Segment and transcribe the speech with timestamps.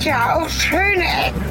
[0.00, 1.42] gibt ja auch schöne Ecken.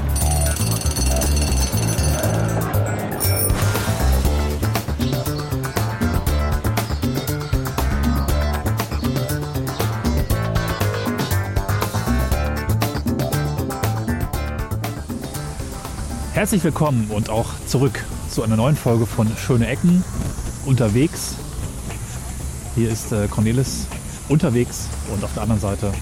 [16.33, 20.03] Herzlich willkommen und auch zurück zu einer neuen Folge von Schöne Ecken
[20.65, 21.35] unterwegs.
[22.73, 23.85] Hier ist äh, Cornelis
[24.27, 25.93] unterwegs und auf der anderen Seite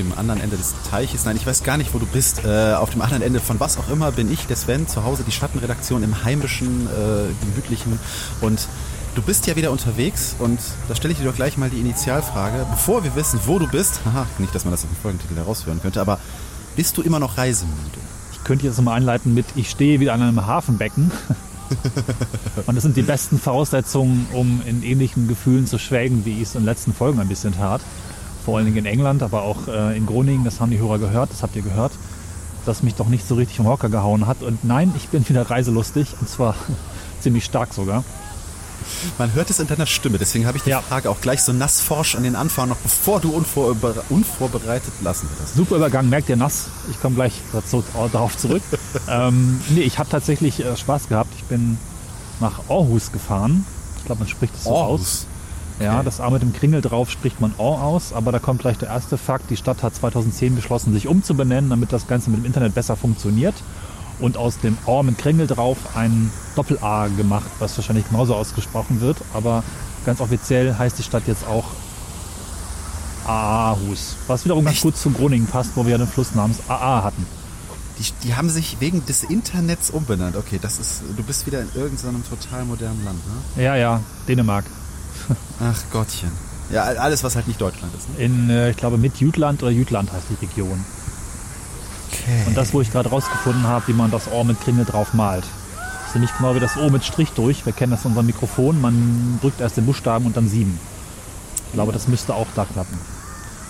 [0.00, 2.90] dem anderen Ende des Teiches, nein, ich weiß gar nicht, wo du bist, äh, auf
[2.90, 6.02] dem anderen Ende von was auch immer bin ich, der Sven, zu Hause die Schattenredaktion
[6.02, 7.98] im heimischen, äh, gemütlichen
[8.40, 8.68] und
[9.14, 10.58] du bist ja wieder unterwegs und
[10.88, 14.00] da stelle ich dir doch gleich mal die Initialfrage, bevor wir wissen, wo du bist,
[14.04, 16.18] haha, nicht, dass man das im Folgentitel heraushören könnte, aber
[16.76, 17.98] bist du immer noch reisemüde?
[18.32, 21.10] Ich könnte jetzt mal einleiten mit, ich stehe wieder an einem Hafenbecken.
[22.66, 26.54] und das sind die besten Voraussetzungen, um in ähnlichen Gefühlen zu schwelgen, wie ich es
[26.54, 27.80] in den letzten Folgen ein bisschen tat.
[28.44, 31.30] Vor allen Dingen in England, aber auch äh, in Groningen, das haben die Hörer gehört,
[31.30, 31.92] das habt ihr gehört,
[32.66, 34.42] dass mich doch nicht so richtig vom Hocker gehauen hat.
[34.42, 36.54] Und nein, ich bin wieder reiselustig und zwar
[37.20, 38.04] ziemlich stark sogar.
[39.18, 40.80] Man hört es in deiner Stimme, deswegen habe ich die Ja.
[40.80, 45.54] Frage auch gleich so nassforsch an den Anfang, noch bevor du unvorbe unvorbereitet lassen wirst.
[45.54, 46.66] Super Übergang, merkt ihr nass.
[46.90, 48.62] Ich komme gleich dazu, darauf zurück.
[49.08, 51.32] ähm, nee, ich habe tatsächlich äh, Spaß gehabt.
[51.36, 51.78] Ich bin
[52.40, 53.66] nach Aarhus gefahren.
[53.98, 55.26] Ich glaube, man spricht es so aus.
[55.80, 58.76] Ja, das A mit dem Kringel drauf spricht man Aar aus, aber da kommt gleich
[58.76, 59.48] der erste Fakt.
[59.50, 63.54] Die Stadt hat 2010 beschlossen, sich umzubenennen, damit das Ganze mit dem Internet besser funktioniert.
[64.18, 69.16] Und aus dem Aar mit Kringel drauf ein Doppel-A gemacht, was wahrscheinlich genauso ausgesprochen wird.
[69.32, 69.64] Aber
[70.04, 71.64] ganz offiziell heißt die Stadt jetzt auch
[73.26, 74.16] Aarhus.
[74.26, 74.82] Was wiederum ganz Echt?
[74.82, 77.24] gut zu Groningen passt, wo wir ja den Fluss namens AA hatten.
[77.98, 80.36] Die, die haben sich wegen des Internets umbenannt.
[80.36, 83.62] Okay, das ist, du bist wieder in irgendeinem total modernen Land, ne?
[83.62, 84.64] Ja, ja, Dänemark.
[85.60, 86.30] Ach Gottchen.
[86.70, 88.08] Ja, alles, was halt nicht Deutschland ist.
[88.10, 88.24] Ne?
[88.24, 90.84] In, äh, ich glaube, mit Jütland oder Jütland heißt die Region.
[92.12, 92.42] Okay.
[92.46, 95.44] Und das, wo ich gerade rausgefunden habe, wie man das Ohr mit Kringel drauf malt.
[95.74, 97.66] Das ist nämlich genau wie das O mit Strich durch.
[97.66, 98.80] Wir kennen das in unserem Mikrofon.
[98.80, 100.78] Man drückt erst den Buchstaben und dann sieben.
[101.66, 102.98] Ich glaube, das müsste auch da klappen.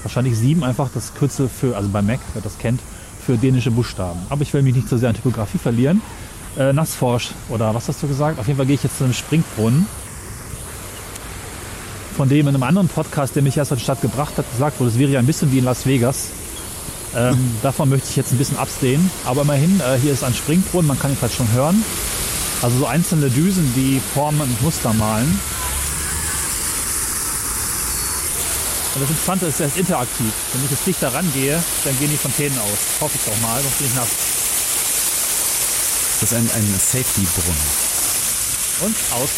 [0.03, 2.81] Wahrscheinlich sieben einfach das Kürzel für, also bei Mac, wer das kennt,
[3.25, 4.21] für dänische Buchstaben.
[4.31, 6.01] Aber ich will mich nicht so sehr an Typografie verlieren.
[6.59, 8.39] Äh, Nassforsch, oder was hast du gesagt?
[8.39, 9.87] Auf jeden Fall gehe ich jetzt zu einem Springbrunnen.
[12.21, 14.79] Von dem in einem anderen Podcast, der mich erst in die Stadt gebracht hat, gesagt
[14.79, 16.27] wurde, es wäre ja ein bisschen wie in Las Vegas.
[17.17, 19.11] Ähm, davon möchte ich jetzt ein bisschen abstehen.
[19.25, 21.83] Aber immerhin, äh, hier ist ein Springbrunnen, man kann ihn vielleicht schon hören.
[22.61, 25.41] Also so einzelne Düsen, die Formen und Muster malen.
[28.95, 30.33] Und das Interessante ist, er ist interaktiv.
[30.53, 33.01] Wenn ich jetzt dichter rangehe, dann gehen die Fontänen aus.
[33.01, 34.09] Hoffe ich doch mal, sonst bin ich nass.
[36.21, 37.63] Das ist ein, ein Safety-Brunnen.
[38.83, 39.31] Und aus.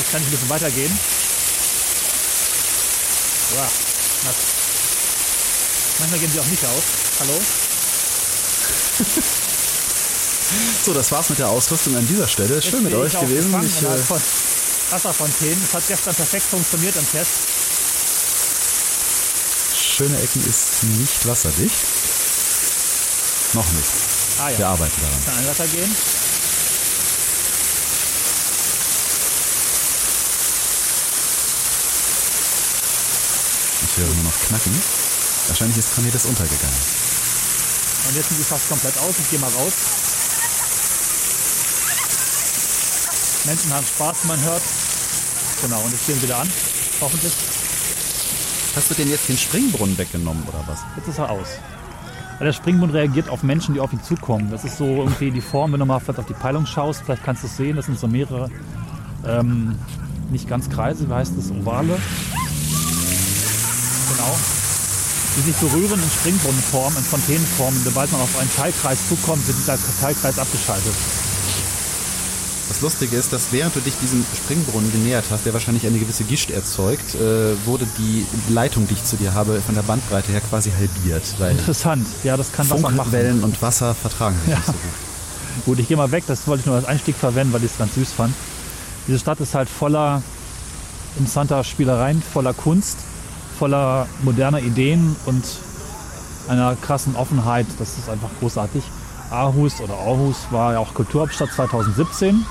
[0.00, 0.90] Jetzt kann ich ein bisschen weitergehen.
[3.54, 3.62] Ja,
[4.24, 4.36] nass.
[5.98, 6.82] Manchmal gehen sie auch nicht aus.
[7.20, 7.38] Hallo?
[10.84, 12.62] So, das war's mit der Ausrüstung an dieser Stelle.
[12.62, 13.52] Schön mit euch gewesen.
[13.64, 14.22] Ich, äh, von
[14.90, 15.60] Wasserfontänen.
[15.60, 17.32] Das hat gestern perfekt funktioniert im Test.
[19.74, 21.74] schöne Ecken ist nicht wasserdicht.
[23.54, 23.88] Noch nicht.
[24.38, 24.58] Ah ja.
[24.58, 25.24] Wir arbeiten daran.
[25.24, 25.90] Kann ein weitergehen.
[25.90, 26.25] Ich
[33.96, 34.72] höre nur noch Knacken.
[35.48, 36.78] Wahrscheinlich ist Cornelis untergegangen.
[38.08, 39.14] Und jetzt sind sie fast komplett aus.
[39.18, 39.72] Ich gehe mal raus.
[43.46, 44.62] Menschen haben Spaß, man hört.
[45.62, 46.48] Genau, und jetzt sie wieder an.
[47.00, 47.32] Hoffentlich.
[48.74, 50.80] Hast du denn jetzt den Springbrunnen weggenommen oder was?
[50.96, 51.48] Jetzt ist er aus.
[52.38, 54.50] Weil der Springbund reagiert auf Menschen, die auf ihn zukommen.
[54.50, 57.24] Das ist so irgendwie die Form, wenn du mal vielleicht auf die Peilung schaust, vielleicht
[57.24, 58.50] kannst du es sehen, das sind so mehrere,
[59.26, 59.78] ähm,
[60.30, 61.98] nicht ganz Kreise, wie heißt das, Ovale.
[64.16, 64.34] Genau.
[65.36, 67.74] Die sich berühren in Springbrunnenform, in Fontänenform.
[67.76, 70.94] Und sobald man auf einen Teilkreis zukommt, wird dieser Teilkreis abgeschaltet.
[72.68, 76.24] Das Lustige ist, dass während du dich diesem Springbrunnen genähert hast, der wahrscheinlich eine gewisse
[76.24, 80.40] Gischt erzeugt, äh, wurde die Leitung, die ich zu dir habe, von der Bandbreite her
[80.40, 81.22] quasi halbiert.
[81.58, 82.06] Interessant.
[82.24, 82.96] Ja, das kann Wasser machen.
[82.96, 84.56] Funkwellen und Wasser vertragen sich Ja.
[84.56, 85.64] nicht so gut.
[85.64, 86.24] Gut, ich gehe mal weg.
[86.26, 88.34] Das wollte ich nur als Einstieg verwenden, weil ich es ganz süß fand.
[89.06, 90.22] Diese Stadt ist halt voller
[91.18, 92.98] interessanter Spielereien, voller Kunst,
[93.58, 95.44] voller moderner Ideen und
[96.48, 97.66] einer krassen Offenheit.
[97.78, 98.82] Das ist einfach großartig.
[99.30, 102.44] Aarhus oder Aarhus war ja auch Kulturhauptstadt 2017.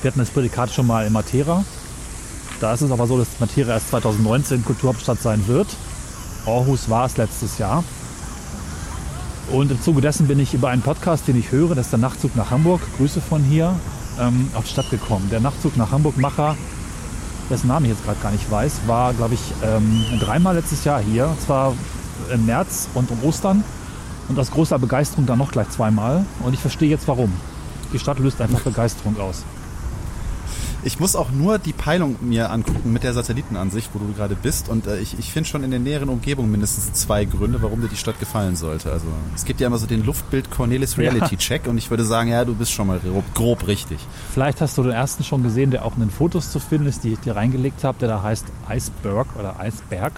[0.00, 1.64] Wir hatten das Prädikat schon mal in Matera.
[2.60, 5.68] Da ist es aber so, dass Matera erst 2019 Kulturhauptstadt sein wird.
[6.46, 7.84] Aarhus war es letztes Jahr.
[9.50, 11.98] Und im Zuge dessen bin ich über einen Podcast, den ich höre, das ist der
[11.98, 13.74] Nachtzug nach Hamburg, Grüße von hier,
[14.20, 15.28] ähm, auf die Stadt gekommen.
[15.30, 16.56] Der Nachtzug nach Hamburg-Macher,
[17.50, 21.00] dessen Namen ich jetzt gerade gar nicht weiß, war, glaube ich, ähm, dreimal letztes Jahr
[21.00, 21.28] hier.
[21.28, 21.74] Und zwar
[22.32, 23.64] im März und um Ostern
[24.28, 26.24] und aus großer Begeisterung dann noch gleich zweimal.
[26.40, 27.32] Und ich verstehe jetzt warum.
[27.92, 29.44] Die Stadt löst einfach Begeisterung aus.
[30.84, 34.68] Ich muss auch nur die Peilung mir angucken mit der Satellitenansicht, wo du gerade bist.
[34.68, 37.88] Und äh, ich, ich finde schon in der näheren Umgebung mindestens zwei Gründe, warum dir
[37.88, 38.92] die Stadt gefallen sollte.
[38.92, 42.30] Also es gibt ja immer so den Luftbild Cornelis Reality Check und ich würde sagen,
[42.30, 43.98] ja, du bist schon mal grob, grob richtig.
[44.32, 47.02] Vielleicht hast du den ersten schon gesehen, der auch in den Fotos zu finden ist,
[47.02, 50.12] die ich dir reingelegt habe, der da heißt Iceberg oder Eisberg.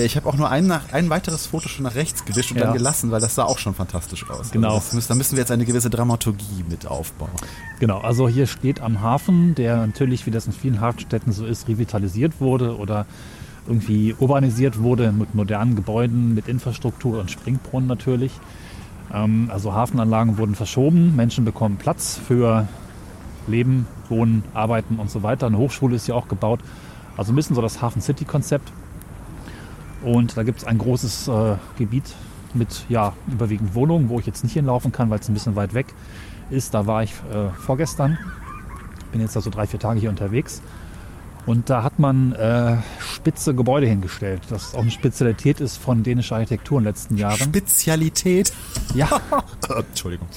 [0.00, 2.56] Ja, ich habe auch nur ein, nach, ein weiteres Foto schon nach rechts gewischt und
[2.56, 2.64] Ja.
[2.64, 4.50] dann gelassen, weil das sah auch schon fantastisch aus.
[4.50, 4.68] Genau.
[4.68, 7.28] Also das müssen, da müssen wir jetzt eine gewisse Dramaturgie mit aufbauen.
[7.80, 11.68] Genau, also hier steht am Hafen, der natürlich, wie das in vielen Hafenstädten so ist,
[11.68, 13.04] revitalisiert wurde oder
[13.66, 18.32] irgendwie urbanisiert wurde mit modernen Gebäuden, mit Infrastruktur und Springbrunnen natürlich.
[19.12, 22.66] Ähm, also Hafenanlagen wurden verschoben, Menschen bekommen Platz für
[23.46, 25.46] Leben, Wohnen, Arbeiten und so weiter.
[25.48, 26.60] Eine Hochschule ist ja auch gebaut.
[27.18, 28.72] Also ein bisschen so das Hafen City-Konzept.
[30.02, 32.14] Und da gibt es ein großes äh, Gebiet
[32.54, 35.74] mit ja, überwiegend Wohnungen, wo ich jetzt nicht hinlaufen kann, weil es ein bisschen weit
[35.74, 35.86] weg
[36.50, 36.74] ist.
[36.74, 38.18] Da war ich äh, vorgestern.
[39.12, 40.62] Bin jetzt also drei, vier Tage hier unterwegs.
[41.46, 44.42] Und da hat man äh, spitze Gebäude hingestellt.
[44.50, 47.38] Das auch eine Spezialität ist von dänischer Architektur in den letzten Jahren.
[47.38, 48.52] Spezialität.
[48.94, 49.08] Ja,
[49.76, 50.28] Entschuldigung.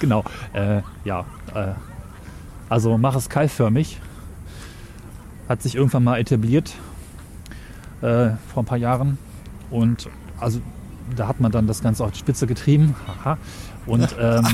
[0.00, 0.24] genau.
[0.54, 1.24] Äh, ja,
[1.54, 1.72] äh,
[2.68, 4.00] also mach es keilförmig.
[5.48, 6.74] Hat sich irgendwann mal etabliert
[8.02, 9.18] äh, vor ein paar Jahren.
[9.70, 10.08] Und
[10.38, 10.60] also
[11.14, 12.94] da hat man dann das Ganze auf die Spitze getrieben.
[13.06, 13.38] Haha.
[13.86, 14.44] Und ähm,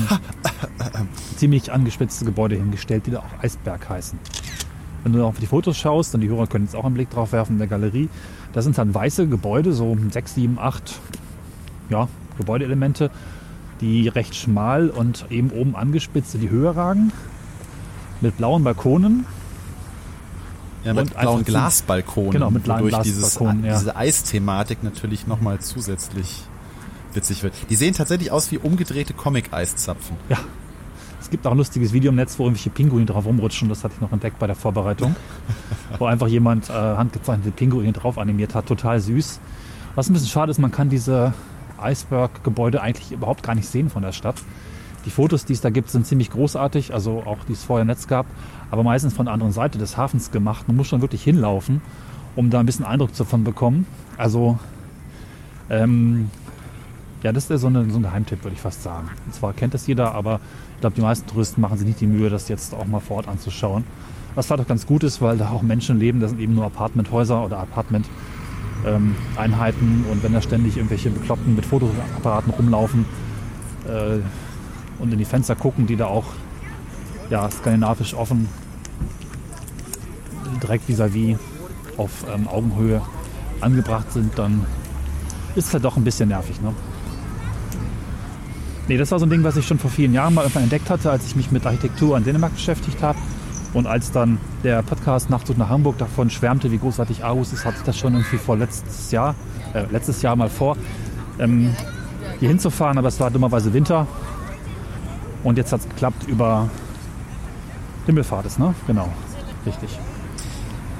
[1.37, 4.19] ziemlich angespitzte Gebäude hingestellt, die da auch Eisberg heißen.
[5.03, 7.31] Wenn du auf die Fotos schaust, und die Hörer können jetzt auch einen Blick drauf
[7.31, 8.09] werfen in der Galerie,
[8.53, 10.99] da sind dann weiße Gebäude, so sechs, sieben, acht
[11.89, 12.07] ja,
[12.37, 13.11] Gebäudeelemente,
[13.81, 17.11] die recht schmal und eben oben angespitzt in die Höhe ragen,
[18.21, 19.25] mit blauen Balkonen.
[20.83, 22.31] Ja, mit Und blauen Glasbalkonen.
[22.31, 23.77] Genau, mit blauen Glasbalkonen, ja.
[23.77, 26.43] diese Eisthematik natürlich nochmal zusätzlich
[27.13, 27.53] witzig wird.
[27.69, 30.17] Die sehen tatsächlich aus wie umgedrehte Comic-Eiszapfen.
[30.29, 30.39] Ja,
[31.21, 33.69] es gibt auch ein lustiges Video im Netz, wo irgendwelche Pinguine drauf rumrutschen.
[33.69, 35.15] Das hatte ich noch entdeckt bei der Vorbereitung.
[35.99, 38.65] wo einfach jemand äh, handgezeichnete Pinguine drauf animiert hat.
[38.65, 39.39] Total süß.
[39.95, 41.33] Was ein bisschen schade ist, man kann diese
[41.81, 44.35] Iceberg-Gebäude eigentlich überhaupt gar nicht sehen von der Stadt.
[45.05, 47.87] Die Fotos, die es da gibt, sind ziemlich großartig, also auch die es vorher im
[47.87, 48.25] Netz gab,
[48.71, 50.67] aber meistens von der anderen Seite des Hafens gemacht.
[50.67, 51.81] Man muss schon wirklich hinlaufen,
[52.35, 53.85] um da ein bisschen Eindruck davon bekommen.
[54.17, 54.57] Also,
[55.69, 56.29] ähm,
[57.21, 59.09] ja, das ist so, eine, so ein Geheimtipp, würde ich fast sagen.
[59.25, 60.39] Und zwar kennt das jeder, aber
[60.75, 63.17] ich glaube, die meisten Touristen machen sich nicht die Mühe, das jetzt auch mal vor
[63.17, 63.83] Ort anzuschauen.
[64.35, 66.65] Was vielleicht auch ganz gut ist, weil da auch Menschen leben, das sind eben nur
[66.65, 73.05] Apartmenthäuser oder Apartment-Einheiten und wenn da ständig irgendwelche Bekloppten mit Fotoapparaten rumlaufen
[73.87, 74.17] äh,
[75.03, 76.23] und in die Fenster gucken, die da auch
[77.29, 78.47] ja, skandinavisch offen
[80.61, 81.37] direkt vis-à-vis
[81.97, 83.01] auf ähm, Augenhöhe
[83.59, 84.65] angebracht sind, dann
[85.55, 86.61] ist es halt doch ein bisschen nervig.
[86.61, 86.73] Ne?
[88.87, 90.89] Nee, das war so ein Ding, was ich schon vor vielen Jahren mal irgendwann entdeckt
[90.89, 93.19] hatte, als ich mich mit Architektur in Dänemark beschäftigt habe.
[93.73, 97.77] Und als dann der Podcast Nachtzug nach Hamburg davon schwärmte, wie großartig Aarhus ist, hatte
[97.79, 99.35] ich das schon irgendwie vor letztes Jahr,
[99.73, 100.77] äh, letztes Jahr mal vor,
[101.39, 101.75] ähm,
[102.39, 104.07] hier hinzufahren, aber es war dummerweise Winter.
[105.43, 106.69] Und jetzt hat es geklappt über
[108.05, 108.75] Himmelfahrt ist, ne?
[108.87, 109.09] Genau,
[109.65, 109.99] richtig.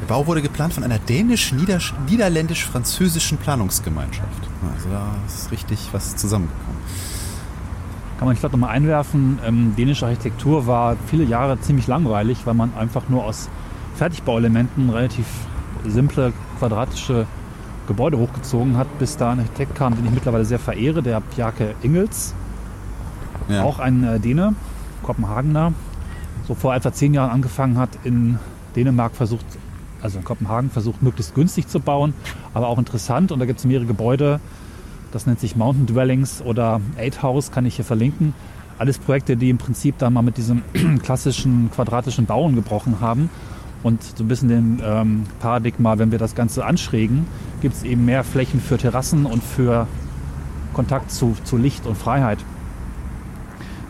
[0.01, 4.49] Der Bau wurde geplant von einer dänisch-niederländisch-französischen Planungsgemeinschaft.
[4.75, 6.81] Also da ist richtig was zusammengekommen.
[8.17, 12.75] Kann man vielleicht nochmal einwerfen, ähm, dänische Architektur war viele Jahre ziemlich langweilig, weil man
[12.75, 13.49] einfach nur aus
[13.95, 15.25] Fertigbauelementen relativ
[15.85, 17.25] simple quadratische
[17.87, 21.75] Gebäude hochgezogen hat, bis da ein Architekt kam, den ich mittlerweile sehr verehre, der Bjarke
[21.81, 22.35] Ingels,
[23.49, 23.63] Ja.
[23.63, 24.55] auch ein äh, Däne,
[25.03, 25.73] Kopenhagener,
[26.47, 28.39] so vor etwa zehn Jahren angefangen hat, in
[28.75, 29.45] Dänemark versucht,
[30.01, 32.13] also in Kopenhagen versucht, möglichst günstig zu bauen,
[32.53, 33.31] aber auch interessant.
[33.31, 34.39] Und da gibt es mehrere Gebäude,
[35.11, 38.33] das nennt sich Mountain Dwellings oder Eight House, kann ich hier verlinken.
[38.79, 40.63] Alles Projekte, die im Prinzip da mal mit diesem
[41.03, 43.29] klassischen quadratischen Bauen gebrochen haben.
[43.83, 47.27] Und so ein bisschen dem ähm, Paradigma, wenn wir das Ganze anschrägen,
[47.61, 49.87] gibt es eben mehr Flächen für Terrassen und für
[50.73, 52.39] Kontakt zu, zu Licht und Freiheit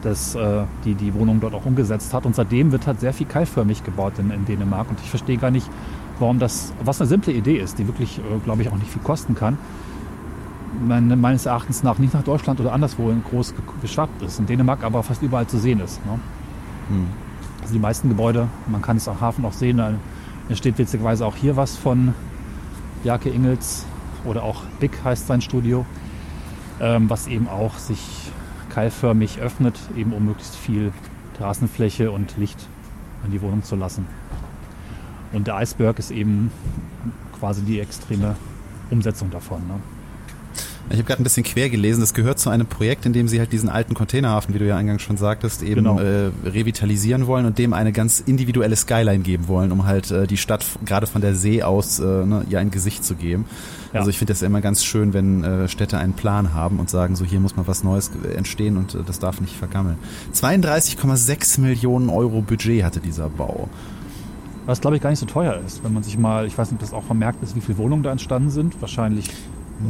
[0.03, 2.25] das äh, die, die Wohnung dort auch umgesetzt hat.
[2.25, 4.89] Und seitdem wird halt sehr viel keilförmig gebaut in, in Dänemark.
[4.89, 5.69] Und ich verstehe gar nicht,
[6.19, 9.01] warum das, was eine simple Idee ist, die wirklich, äh, glaube ich, auch nicht viel
[9.01, 9.57] kosten kann,
[10.85, 14.39] meine, meines Erachtens nach nicht nach Deutschland oder anderswo groß ge- geschwappt ist.
[14.39, 16.03] In Dänemark aber fast überall zu sehen ist.
[16.05, 16.19] Ne?
[16.89, 17.07] Hm.
[17.61, 19.93] Also die meisten Gebäude, man kann es am Hafen auch sehen, da
[20.55, 22.13] steht witzigerweise auch hier was von
[23.03, 23.85] Bjarke Ingels
[24.25, 25.85] oder auch Big heißt sein Studio,
[26.81, 28.31] ähm, was eben auch sich
[28.73, 30.91] keilförmig öffnet, eben um möglichst viel
[31.37, 32.67] Terrassenfläche und Licht
[33.23, 34.07] in die Wohnung zu lassen.
[35.31, 36.51] Und der Eisberg ist eben
[37.39, 38.35] quasi die extreme
[38.89, 39.67] Umsetzung davon.
[39.67, 39.79] Ne?
[40.89, 42.01] Ich habe gerade ein bisschen quer gelesen.
[42.01, 44.75] Das gehört zu einem Projekt, in dem sie halt diesen alten Containerhafen, wie du ja
[44.75, 45.97] eingangs schon sagtest, eben Genau.
[45.99, 50.37] äh, revitalisieren wollen und dem eine ganz individuelle Skyline geben wollen, um halt äh, die
[50.37, 53.45] Stadt gerade von der See aus äh, ne, ihr ein Gesicht zu geben.
[53.93, 53.99] Ja.
[53.99, 57.15] Also ich finde das immer ganz schön, wenn äh, Städte einen Plan haben und sagen,
[57.15, 59.97] so hier muss mal was Neues entstehen und äh, das darf nicht vergammeln.
[60.33, 63.69] 32,6 Millionen Euro Budget hatte dieser Bau.
[64.65, 66.81] Was glaube ich gar nicht so teuer ist, wenn man sich mal, ich weiß nicht,
[66.81, 68.79] ob das auch vermerkt ist, wie viele Wohnungen da entstanden sind.
[68.81, 69.29] Wahrscheinlich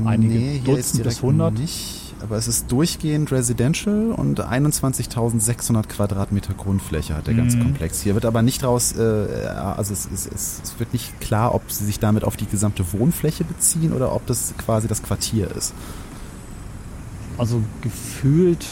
[0.05, 1.53] einige Nee, hier ist Dutzend bis direkt 100.
[1.59, 7.63] nicht, aber es ist durchgehend Residential und 21.600 Quadratmeter Grundfläche hat der ganze Mhm.
[7.63, 8.01] Komplex.
[8.01, 11.69] Hier wird aber nicht raus, äh, also es, es, es, es wird nicht klar, ob
[11.71, 15.73] sie sich damit auf die gesamte Wohnfläche beziehen oder ob das quasi das Quartier ist.
[17.38, 18.65] Also gefühlt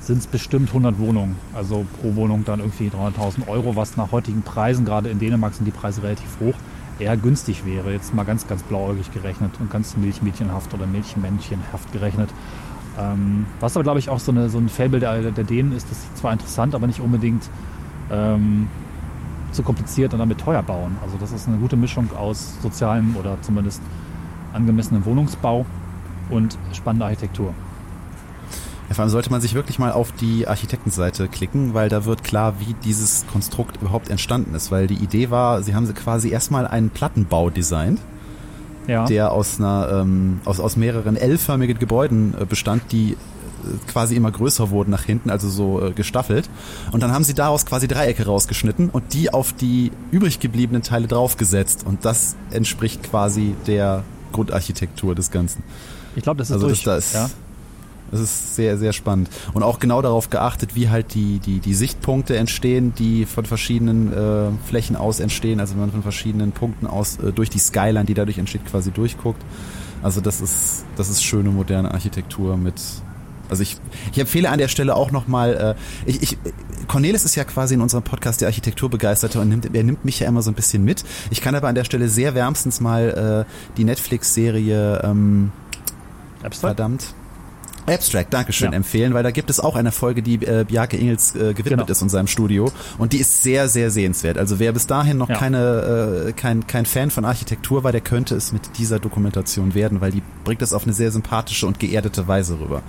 [0.00, 1.36] sind es bestimmt 100 Wohnungen.
[1.52, 5.66] Also pro Wohnung dann irgendwie 300.000 Euro, was nach heutigen Preisen, gerade in Dänemark sind
[5.66, 6.54] die Preise relativ hoch,
[6.98, 7.92] eher günstig wäre.
[7.92, 12.30] Jetzt mal ganz, ganz blauäugig gerechnet und ganz milchmädchenhaft oder milchmännchenhaft gerechnet.
[12.98, 15.90] Ähm, was aber, glaube ich, auch so, eine, so ein Fable der, der Dänen ist,
[15.90, 17.48] das ist zwar interessant, aber nicht unbedingt
[18.10, 18.68] ähm,
[19.52, 20.96] zu kompliziert und damit teuer bauen.
[21.02, 23.82] Also das ist eine gute Mischung aus sozialem oder zumindest
[24.52, 25.64] angemessenem Wohnungsbau
[26.30, 27.54] und spannender Architektur.
[28.88, 32.24] Ja, vor allem sollte man sich wirklich mal auf die Architektenseite klicken, weil da wird
[32.24, 34.70] klar, wie dieses Konstrukt überhaupt entstanden ist.
[34.70, 38.00] Weil die Idee war, sie haben sie quasi erstmal einen Plattenbau designt.
[38.86, 39.04] Ja.
[39.04, 43.16] der aus einer ähm, aus, aus mehreren L-förmigen Gebäuden äh, bestand, die äh,
[43.86, 46.48] quasi immer größer wurden nach hinten, also so äh, gestaffelt.
[46.90, 51.06] Und dann haben sie daraus quasi Dreiecke rausgeschnitten und die auf die übrig gebliebenen Teile
[51.06, 51.84] draufgesetzt.
[51.84, 55.62] Und das entspricht quasi der Grundarchitektur des Ganzen.
[56.16, 56.84] ich glaube, das ist Also das, durch.
[56.84, 57.30] das, ja.
[58.10, 59.28] Das ist sehr, sehr spannend.
[59.52, 64.12] Und auch genau darauf geachtet, wie halt die, die, die Sichtpunkte entstehen, die von verschiedenen
[64.12, 68.04] äh, Flächen aus entstehen, also wenn man von verschiedenen Punkten aus äh, durch die Skyline,
[68.04, 69.42] die dadurch entsteht, quasi durchguckt.
[70.02, 72.80] Also das ist, das ist schöne moderne Architektur mit.
[73.50, 73.76] Also ich,
[74.12, 76.38] ich empfehle an der Stelle auch nochmal, äh, ich, ich,
[76.86, 80.28] Cornelis ist ja quasi in unserem Podcast der Architekturbegeisterte und nimmt, er nimmt mich ja
[80.28, 81.04] immer so ein bisschen mit.
[81.30, 85.50] Ich kann aber an der Stelle sehr wärmstens mal äh, die Netflix-Serie ähm,
[86.42, 86.76] Abstract?
[86.76, 87.14] verdammt.
[87.88, 88.76] Abstract, Dankeschön, Ja.
[88.76, 91.84] empfehlen, weil da gibt es auch eine Folge, die äh, Bjarke Ingels äh, gewidmet Genau.
[91.86, 94.38] ist in seinem Studio und die ist sehr, sehr sehenswert.
[94.38, 95.36] Also wer bis dahin noch Ja.
[95.36, 100.00] keine, äh, kein, kein Fan von Architektur war, der könnte es mit dieser Dokumentation werden,
[100.00, 102.82] weil die bringt es auf eine sehr sympathische und geerdete Weise rüber.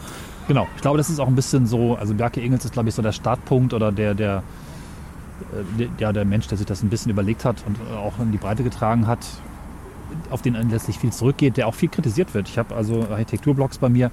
[0.48, 0.68] Genau.
[0.76, 3.02] Ich glaube, das ist auch ein bisschen so, also Bjarke Ingels ist, glaube ich, so
[3.02, 4.44] der Startpunkt oder der, der,
[5.54, 8.14] äh, der, ja, der Mensch, der sich das ein bisschen überlegt hat und äh, auch
[8.20, 9.20] in die Breite getragen hat,
[10.32, 12.50] auf den letztlich viel zurückgeht, der auch viel kritisiert wird.
[12.50, 14.10] Ich habe also Architekturblogs bei mir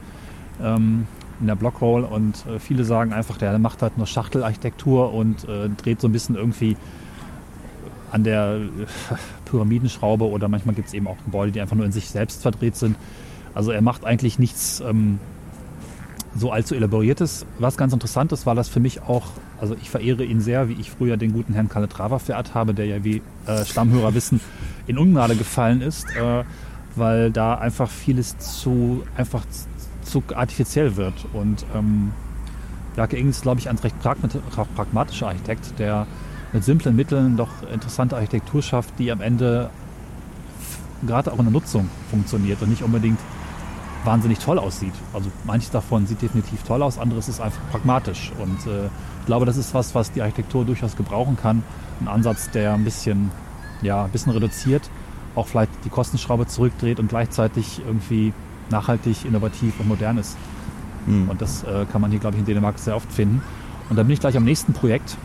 [0.62, 1.06] ähm,
[1.40, 5.68] in der Blogroll und äh, viele sagen einfach, der macht halt nur Schachtelarchitektur und äh,
[5.68, 6.76] dreht so ein bisschen irgendwie
[8.10, 11.92] an der äh, Pyramidenschraube oder manchmal gibt es eben auch Gebäude, die einfach nur in
[11.92, 12.96] sich selbst verdreht sind.
[13.54, 15.18] Also er macht eigentlich nichts ähm,
[16.38, 17.46] so allzu elaboriertes.
[17.58, 19.25] Was ganz interessant ist, war das für mich auch,
[19.60, 22.86] also ich verehre ihn sehr, wie ich früher den guten Herrn Calatrava verehrt habe, der
[22.86, 24.40] ja wie äh, Stammhörer wissen,
[24.86, 26.44] in Ungnade gefallen ist, äh,
[26.94, 29.66] weil da einfach vieles zu einfach z-
[30.06, 31.26] zu artifiziell wird.
[31.32, 32.12] Und ähm,
[32.94, 34.40] Bjarke ist, glaube ich, ein recht pragmat-
[34.75, 36.06] pragmatischer Architekt, der
[36.52, 39.70] mit simplen Mitteln doch interessante Architektur schafft, die am Ende
[41.06, 43.18] gerade auch in der Nutzung funktioniert und nicht unbedingt
[44.04, 44.94] wahnsinnig toll aussieht.
[45.12, 48.32] Also manches davon sieht definitiv toll aus, anderes ist einfach pragmatisch.
[48.38, 48.86] Und äh,
[49.20, 51.62] ich glaube, das ist was, was die Architektur durchaus gebrauchen kann.
[52.00, 53.30] Ein Ansatz, der ein bisschen,
[53.82, 54.88] ja, ein bisschen reduziert,
[55.34, 58.32] auch vielleicht die Kostenschraube zurückdreht und gleichzeitig irgendwie
[58.70, 60.37] nachhaltig, innovativ und modern ist.
[61.06, 61.28] Hm.
[61.28, 63.42] Und das äh, kann man hier, glaube ich, in Dänemark sehr oft finden.
[63.88, 65.16] Und dann bin ich gleich am nächsten Projekt.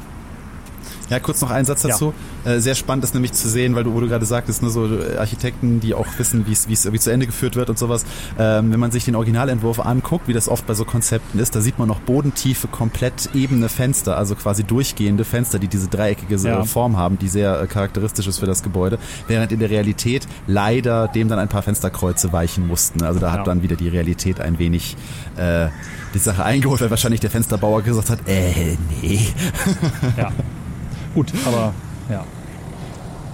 [1.11, 1.89] Ja, kurz noch einen Satz Ja.
[1.89, 2.13] dazu.
[2.45, 4.87] Äh, sehr spannend ist nämlich zu sehen, weil du, wo du gerade sagtest, ne, so
[4.87, 7.77] äh, Architekten, die auch wissen, wie es wie es irgendwie zu Ende geführt wird und
[7.77, 8.05] sowas.
[8.39, 11.61] Ähm, wenn man sich den Originalentwurf anguckt, wie das oft bei so Konzepten ist, da
[11.61, 16.63] sieht man noch bodentiefe, komplett ebene Fenster, also quasi durchgehende Fenster, die diese dreieckige Ja.
[16.63, 21.09] Form haben, die sehr äh, charakteristisch ist für das Gebäude, während in der Realität leider
[21.09, 23.03] dem dann ein paar Fensterkreuze weichen mussten.
[23.03, 23.43] Also da hat Ja.
[23.43, 24.95] dann wieder die Realität ein wenig
[25.35, 25.67] äh,
[26.13, 29.19] die Sache eingeholt, weil wahrscheinlich der Fensterbauer gesagt hat, äh, nee.
[30.17, 30.31] Ja.
[31.13, 31.73] Gut, aber
[32.09, 32.25] ja.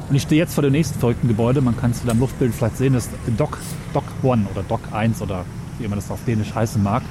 [0.10, 1.62] Und ich stehe jetzt vor dem nächsten verrückten Gebäude.
[1.62, 2.94] Man kann es wieder im Luftbild vielleicht sehen.
[2.94, 3.58] Das ist Dock,
[3.94, 5.46] Dock 1 oder Dock 1 oder
[5.78, 7.04] wie immer das auf Dänisch heißen mag.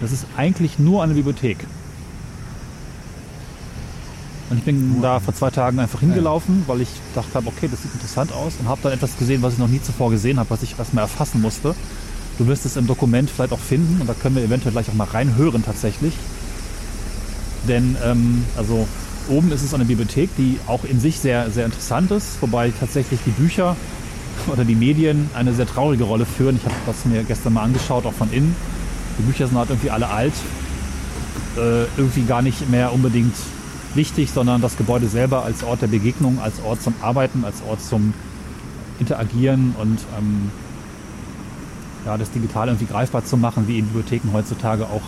[0.00, 1.58] Das ist eigentlich nur eine Bibliothek.
[4.48, 7.82] Und ich bin da vor zwei Tagen einfach hingelaufen, weil ich dachte habe, okay, das
[7.82, 10.50] sieht interessant aus und habe dann etwas gesehen, was ich noch nie zuvor gesehen habe,
[10.50, 11.74] was ich erstmal erfassen musste.
[12.38, 14.94] Du wirst es im Dokument vielleicht auch finden und da können wir eventuell gleich auch
[14.94, 16.14] mal reinhören tatsächlich.
[17.66, 18.86] Denn ähm, also
[19.28, 23.20] oben ist es eine Bibliothek, die auch in sich sehr, sehr interessant ist, wobei tatsächlich
[23.26, 23.76] die Bücher
[24.52, 26.56] oder die Medien eine sehr traurige Rolle führen.
[26.56, 28.54] Ich habe das mir gestern mal angeschaut, auch von innen.
[29.18, 30.34] Die Bücher sind halt irgendwie alle alt,
[31.56, 33.34] äh, irgendwie gar nicht mehr unbedingt
[33.94, 37.82] wichtig, sondern das Gebäude selber als Ort der Begegnung, als Ort zum Arbeiten, als Ort
[37.82, 38.12] zum
[39.00, 40.50] Interagieren und ähm,
[42.04, 45.02] ja, das Digitale irgendwie greifbar zu machen, wie in Bibliotheken heutzutage auch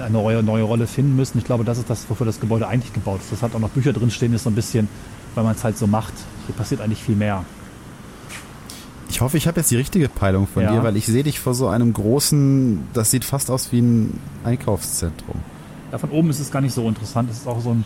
[0.00, 1.38] eine neue, neue Rolle finden müssen.
[1.38, 3.32] Ich glaube, das ist das, wofür das Gebäude eigentlich gebaut ist.
[3.32, 4.88] Das hat auch noch Bücher drinstehen, ist so ein bisschen,
[5.34, 6.12] weil man es halt so macht.
[6.46, 7.44] Hier passiert eigentlich viel mehr.
[9.08, 10.72] Ich hoffe, ich habe jetzt die richtige Peilung von Ja.
[10.72, 14.20] dir, weil ich sehe dich vor so einem großen, das sieht fast aus wie ein
[14.44, 15.36] Einkaufszentrum.
[15.92, 17.30] Ja, von oben ist es gar nicht so interessant.
[17.30, 17.84] Es ist auch so ein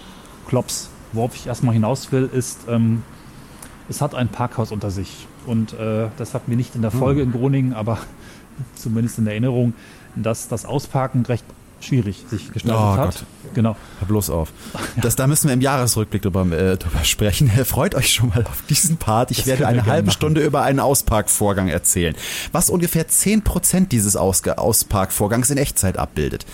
[0.48, 0.88] Klops.
[1.12, 3.02] Worauf ich erstmal hinaus will, ist, ähm,
[3.88, 5.26] es hat ein Parkhaus unter sich.
[5.46, 7.98] Und äh, das hatten wir nicht in der Folge in Groningen, aber
[8.74, 9.74] zumindest in Erinnerung,
[10.16, 11.44] dass das Ausparken recht
[11.80, 13.04] schwierig sich gestaltet Oh hat.
[13.14, 13.24] Gott.
[13.54, 13.76] Genau.
[13.98, 14.52] Hör bloß auf.
[15.00, 17.48] Das, da müssen wir im Jahresrückblick drüber, äh, drüber sprechen.
[17.64, 19.30] Freut euch schon mal auf diesen Part.
[19.30, 20.14] Ich Das werde eine halbe machen.
[20.16, 22.14] Stunde über einen Ausparkvorgang erzählen,
[22.52, 26.44] was ungefähr 10% dieses Ausge Ausparkvorgangs in Echtzeit abbildet.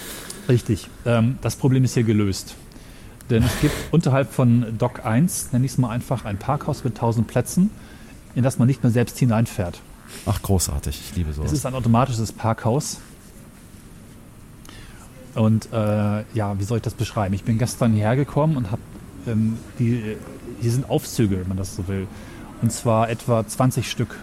[0.49, 0.89] Richtig.
[1.05, 2.55] Ähm, das Problem ist hier gelöst.
[3.31, 6.95] Denn es gibt unterhalb von Dock 1, nenne ich es mal einfach, ein Parkhaus mit
[6.95, 7.71] 1000 Plätzen,
[8.37, 9.81] in das man nicht mehr selbst hineinfährt.
[10.27, 11.01] Ach, großartig.
[11.11, 11.53] Ich liebe Es sowas.
[11.53, 12.99] ist ein automatisches Parkhaus.
[15.37, 17.35] Und äh, ja, wie soll ich das beschreiben?
[17.35, 18.81] Ich bin gestern hierher gekommen und habe
[19.27, 20.17] ähm, die,
[20.61, 22.07] hier sind Aufzüge, wenn man das so will.
[22.63, 24.17] Und zwar etwa 20 Stück.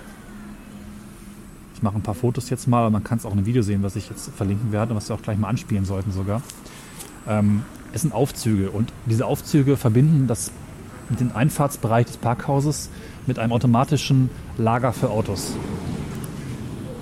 [1.75, 3.62] Ich mache ein paar Fotos jetzt mal, aber man kann es auch in einem Video
[3.62, 6.41] sehen, was ich jetzt verlinken werde, was wir auch gleich mal anspielen sollten sogar.
[7.27, 7.62] Ähm,
[7.93, 10.51] es sind Aufzüge und diese Aufzüge verbinden das,
[11.10, 12.89] den Einfahrtsbereich des Parkhauses
[13.27, 15.53] mit einem automatischen Lager für Autos.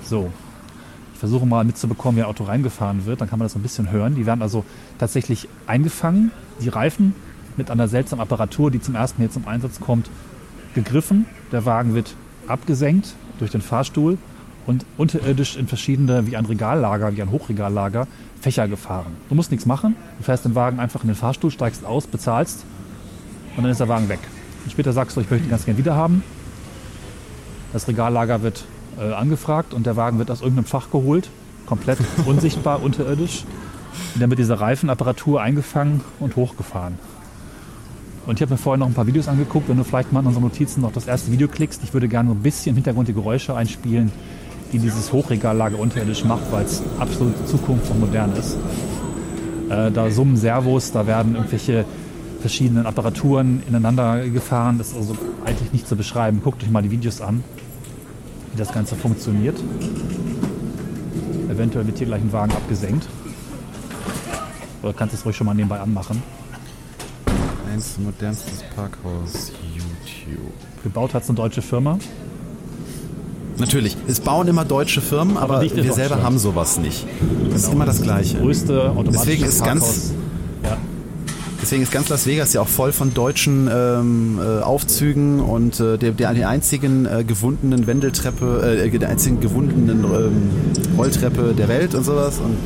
[0.04, 0.30] So,
[1.22, 3.20] versuche mal mitzubekommen, wie ein Auto reingefahren wird.
[3.20, 4.16] Dann kann man das so ein bisschen hören.
[4.16, 4.64] Die werden also
[4.98, 7.14] tatsächlich eingefangen, die Reifen
[7.56, 10.10] mit einer seltsamen Apparatur, die zum ersten Mal zum Einsatz kommt,
[10.74, 11.26] gegriffen.
[11.52, 12.16] Der Wagen wird
[12.48, 14.18] abgesenkt durch den Fahrstuhl
[14.66, 18.08] und unterirdisch in verschiedene, wie ein Regallager, wie ein Hochregallager,
[18.40, 19.12] Fächer gefahren.
[19.28, 19.94] Du musst nichts machen.
[20.18, 22.64] Du fährst den Wagen einfach in den Fahrstuhl, steigst aus, bezahlst
[23.56, 24.18] und dann ist der Wagen weg.
[24.64, 26.24] Und später sagst du, ich möchte ihn ganz gerne wieder haben.
[27.72, 28.64] Das Regallager wird
[28.98, 31.30] äh, angefragt und der Wagen wird aus irgendeinem Fach geholt,
[31.66, 33.44] komplett unsichtbar, unterirdisch.
[34.14, 36.98] Und dann wird diese Reifenapparatur eingefangen und hochgefahren.
[38.26, 39.68] Und ich habe mir vorher noch ein paar Videos angeguckt.
[39.68, 42.28] Wenn du vielleicht mal in unseren Notizen noch das erste Video klickst, ich würde gerne
[42.28, 44.12] so ein bisschen im Hintergrund die Geräusche einspielen,
[44.72, 48.56] die dieses Hochregallager unterirdisch macht, weil es absolute Zukunft und modern ist.
[49.68, 51.84] Äh, da summen Servos, da werden irgendwelche
[52.40, 54.78] verschiedenen Apparaturen ineinander gefahren.
[54.78, 56.40] Das ist also eigentlich nicht zu beschreiben.
[56.44, 57.42] Guckt euch mal die Videos an,
[58.52, 59.56] wie das Ganze funktioniert.
[61.50, 63.06] Eventuell wird hier gleich ein Wagen abgesenkt.
[64.82, 66.22] Oder kannst es ruhig schon mal nebenbei anmachen.
[67.72, 70.52] Eins modernstes Parkhaus YouTube.
[70.82, 71.98] Gebaut hat es eine deutsche Firma.
[73.58, 77.06] Natürlich, es bauen immer deutsche Firmen, aber, in wir selber haben sowas nicht.
[77.50, 78.38] Das ist immer das Gleiche.
[78.38, 80.10] Größte automatische Deswegen ist ganz- Parkhaus.
[80.64, 80.76] Ja,
[81.62, 85.96] Deswegen ist ganz Las Vegas ja auch voll von deutschen ähm, äh, Aufzügen und äh,
[85.96, 90.50] der, der die einzigen äh, gewundenen Wendeltreppe, äh, der einzigen gewundenen ähm,
[90.98, 92.56] Rolltreppe der Welt und sowas und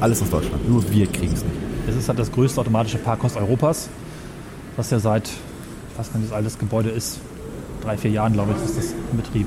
[0.00, 0.68] alles aus Deutschland.
[0.68, 1.54] Nur wir kriegen es nicht.
[1.88, 3.88] es ist halt das größte automatische Parkhaus Europas,
[4.76, 5.30] was ja seit,
[5.96, 7.20] wie alt das Gebäude ist,
[7.80, 9.46] drei, vier Jahren, glaube ich, ist das in Betrieb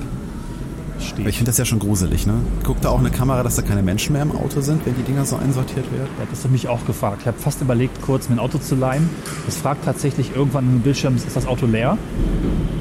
[0.99, 1.27] steht.
[1.27, 2.33] Ich finde das ja schon gruselig, ne?
[2.63, 5.03] Guckt da auch eine Kamera, dass da keine Menschen mehr im Auto sind, wenn die
[5.03, 6.09] Dinger so einsortiert werden?
[6.19, 7.19] Ja, das hat mich auch gefragt.
[7.21, 9.09] Ich habe fast überlegt, kurz mir ein Auto zu leihen.
[9.47, 11.97] Es fragt tatsächlich irgendwann im Bildschirm, ist das Auto leer?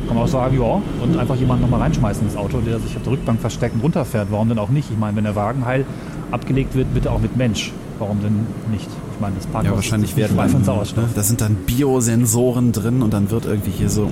[0.07, 0.83] Kann man auch sagen, ja.
[1.03, 4.29] Und einfach jemanden nochmal reinschmeißen ins Auto, der sich auf der Rückbank versteckt und runterfährt.
[4.31, 4.91] Warum denn auch nicht?
[4.91, 5.87] Ich meine, wenn der Wagen heil
[6.31, 7.73] abgelegt wird, bitte auch mit Mensch.
[7.99, 8.89] Warum denn nicht?
[9.25, 11.05] Meine, das Parkhaus Ja, wahrscheinlich werden frei von Sauerstoff.
[11.05, 14.11] ne, da sind dann Biosensoren drin und dann wird irgendwie hier so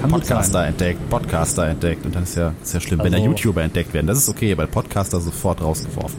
[0.00, 3.30] Kann Podcaster entdeckt, Podcaster entdeckt und dann ist ja, ist ja schlimm, wenn da Also-
[3.30, 4.08] YouTuber entdeckt werden.
[4.08, 6.18] Das ist okay, weil Podcaster sofort rausgeworfen.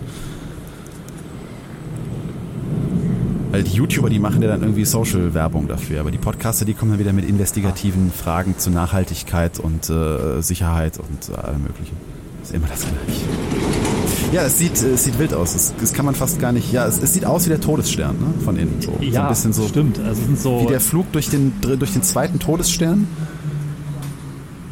[3.51, 6.91] Weil die YouTuber, die machen ja dann irgendwie Social-Werbung dafür, aber die Podcaster, die kommen
[6.91, 11.97] dann wieder mit investigativen Fragen zu Nachhaltigkeit und äh, Sicherheit und äh, allem möglichen.
[12.43, 14.00] Ist immer das Gleiche.
[14.31, 15.55] Ja, es sieht, äh, es sieht wild aus.
[15.55, 16.71] Es, das kann man fast gar nicht.
[16.71, 18.33] Ja, es, es sieht aus wie der Todesstern, ne?
[18.45, 18.75] Von innen.
[18.79, 19.67] So, so Ja, ein bisschen so.
[19.67, 19.99] stimmt.
[19.99, 23.07] Also sind so, Wie der Flug durch den, durch den zweiten Todesstern.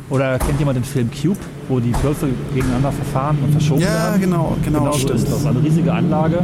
[0.10, 4.22] oder kennt jemand den Film Cube, wo die Würfel gegeneinander verfahren und verschoben Ja, werden?
[4.22, 5.20] genau, genau, Genau so stimmt.
[5.20, 5.46] ist das.
[5.46, 6.40] Eine riesige Anlage,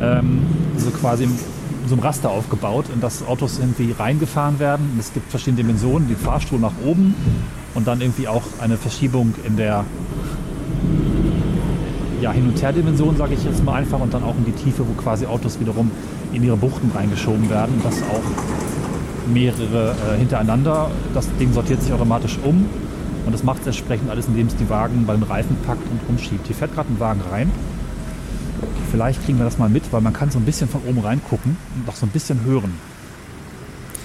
[0.00, 0.42] ähm,
[0.78, 1.32] so quasi im,
[1.88, 4.88] so einem Raster aufgebaut, in das Autos irgendwie reingefahren werden.
[4.94, 7.14] Und es gibt verschiedene Dimensionen, den Fahrstuhl nach oben
[7.74, 9.84] und dann irgendwie auch eine Verschiebung in der
[12.22, 14.86] ja, Hin- und Her-Dimension, sage ich jetzt mal einfach, und dann auch in die Tiefe,
[14.88, 15.90] wo quasi Autos wiederum
[16.32, 17.80] in ihre Buchten reingeschoben werden.
[17.82, 20.90] Das auch mehrere äh, hintereinander.
[21.14, 22.66] Das Ding sortiert sich automatisch um
[23.26, 26.00] und das macht es entsprechend alles, indem es die Wagen bei den Reifen packt und
[26.08, 26.46] rumschiebt.
[26.46, 27.50] Hier fährt gerade ein Wagen rein.
[28.90, 31.56] Vielleicht kriegen wir das mal mit, weil man kann so ein bisschen von oben reingucken
[31.76, 32.72] und auch so ein bisschen hören.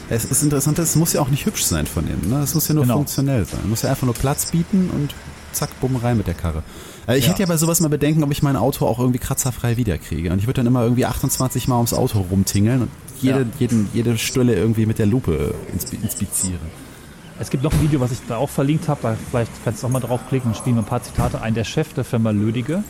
[0.09, 2.29] Es ist interessant, es muss ja auch nicht hübsch sein von innen.
[2.29, 2.39] Ne?
[2.41, 2.95] Es muss ja nur Genau.
[2.95, 3.59] funktionell sein.
[3.63, 5.13] Es muss ja einfach nur Platz bieten und
[5.53, 6.63] zack, bumm, rein mit der Karre.
[7.07, 7.31] Äh, Ich Ja.
[7.31, 10.31] hätte ja bei sowas mal bedenken, ob ich mein Auto auch irgendwie kratzerfrei wiederkriege.
[10.31, 12.89] Und ich würde dann immer irgendwie 28 Mal ums Auto rumtingeln und
[13.21, 13.45] jede, Ja.
[13.59, 16.59] jeden, jede Stelle irgendwie mit der Lupe inspi- inspizieren.
[17.39, 19.15] Es gibt noch ein Video, was ich da auch verlinkt habe.
[19.29, 21.53] Vielleicht kannst du auch mal draufklicken und spielen wir ein paar Zitate ein.
[21.53, 22.83] Der Chef der Firma Lödige,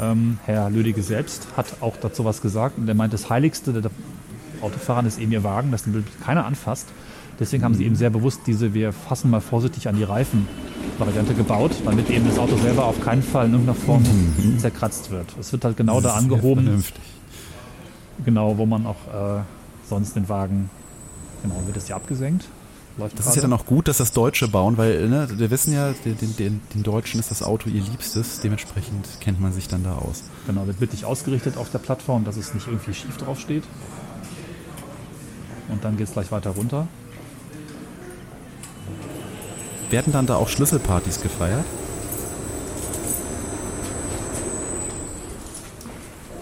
[0.00, 2.78] ähm, Herr Lödige selbst, hat auch dazu was gesagt.
[2.78, 3.90] Und der meint, das Heiligste der
[4.60, 6.86] Autofahrern ist eben ihr Wagen, dass wirklich keiner anfasst.
[7.40, 10.04] Deswegen haben sie eben sehr bewusst diese, wir fassen mal vorsichtig an die
[10.98, 14.04] Reifen-Variante gebaut, damit eben das Auto selber auf keinen Fall in irgendeiner Form
[14.58, 15.34] zerkratzt wird.
[15.38, 17.02] Es wird halt genau da Das sehr angehoben, vernünftig.
[18.24, 19.42] genau, wo man auch äh,
[19.88, 20.70] sonst den Wagen,
[21.42, 22.46] genau, wird das ja abgesenkt.
[22.98, 23.52] Läuft Das ist ja gerade.
[23.52, 26.60] dann auch gut, dass das Deutsche bauen, weil ne, wir wissen ja, den, den, den,
[26.74, 28.40] den Deutschen ist das Auto ihr Liebstes.
[28.40, 30.24] Dementsprechend kennt man sich dann da aus.
[30.46, 33.64] Genau, wird wirklich ausgerichtet auf der Plattform, dass es nicht irgendwie schief drauf steht.
[35.70, 36.86] Und dann geht es gleich weiter runter.
[39.92, 41.66] Werden dann da auch Schlüsselpartys gefeiert?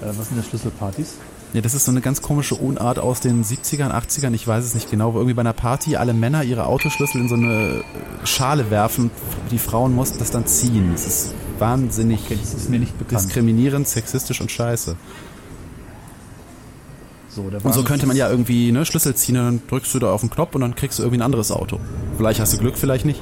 [0.00, 1.14] Äh, was sind denn Schlüsselpartys?
[1.52, 4.74] Ja, das ist so eine ganz komische Unart aus den 70ern, 80ern, ich weiß es
[4.74, 7.82] nicht genau, wo irgendwie bei einer Party alle Männer ihre Autoschlüssel in so eine äh,
[8.24, 9.10] Schale werfen.
[9.50, 10.90] Die Frauen mussten das dann ziehen.
[10.92, 13.24] Das ist wahnsinnig Okay, das ist mir nicht bekannt.
[13.24, 14.94] diskriminierend, sexistisch und scheiße.
[17.30, 20.12] So, Und so könnte man ja irgendwie ne, Schlüssel ziehen und dann drückst du da
[20.12, 21.80] auf den Knopf und dann kriegst du irgendwie ein anderes Auto.
[22.16, 23.20] Vielleicht hast du Glück, vielleicht nicht.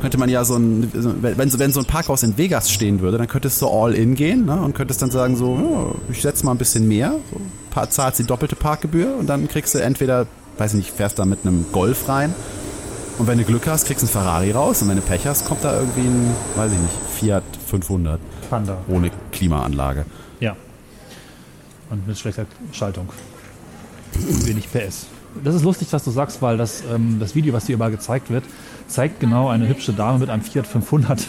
[0.00, 3.18] Könnte man ja so ein, wenn, so- wenn so ein Parkhaus in Vegas stehen würde,
[3.18, 6.44] dann könntest du all in gehen ne, und könntest dann sagen so, ja, ich setze
[6.44, 10.26] mal ein bisschen mehr, so, zahlst die doppelte Parkgebühr und dann kriegst du entweder,
[10.58, 12.34] weiß ich nicht, fährst da mit einem Golf rein
[13.18, 15.46] und wenn du Glück hast, kriegst du einen Ferrari raus und wenn du Pech hast,
[15.46, 18.78] kommt da irgendwie ein, weiß ich nicht, Fiat 500 Panda.
[18.88, 20.04] ohne Klimaanlage.
[20.40, 20.54] Ja.
[21.90, 23.08] Und mit schlechter Schaltung.
[24.44, 25.06] Wenig PS.
[25.44, 28.30] Das ist lustig, was du sagst, weil das, ähm, das Video, was dir überall gezeigt
[28.30, 28.44] wird,
[28.86, 31.22] zeigt genau eine hübsche Dame mit einem Fiat 500.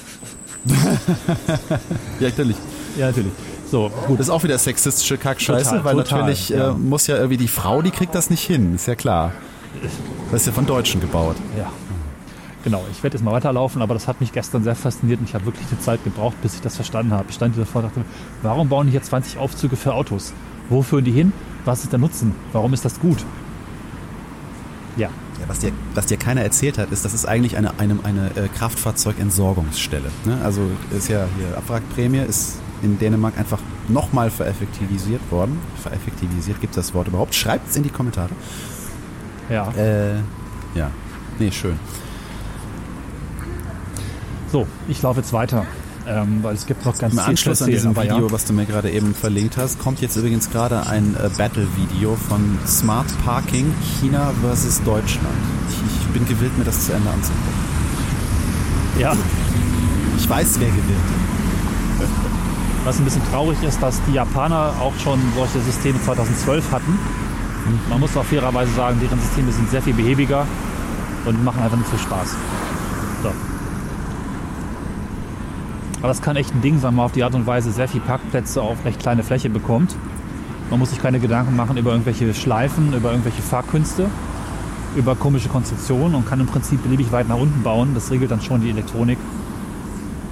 [2.19, 2.57] Ja, natürlich.
[2.97, 3.31] ja, natürlich.
[3.69, 4.19] So, gut.
[4.19, 6.71] Das ist auch wieder sexistische Kackscheiße, Total, weil total, natürlich ja.
[6.71, 9.33] äh, muss ja irgendwie die Frau, die kriegt das nicht hin, ist ja klar.
[10.31, 11.35] Das ist ja von Deutschen gebaut.
[11.57, 11.71] Ja.
[12.63, 15.35] Genau, ich werde jetzt mal weiterlaufen, aber das hat mich gestern sehr fasziniert und ich
[15.35, 17.25] habe wirklich eine Zeit gebraucht, bis ich das verstanden habe.
[17.29, 18.05] Ich stand hier davor und dachte,
[18.41, 20.33] warum bauen die hier 20 Aufzüge für Autos?
[20.69, 21.31] Wo führen die hin?
[21.65, 22.35] Was ist der Nutzen?
[22.51, 23.23] Warum ist das gut?
[24.97, 27.97] Ja, Ja, was, dir, was dir keiner erzählt hat, ist, das ist eigentlich eine, eine,
[28.03, 30.09] eine äh, Kraftfahrzeugentsorgungsstelle.
[30.25, 30.39] Ne?
[30.43, 30.61] Also
[30.95, 35.59] ist ja hier Abwrackprämie, ist in Dänemark einfach nochmal vereffektivisiert worden.
[35.81, 37.35] Vereffektivisiert, gibt es das Wort überhaupt?
[37.35, 38.29] Schreibt es in die Kommentare.
[39.49, 39.71] ja.
[39.71, 40.15] Äh,
[40.75, 40.91] ja,
[41.39, 41.79] nee, schön.
[44.51, 45.65] So, ich laufe jetzt weiter,
[46.07, 48.31] ähm, weil es gibt noch ganz Im viel Anschluss an diesem Video, ja.
[48.31, 52.57] was du mir gerade eben verlinkt hast, kommt jetzt übrigens gerade ein äh, Battle-Video von
[52.65, 55.27] Smart Parking China versus Deutschland.
[55.69, 57.53] Ich, ich bin gewillt, mir das zu Ende anzugucken.
[58.99, 59.15] ja,
[60.17, 60.87] Ich weiß, wer gewinnt.
[62.85, 66.97] was ein bisschen traurig ist, dass die Japaner auch schon solche Systeme 2012 hatten.
[67.89, 70.45] Man muss auch fairerweise sagen, deren Systeme sind sehr viel behäbiger
[71.25, 72.35] und machen einfach nicht so Spaß.
[73.23, 73.31] So.
[75.99, 78.01] Aber das kann echt ein Ding sein, man auf die Art und Weise sehr viel
[78.01, 79.95] Parkplätze auf recht kleine Fläche bekommt.
[80.69, 84.09] Man muss sich keine Gedanken machen über irgendwelche Schleifen, über irgendwelche Fahrkünste,
[84.95, 87.93] über komische Konstruktionen und kann im Prinzip beliebig weit nach unten bauen.
[87.93, 89.17] Das regelt dann schon die Elektronik.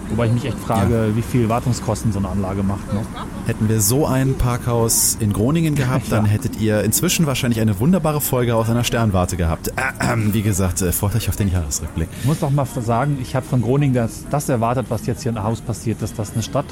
[0.10, 2.94] Wobei ich mich echt frage, wie viel Wartungskosten so eine Anlage macht.
[2.94, 3.02] Ne?
[3.48, 6.32] Hätten wir so ein Parkhaus in Groningen gehabt, dann Ja.
[6.32, 9.70] hättet ihr inzwischen wahrscheinlich eine wunderbare Folge aus einer Sternwarte gehabt.
[9.70, 9.74] Äh,
[10.14, 12.08] äh, wie gesagt, äh, freut euch auf den Jahresrückblick.
[12.22, 15.32] Ich muss doch mal sagen, ich habe von Groningen das, das erwartet, was jetzt hier
[15.32, 16.66] in Haus passiert, dass das eine Stadt,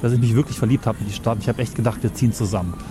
[0.00, 1.38] dass ich mich wirklich verliebt habe in die Stadt.
[1.40, 2.74] Ich habe echt gedacht, wir ziehen zusammen.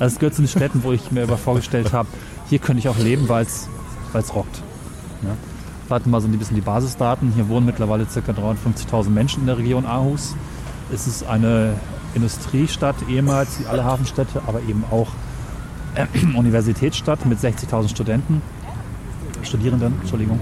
[0.00, 2.08] Also es gehört zu den Städten, wo ich mir aber vorgestellt habe,
[2.50, 3.68] hier könnte ich auch leben, weil es
[4.34, 4.60] rockt.
[5.22, 5.28] Ja.
[5.88, 7.32] Warten mal so ein bisschen die Basisdaten.
[7.34, 8.20] Hier wohnen mittlerweile ca.
[8.20, 10.34] 350.000 Menschen in der Region Aarhus.
[10.92, 11.74] Es ist eine
[12.14, 15.08] Industriestadt ehemals, wie alle Hafenstädte, aber eben auch
[15.94, 18.42] äh, Universitätsstadt mit 60.000 Studenten,
[19.42, 20.40] Studierenden, Entschuldigung.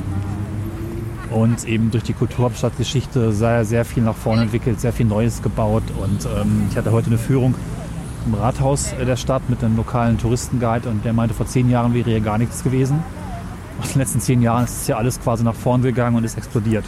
[1.31, 5.85] Und eben durch die Kulturhauptstadtgeschichte sehr, sehr viel nach vorne entwickelt, sehr viel Neues gebaut.
[5.99, 7.55] Und ähm, ich hatte heute eine Führung
[8.27, 12.11] im Rathaus der Stadt mit einem lokalen Touristenguide und der meinte, vor zehn Jahren wäre
[12.11, 13.03] hier gar nichts gewesen.
[13.83, 16.85] In den letzten zehn Jahren ist ja alles quasi nach vorn gegangen und ist explodiert.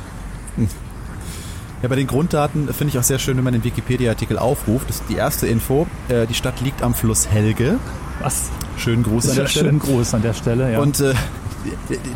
[1.82, 4.88] Ja, bei den Grunddaten finde ich auch sehr schön, wenn man den Wikipedia-Artikel aufruft.
[4.88, 5.86] Das ist die erste Info.
[6.08, 7.78] Äh, die Stadt liegt am Fluss Helge.
[8.20, 8.50] Was?
[8.78, 9.66] Schönen Gruß an der Stelle.
[9.66, 10.80] Schönen Gruß an der Stelle, ja.
[10.80, 11.14] Und äh,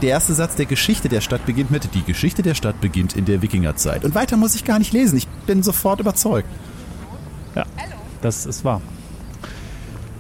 [0.00, 3.24] der erste Satz der Geschichte der Stadt beginnt mit Die Geschichte der Stadt beginnt in
[3.24, 4.04] der Wikingerzeit.
[4.04, 5.18] Und weiter muss ich gar nicht lesen.
[5.18, 6.48] Ich bin sofort überzeugt.
[7.54, 7.64] Ja,
[8.22, 8.80] das ist wahr.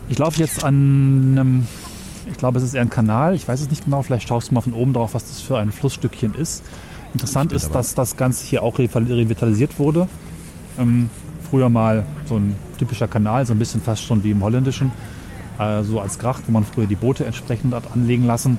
[0.08, 1.66] Ich laufe jetzt an einem,
[2.30, 3.34] ich glaube, es ist eher ein Kanal.
[3.34, 4.02] Ich weiß es nicht genau.
[4.02, 6.62] Vielleicht schaust du mal von oben drauf, was das für ein Flussstückchen ist.
[7.12, 10.08] Interessant ist, dass das Ganze hier auch revitalisiert wurde.
[10.78, 11.08] Ähm,
[11.50, 14.92] früher mal so ein typischer Kanal, so ein bisschen fast schon wie im Holländischen.
[15.58, 18.58] Äh, so als Gracht, wo man früher die Boote entsprechend hat anlegen lassen.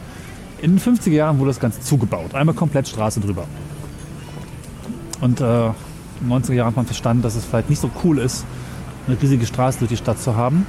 [0.61, 2.33] In den 50er Jahren wurde das Ganze zugebaut.
[2.33, 3.45] Einmal komplett Straße drüber.
[5.21, 5.73] Und äh, in
[6.21, 8.45] den 90er Jahren hat man verstanden, dass es vielleicht nicht so cool ist,
[9.07, 10.65] eine riesige Straße durch die Stadt zu haben.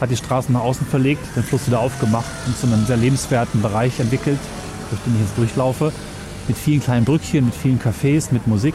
[0.00, 3.62] Hat die Straßen nach außen verlegt, den Fluss wieder aufgemacht und zu einem sehr lebenswerten
[3.62, 4.38] Bereich entwickelt,
[4.90, 5.92] durch den ich jetzt durchlaufe.
[6.48, 8.74] Mit vielen kleinen Brückchen, mit vielen Cafés, mit Musik.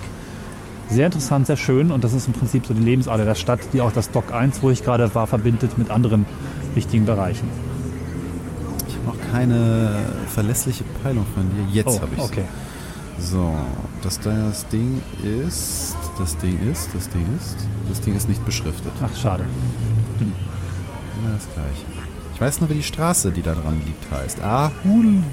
[0.89, 3.79] Sehr interessant, sehr schön und das ist im Prinzip so die Lebensader der Stadt, die
[3.81, 6.25] auch das Dock 1, wo ich gerade war, verbindet mit anderen
[6.75, 7.47] wichtigen Bereichen.
[8.89, 9.91] Ich habe noch keine
[10.27, 11.63] verlässliche Peilung von dir.
[11.73, 12.43] Jetzt Oh, habe ich okay.
[13.19, 13.55] So,
[14.01, 17.55] das, das Ding ist, das Ding ist, das Ding ist,
[17.87, 18.91] das Ding ist nicht beschriftet.
[19.01, 19.45] Ach, schade.
[21.23, 21.85] Immer das gleiche.
[22.33, 24.41] Ich weiß nur, wie die Straße, die da dran liegt, heißt.
[24.41, 25.23] Ahulwarben.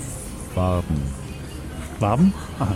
[2.01, 2.33] Waben?
[2.59, 2.75] Aha.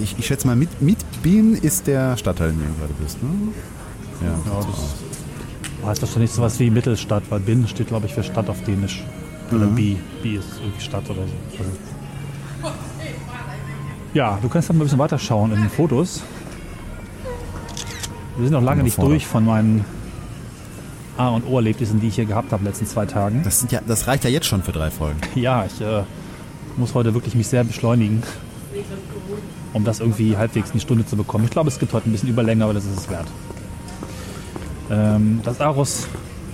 [0.00, 3.20] Ich, ich schätze mal, mit, mit Bien ist der Stadtteil, in dem du gerade bist,
[3.22, 3.28] ne?
[4.20, 4.94] Ja, Ja, das-.
[5.88, 9.04] Heißt wahrscheinlich sowas wie Mittelstadt, weil Bin steht, glaube ich, für Stadt auf Dänisch.
[9.50, 9.74] Oder Mhm.
[9.74, 9.98] Bi.
[10.22, 11.64] Bi ist irgendwie Stadt oder so.
[14.14, 16.22] Ja, du kannst dann mal ein bisschen weiterschauen in den Fotos.
[18.38, 19.84] Wir sind noch lange nicht durch von meinen
[21.16, 23.42] A- und O-Erlebnissen, die ich hier gehabt habe in den letzten zwei Tagen.
[23.42, 25.18] Das, ja, das reicht ja jetzt schon für drei Folgen.
[25.34, 26.04] Ja, ich äh,
[26.76, 28.22] muss heute wirklich mich sehr beschleunigen,
[29.72, 31.46] um das irgendwie halbwegs in die Stunde zu bekommen.
[31.46, 33.26] Ich glaube, es gibt heute ein bisschen Überlänge, aber das ist es wert.
[34.88, 36.06] Ähm, das Aros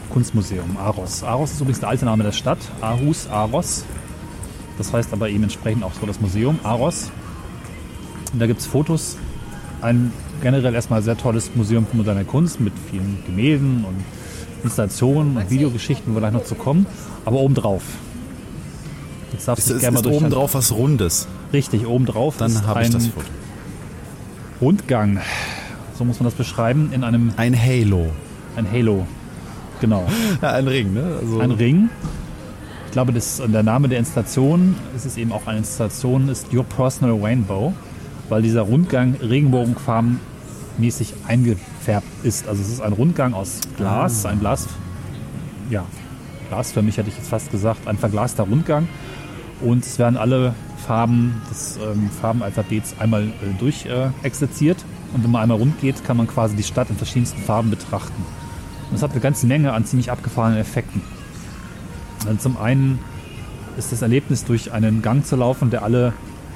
[0.08, 1.22] Kunstmuseum, Aros.
[1.22, 2.58] Aros ist übrigens der alte Name der Stadt.
[2.80, 3.84] Aarhus, Aros.
[4.78, 7.10] Das heißt aber eben entsprechend auch so das Museum, Aros.
[8.32, 9.18] Und da gibt es Fotos.
[9.82, 10.12] Ein
[10.44, 14.04] generell erstmal sehr tolles Museum für moderne Kunst mit vielen Gemälden und
[14.62, 16.86] Installationen und Videogeschichten, wo wir gleich noch zu kommen.
[17.24, 17.82] Aber obendrauf.
[19.32, 21.26] Jetzt darfst Ist, du ist, gerne mal durch oben drauf was Rundes.
[21.54, 23.26] Richtig, obendrauf Dann habe ich ein das Foto.
[24.60, 25.20] Rundgang.
[25.98, 26.90] So muss man das beschreiben.
[26.92, 28.10] In einem Ein Halo.
[28.54, 29.06] ein Halo.
[29.80, 30.06] Genau.
[30.42, 31.18] Ja, ein Ring, ne?
[31.22, 31.88] Also, Ein Ring.
[32.86, 36.64] Ich glaube, das, der Name der Installation, es ist eben auch eine Installation, ist Your
[36.64, 37.72] Personal Rainbow,
[38.28, 39.16] weil dieser Rundgang
[40.74, 42.48] regenbogenfarbenmäßig eingefärbt ist.
[42.48, 44.68] Also es ist ein Rundgang aus Glas, ein Glas,
[45.70, 45.84] ja,
[46.48, 48.88] glasförmig hätte ich jetzt fast gesagt, ein verglaster Rundgang.
[49.60, 50.54] Und es werden alle
[50.86, 54.84] Farben des ähm, Farbenalphabets einmal äh, durch äh, exerziert.
[55.14, 58.24] Und wenn man einmal rund geht, kann man quasi die Stadt in verschiedensten Farben betrachten.
[58.90, 61.00] Und es hat eine ganze Menge an ziemlich abgefahrenen Effekten.
[62.26, 62.98] Dann zum einen
[63.78, 66.12] ist das Erlebnis, durch einen Gang zu laufen, der alle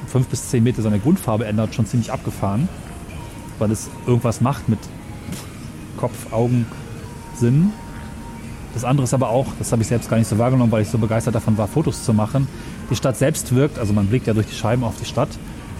[0.07, 2.69] fünf bis zehn Meter seine Grundfarbe ändert, schon ziemlich abgefahren,
[3.59, 4.79] weil es irgendwas macht mit
[5.97, 6.67] Kopf, Augen,
[7.35, 7.73] Sinn.
[8.75, 10.89] Das andere ist aber auch, das habe ich selbst gar nicht so wahrgenommen, weil ich
[10.89, 12.47] so begeistert davon war, Fotos zu machen.
[12.91, 15.31] Die Stadt selbst wirkt, also man blickt ja durch die Scheiben auf die Stadt,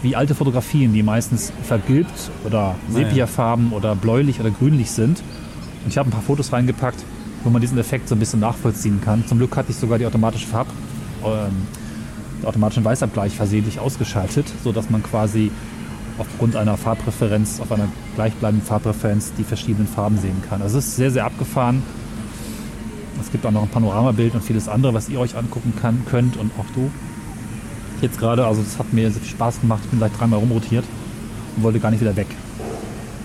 [0.01, 5.21] wie alte Fotografien, die meistens vergilbt oder sepiafarben oder bläulich oder grünlich sind.
[5.83, 7.03] Und ich habe ein paar Fotos reingepackt,
[7.43, 9.25] wo man diesen Effekt so ein bisschen nachvollziehen kann.
[9.27, 10.67] Zum Glück hatte ich sogar die automatische Farb,
[11.23, 11.67] ähm,
[12.39, 15.51] den automatischen Weißabgleich versehentlich ausgeschaltet, sodass man quasi
[16.19, 20.61] aufgrund einer Farbpräferenz, auf einer gleichbleibenden Farbpräferenz die verschiedenen Farben sehen kann.
[20.61, 21.81] Also es ist sehr, sehr abgefahren.
[23.21, 26.37] Es gibt auch noch ein Panoramabild und vieles andere, was ihr euch angucken kann, könnt
[26.37, 26.89] und auch du.
[28.01, 29.81] Jetzt gerade, also das hat mir sehr viel Spaß gemacht.
[29.83, 30.85] Ich bin gleich dreimal rumrotiert
[31.57, 32.27] und wollte gar nicht wieder weg.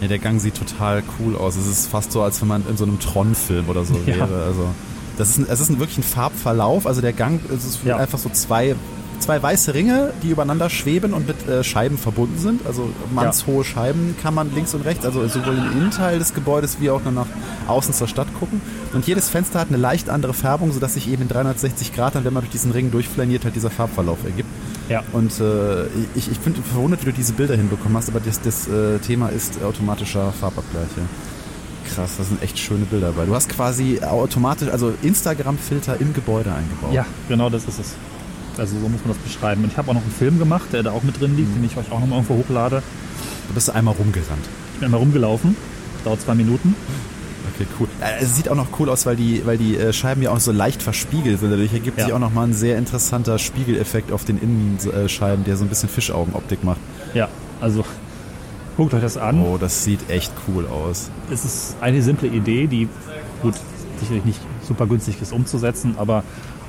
[0.00, 1.54] Ja, der Gang sieht total cool aus.
[1.56, 4.16] Es ist fast so, als wenn man in so einem Tron-Film oder so Ja.
[4.28, 4.44] wäre.
[4.44, 4.66] Also,
[5.16, 6.86] das ist ein, es ist ein, wirklich ein Farbverlauf.
[6.86, 7.96] Also der Gang es ist Ja.
[7.98, 8.74] einfach so zwei,
[9.24, 12.66] zwei weiße Ringe, die übereinander schweben und mit äh, Scheiben verbunden sind.
[12.66, 16.90] Also mannshohe Scheiben kann man links und rechts, also sowohl im Innenteil des Gebäudes wie
[16.90, 17.26] auch nach
[17.66, 18.60] außen zur Stadt gucken.
[18.92, 22.24] Und jedes Fenster hat eine leicht andere Färbung, sodass sich eben in 360 Grad, dann,
[22.24, 24.48] wenn man durch diesen Ring durchflaniert, halt dieser Farbverlauf ergibt.
[24.90, 25.02] Ja.
[25.12, 28.68] Und äh, ich, ich bin verwundert, wie du diese Bilder hinbekommen hast, aber das, das
[28.68, 30.88] äh, Thema ist automatischer Farbabgleich.
[30.96, 31.94] Ja.
[31.94, 33.24] Krass, das sind echt schöne Bilder dabei.
[33.24, 36.92] Du hast quasi automatisch, also Instagram-Filter im Gebäude eingebaut.
[36.92, 37.94] Ja, genau das ist es.
[38.58, 39.64] Also so muss man das beschreiben.
[39.64, 41.64] Und ich habe auch noch einen Film gemacht, der da auch mit drin liegt, den
[41.64, 42.82] ich euch auch nochmal irgendwo hochlade.
[43.48, 44.44] Du bist einmal rumgerannt.
[44.74, 45.56] Ich bin einmal rumgelaufen.
[46.04, 46.74] Dauert zwei Minuten.
[47.54, 47.88] Okay, cool.
[48.20, 50.50] Es sieht auch noch cool aus, weil die, weil die äh, Scheiben ja auch so
[50.50, 51.50] leicht verspiegelt sind.
[51.50, 52.04] Dadurch ergibt Ja.
[52.06, 56.64] sich auch nochmal ein sehr interessanter Spiegeleffekt auf den Innenscheiben, der so ein bisschen Fischaugenoptik
[56.64, 56.80] macht.
[57.12, 57.28] Ja,
[57.60, 57.84] also
[58.76, 59.40] guckt euch das an.
[59.40, 61.10] Oh, das sieht echt cool aus.
[61.30, 62.88] Es ist eine simple Idee, die,
[63.40, 63.54] gut,
[64.00, 66.22] sicherlich nicht super günstig ist umzusetzen, aber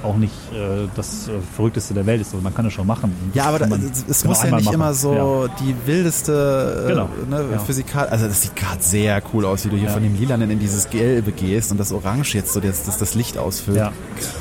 [0.03, 2.27] auch nicht äh, das äh, Verrückteste der Welt ist.
[2.33, 3.15] Also man kann es schon machen.
[3.33, 4.75] Ja, aber da, es genau muss ja nicht machen.
[4.75, 7.09] immer so die wildeste äh, Genau.
[7.29, 7.59] ne, Ja.
[7.59, 8.07] Physikal.
[8.09, 9.93] Also das sieht gerade sehr cool aus, wie du hier Ja.
[9.93, 13.15] von dem Lilanen in dieses Gelbe gehst und das Orange jetzt so das, das, das
[13.15, 13.77] Licht ausfüllt.
[13.77, 13.91] Ja.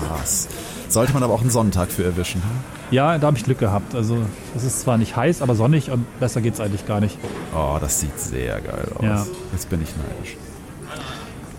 [0.08, 0.48] Krass.
[0.90, 2.42] Sollte man aber auch einen Sonnentag für erwischen.
[2.90, 3.94] Ja, da habe ich Glück gehabt.
[3.94, 4.18] Also
[4.54, 7.16] es ist zwar nicht heiß, aber sonnig und besser geht's eigentlich gar nicht.
[7.56, 9.02] Oh, das sieht sehr geil aus.
[9.02, 9.26] Ja.
[9.52, 10.36] Jetzt bin ich neidisch.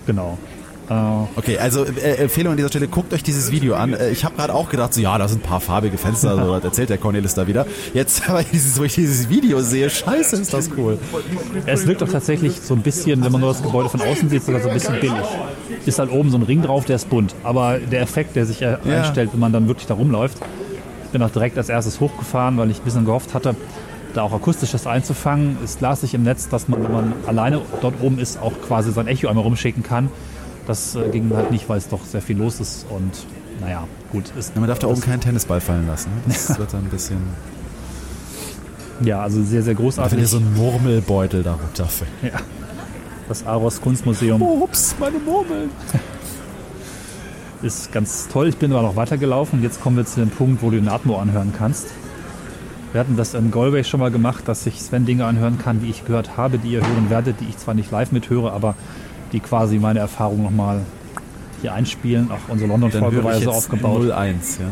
[0.05, 0.37] Genau.
[0.89, 0.93] Äh,
[1.37, 3.93] Okay, also äh, Empfehlung an dieser Stelle, guckt euch dieses Video an.
[3.93, 6.53] Äh, ich habe gerade auch gedacht, so ja, da sind ein paar farbige Fenster, so,
[6.55, 7.65] das erzählt der Cornelis da wieder.
[7.93, 10.97] Jetzt, aber dieses, wo ich dieses Video sehe, scheiße, ist das cool.
[11.65, 14.43] es wirkt doch tatsächlich so ein bisschen, wenn man nur das Gebäude von außen sieht,
[14.43, 15.13] sogar so ein bisschen billig.
[15.85, 17.33] Ist halt oben so ein Ring drauf, der ist bunt.
[17.43, 18.97] Aber der Effekt, der sich äh, Ja.
[19.01, 20.37] einstellt, wenn man dann wirklich da rumläuft,
[21.05, 23.55] ich bin auch direkt als erstes hochgefahren, weil ich ein bisschen gehofft hatte,
[24.13, 25.57] da auch akustisches einzufangen.
[25.63, 28.91] Es las sich im Netz, dass man, wenn man alleine dort oben ist, auch quasi
[28.91, 30.09] sein Echo einmal rumschicken kann.
[30.67, 33.25] Das äh, ging halt nicht, weil es doch sehr viel los ist und
[33.61, 34.31] naja, gut.
[34.37, 36.09] Ist, Ja, man darf da oben keinen Tennisball fallen lassen.
[36.09, 36.21] ne?
[36.33, 37.17] Das wird dann ein bisschen.
[39.01, 40.19] Ja, also sehr, sehr Wenn großartig.
[40.19, 42.09] ihr so einen Murmelbeutel da runterfällt.
[42.21, 42.39] ja.
[43.27, 45.69] Das Aros Kunstmuseum Ups, meine Murmeln.
[47.63, 48.47] ist ganz toll.
[48.49, 49.63] Ich bin aber noch weitergelaufen.
[49.63, 51.87] Jetzt kommen wir zu dem Punkt, wo du den Atmo anhören kannst.
[52.91, 55.89] Wir hatten das in Galway schon mal gemacht, dass sich Sven Dinge anhören kann, die
[55.89, 58.75] ich gehört habe, die ihr hören werdet, die ich zwar nicht live mithöre, aber
[59.31, 60.81] die quasi meine Erfahrung nochmal
[61.61, 62.31] hier einspielen.
[62.31, 64.11] Auch unsere London-Folge war ja so aufgebaut.
[64.11, 64.65] 01, ja.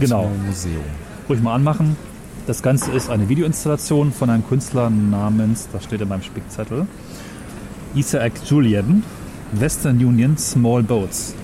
[0.00, 0.24] Genau.
[0.24, 0.84] Atmo Museum.
[1.28, 1.96] Ruhig mal anmachen.
[2.46, 6.86] Das Ganze ist eine Videoinstallation von einem Künstler namens, das steht in meinem Spickzettel,
[7.94, 9.02] Isaac Julian,
[9.52, 11.34] Western Union Small Boats,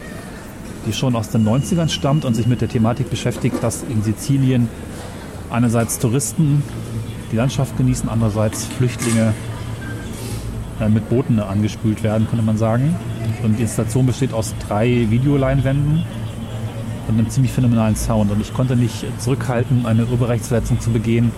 [0.87, 4.69] die schon aus den 90ern stammt und sich mit der Thematik beschäftigt, dass in Sizilien
[5.51, 6.63] einerseits Touristen
[7.33, 9.35] die Landschaft genießen, andererseits Flüchtlinge
[10.89, 12.97] mit Booten angespült werden, könnte man sagen.
[13.43, 16.03] Und die Installation besteht aus drei Videoleinwänden
[17.09, 18.31] und einem ziemlich phänomenalen Sound.
[18.31, 21.33] Und ich konnte nicht zurückhalten, eine Urheberrechtsverletzung zu begehen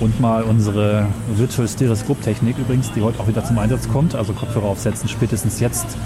[0.00, 1.06] und mal unsere
[1.36, 5.96] Virtual Stereoscope-Technik übrigens, die heute auch wieder zum Einsatz kommt, also Kopfhörer aufsetzen, spätestens jetzt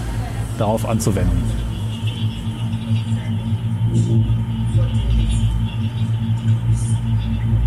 [0.57, 1.43] darauf anzuwenden.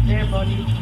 [0.06, 0.72] Their bodies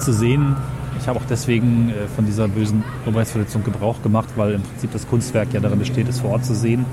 [0.00, 0.56] zu sehen,
[1.00, 5.08] ich habe auch deswegen äh, von dieser bösen Urheberrechtsverletzung Gebrauch gemacht, weil im Prinzip das
[5.08, 6.84] Kunstwerk ja darin besteht, es vor Ort zu sehen.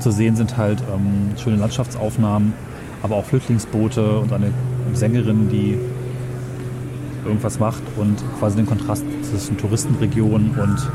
[0.00, 2.54] Zu sehen sind halt ähm, schöne Landschaftsaufnahmen,
[3.02, 4.50] aber auch Flüchtlingsboote und eine
[4.94, 5.78] Sängerin, die
[7.24, 10.90] irgendwas macht und quasi den Kontrast zwischen Touristenregion und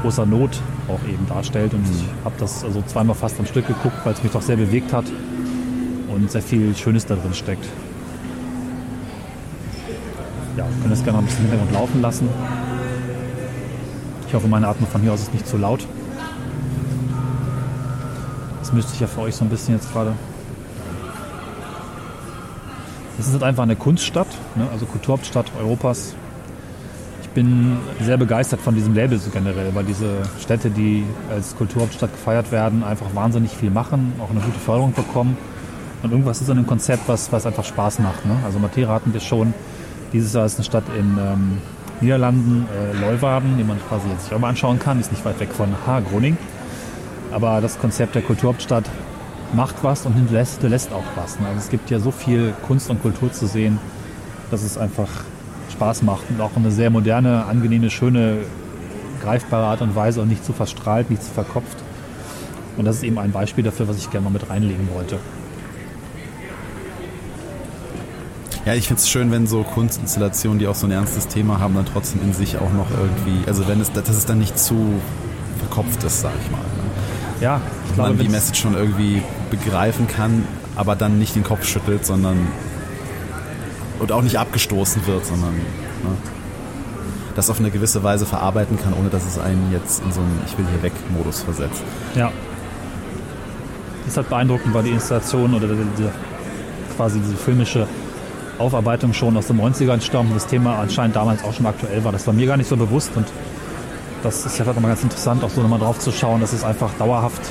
[0.00, 0.58] großer Not
[0.88, 1.74] auch eben darstellt.
[1.74, 4.56] Und ich habe das also zweimal fast am Stück geguckt, weil es mich doch sehr
[4.56, 5.04] bewegt hat
[6.14, 7.66] und sehr viel Schönes da drin steckt.
[10.56, 12.28] Ja, wir können das gerne noch ein bisschen im Hintergrund laufen lassen.
[14.26, 15.86] Ich hoffe, meine Atmung von hier aus ist nicht zu laut.
[18.60, 20.12] Das müsste ich ja für euch so ein bisschen jetzt gerade
[23.18, 24.26] Es ist halt einfach eine Kunststadt,
[24.56, 24.68] ne?
[24.72, 26.14] also Kulturhauptstadt Europas.
[27.22, 32.12] Ich bin sehr begeistert von diesem Label so generell, weil diese Städte, die als Kulturhauptstadt
[32.12, 35.36] gefeiert werden, einfach wahnsinnig viel machen, auch eine gute Förderung bekommen.
[36.02, 38.24] Und irgendwas ist an dem Konzept, was, was einfach Spaß macht.
[38.26, 38.36] Ne?
[38.44, 39.54] Also Matera hatten wir schon.
[40.16, 41.58] Dieses Jahr ist eine Stadt in ähm,
[42.00, 44.98] Niederlanden, äh, Leuwarden, die man quasi jetzt sich auch mal anschauen kann.
[44.98, 46.38] Ist nicht weit weg von Ha, Groningen.
[47.32, 48.84] Aber das Konzept der Kulturhauptstadt
[49.52, 51.38] macht was und hinterlässt, hinterlässt auch was.
[51.38, 51.46] Ne?
[51.48, 53.78] Also es gibt ja so viel Kunst und Kultur zu sehen,
[54.50, 55.10] dass es einfach
[55.72, 58.38] Spaß macht und auch eine sehr moderne, angenehme, schöne,
[59.22, 61.76] greifbare Art und Weise und nicht zu verstrahlt, nicht zu verkopft.
[62.78, 65.18] Und das ist eben ein Beispiel dafür, was ich gerne mal mit reinlegen wollte.
[68.66, 71.76] Ja, ich finde es schön, wenn so Kunstinstallationen, die auch so ein ernstes Thema haben,
[71.76, 75.00] dann trotzdem in sich auch noch irgendwie, also wenn es, dass es dann nicht zu
[75.60, 76.58] verkopft ist, sag ich mal.
[76.58, 76.64] Ne?
[77.40, 81.64] Ja, ich glaube, man die Message schon irgendwie begreifen kann, aber dann nicht den Kopf
[81.64, 82.48] schüttelt, sondern
[84.00, 86.16] und auch nicht abgestoßen wird, sondern ne,
[87.36, 90.40] das auf eine gewisse Weise verarbeiten kann, ohne dass es einen jetzt in so einen
[90.44, 91.84] Ich will hier weg Modus versetzt.
[92.16, 92.32] Ja.
[94.00, 96.10] Das ist halt beeindruckend, weil die Installation oder diese,
[96.96, 97.86] quasi diese filmische
[98.58, 100.34] Aufarbeitung schon aus den 90ern stammt.
[100.34, 102.12] Das Thema anscheinend damals auch schon aktuell war.
[102.12, 103.26] Das war mir gar nicht so bewusst und
[104.22, 106.64] das ist ja vielleicht nochmal ganz interessant, auch so nochmal drauf zu schauen, dass es
[106.64, 107.42] einfach dauerhaft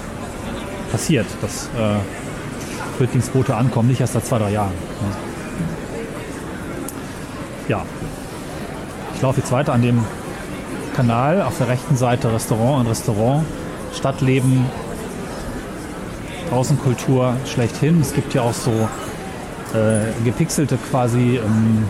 [0.92, 1.96] passiert, dass äh,
[2.98, 4.74] Flüchtlingsboote ankommen, nicht erst seit zwei, drei Jahren.
[7.68, 7.84] Ja.
[9.16, 10.04] Ich laufe jetzt weiter an dem
[10.96, 13.46] Kanal, auf der rechten Seite Restaurant und Restaurant,
[13.94, 14.66] Stadtleben,
[16.52, 18.02] Außenkultur schlechthin.
[18.02, 18.88] Es gibt ja auch so
[19.76, 21.86] äh, gepixelte quasi ähm,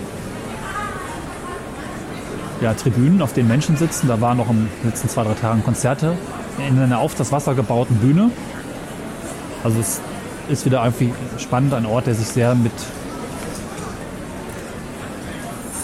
[2.62, 4.08] ja, Tribünen, auf denen Menschen sitzen.
[4.08, 6.18] Da waren noch in den letzten zwei, drei Tagen Konzerte
[6.58, 8.32] in einer auf das Wasser gebauten Bühne.
[9.64, 10.00] Also es
[10.50, 12.72] ist wieder irgendwie spannend, ein Ort, der sich sehr mit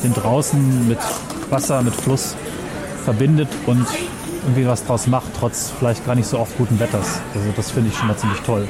[0.03, 0.99] dem Draußen, mit
[1.49, 2.35] Wasser, mit Fluss
[3.03, 3.85] verbindet und
[4.43, 7.19] irgendwie was draus macht, trotz vielleicht gar nicht so oft guten Wetters.
[7.35, 8.67] Also das finde ich schon mal ziemlich toll.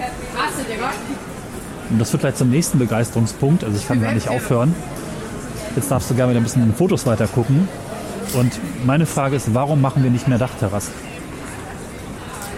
[1.92, 3.64] Und das wird gleich zum nächsten Begeisterungspunkt.
[3.64, 4.74] Also ich kann gar nicht aufhören.
[5.76, 7.68] Jetzt darfst du gerne wieder ein bisschen in den Fotos weiter gucken.
[8.34, 10.94] Und meine Frage ist, warum machen wir nicht mehr Dachterrassen?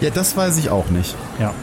[0.02, 1.16] Ja, das weiß ich auch nicht.
[1.40, 1.54] Ja.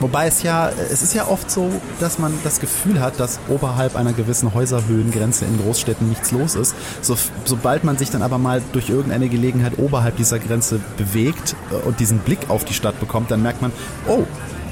[0.00, 1.70] Wobei es ja, es ist ja oft so,
[2.00, 6.74] dass man das Gefühl hat, dass oberhalb einer gewissen Häuserhöhengrenze in Großstädten nichts los ist.
[7.02, 11.86] So, sobald man sich dann aber mal durch irgendeine Gelegenheit oberhalb dieser Grenze bewegt äh,
[11.86, 13.72] und diesen Blick auf die Stadt bekommt, dann merkt man,
[14.08, 14.24] oh,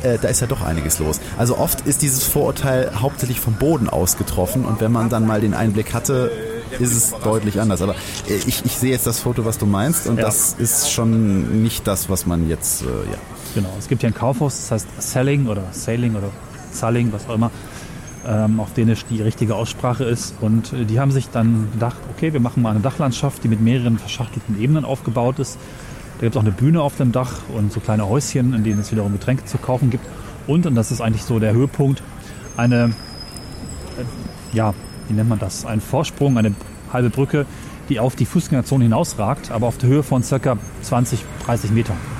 [0.03, 1.21] äh, da ist ja doch einiges los.
[1.37, 5.41] Also oft ist dieses Vorurteil hauptsächlich vom Boden aus getroffen und wenn man dann mal
[5.41, 6.31] den Einblick hatte,
[6.79, 7.83] ist es deutlich anders.
[7.83, 7.95] Aber
[8.29, 10.23] äh, ich, ich sehe jetzt das Foto, was du meinst und Ja.
[10.25, 13.19] das ist schon nicht das, was man jetzt, äh, ja.
[13.55, 16.31] Genau, es gibt hier ein Kaufhaus, das heißt Selling oder Sailing oder
[16.71, 17.51] Salling, was auch immer,
[18.27, 20.35] ähm, auf Dänisch die richtige Aussprache ist.
[20.41, 23.61] Und äh, die haben sich dann gedacht, okay, wir machen mal eine Dachlandschaft, die mit
[23.61, 25.59] mehreren verschachtelten Ebenen aufgebaut ist.
[26.19, 28.81] Da gibt es auch eine Bühne auf dem Dach und so kleine Häuschen, in denen
[28.81, 30.05] es wiederum Getränke zu kaufen gibt.
[30.47, 32.03] Und, und das ist eigentlich so der Höhepunkt,
[32.57, 32.95] eine,
[33.97, 34.75] äh, ja,
[35.09, 35.65] wie nennt man das?
[35.65, 36.55] Ein Vorsprung, eine
[36.93, 37.47] halbe Brücke,
[37.89, 42.18] die auf die Fußgängerzone hinausragt, aber auf der Höhe von circa 20, 30 Metern.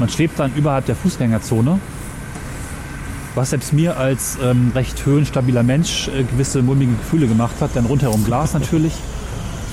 [0.00, 1.78] Man schwebt dann überhalb der Fußgängerzone,
[3.34, 7.84] was selbst mir als ähm, recht höhenstabiler Mensch äh, gewisse mulmige Gefühle gemacht hat, denn
[7.84, 8.94] rundherum Glas natürlich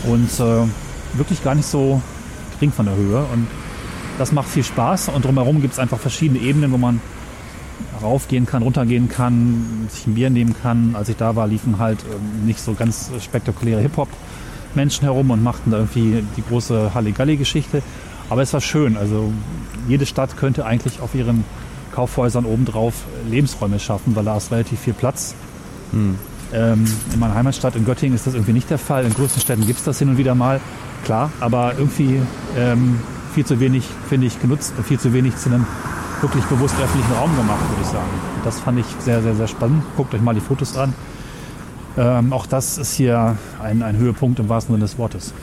[0.04, 0.68] und äh,
[1.14, 2.02] wirklich gar nicht so
[2.56, 3.20] gering von der Höhe.
[3.34, 3.48] Und
[4.18, 7.00] das macht viel Spaß und drumherum gibt es einfach verschiedene Ebenen, wo man
[8.04, 10.94] raufgehen kann, runtergehen kann, sich ein Bier nehmen kann.
[10.94, 15.72] Als ich da war, liefen halt ähm, nicht so ganz spektakuläre Hip-Hop-Menschen herum und machten
[15.72, 17.82] da irgendwie die große Halligalli-Geschichte.
[18.30, 18.98] Aber es war schön.
[18.98, 19.32] Also
[19.88, 21.44] jede Stadt könnte eigentlich auf ihren
[21.94, 25.36] Kaufhäusern obendrauf Lebensräume schaffen, weil da ist relativ viel Platz.
[26.54, 29.06] Ähm, in meiner Heimatstadt in Göttingen ist das irgendwie nicht der Fall.
[29.06, 30.62] In größten Städten gibt es das hin und wieder mal,
[31.04, 32.22] klar, aber irgendwie
[32.58, 33.00] ähm,
[33.34, 35.66] viel zu wenig, finde ich, genutzt und viel zu wenig zu einem
[36.22, 38.10] wirklich bewusst öffentlichen Raum gemacht, würde ich sagen.
[38.44, 39.84] Das fand ich sehr, sehr, sehr spannend.
[39.96, 40.94] Guckt euch mal die Fotos an.
[41.98, 45.34] Ähm, auch das ist hier ein, ein Höhepunkt im wahrsten Sinne des Wortes.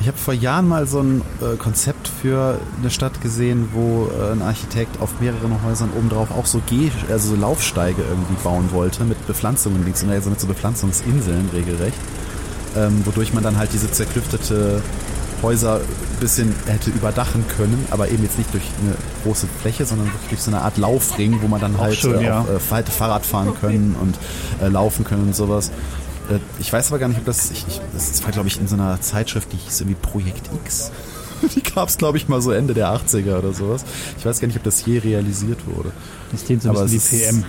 [0.00, 4.32] Ich habe vor Jahren mal so ein äh, Konzept für eine Stadt gesehen, wo äh,
[4.32, 9.04] ein Architekt auf mehreren Häusern obendrauf auch so Geh also so Laufsteige irgendwie bauen wollte
[9.04, 11.96] mit Bepflanzungen links und rechts, also mit so Bepflanzungsinseln regelrecht,
[12.76, 14.82] ähm, wodurch man dann halt diese zerklüftete
[15.42, 20.08] Häuser ein bisschen hätte überdachen können, aber eben jetzt nicht durch eine große Fläche, sondern
[20.08, 22.42] wirklich durch so eine Art Laufring, wo man dann Auch halt schön, äh, ja.
[22.42, 24.16] äh, hätte Fahrrad fahren können und
[24.60, 25.70] äh, laufen können und sowas.
[26.30, 28.68] Äh, Ich weiß aber gar nicht, ob das, ich, ich, das war glaube ich in
[28.68, 30.90] so einer Zeitschrift, die hieß irgendwie Projekt X.
[31.54, 33.84] Die gab es glaube ich mal so Ende der 80er oder sowas.
[34.18, 35.90] Ich weiß gar nicht, ob das je realisiert wurde.
[36.32, 37.44] Das klingt so ein Aber bisschen wie ist- PM.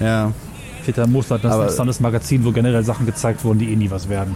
[0.00, 0.32] Ja,
[0.84, 4.08] Peter Mosler, das Aber- ist Magazin, wo generell Sachen gezeigt wurden, die eh nie was
[4.08, 4.34] werden.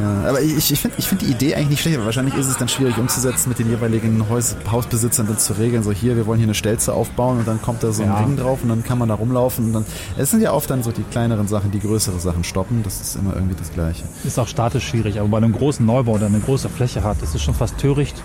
[0.00, 2.46] Ja, aber ich, ich finde ich find die Idee eigentlich nicht schlecht, aber wahrscheinlich ist
[2.46, 6.26] es dann schwierig umzusetzen, mit den jeweiligen Haus, Hausbesitzern dann zu regeln, so hier, wir
[6.26, 8.18] wollen hier eine Stelze aufbauen und dann kommt da so ein Ja.
[8.18, 9.84] Ring drauf und dann kann man da rumlaufen und dann,
[10.16, 13.16] es sind ja oft dann so die kleineren Sachen, die größere Sachen stoppen, das ist
[13.16, 14.04] immer irgendwie das Gleiche.
[14.24, 17.34] Ist auch statisch schwierig, aber bei einem großen Neubau, der eine große Fläche hat, ist
[17.34, 18.16] es schon fast töricht,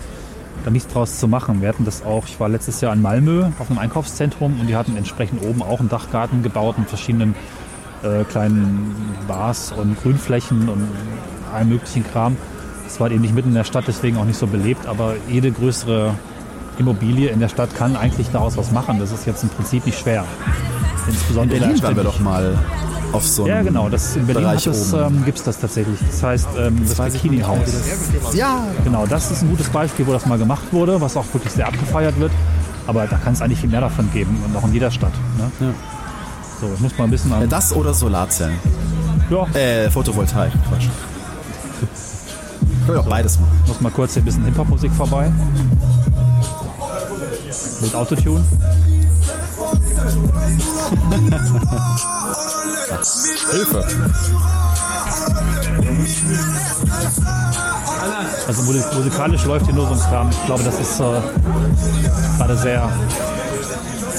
[0.64, 1.60] da nichts draus zu machen.
[1.60, 4.74] Wir hatten das auch, ich war letztes Jahr in Malmö auf einem Einkaufszentrum und die
[4.76, 7.34] hatten entsprechend oben auch einen Dachgarten gebaut mit verschiedenen
[8.02, 8.94] äh, kleinen
[9.26, 10.88] Bars und Grünflächen und
[11.52, 12.36] allem möglichen Kram.
[12.84, 15.14] Das war halt eben nicht mitten in der Stadt, deswegen auch nicht so belebt, aber
[15.28, 16.14] jede größere
[16.78, 18.98] Immobilie in der Stadt kann eigentlich daraus was machen.
[18.98, 20.24] Das ist jetzt im Prinzip nicht schwer.
[21.06, 22.56] In Insbesondere Berlin waren wir doch mal
[23.12, 23.88] auf so einem Ja, genau.
[23.88, 25.98] Das, in Berlin Bereich es, ähm, gibt es das tatsächlich.
[26.10, 27.58] Das heißt, ähm, das, ich nicht, Bikini-Haus.
[28.22, 31.24] das- Ja, Genau, das ist ein gutes Beispiel, wo das mal gemacht wurde, was auch
[31.32, 32.32] wirklich sehr abgefeiert wird.
[32.86, 35.12] Aber da kann es eigentlich viel mehr davon geben und auch in jeder Stadt.
[35.36, 35.50] Ne?
[35.66, 35.72] Ja.
[36.60, 37.48] So, das muss man ein bisschen Ja, an.
[37.48, 38.56] das oder Solarzellen.
[39.30, 40.86] Ja, Äh, Photovoltaik, Quatsch.
[42.88, 43.52] Können wir auch beides machen.
[43.66, 45.30] muss mal kurz hier ein bisschen Hip-Hop-Musik vorbei.
[47.82, 48.40] Mit Autotune.
[53.50, 53.84] Hilfe.
[58.46, 60.30] Also musik- musikalisch läuft hier nur so ein Kram.
[60.30, 61.20] Ich glaube, das ist äh,
[62.38, 62.88] gerade sehr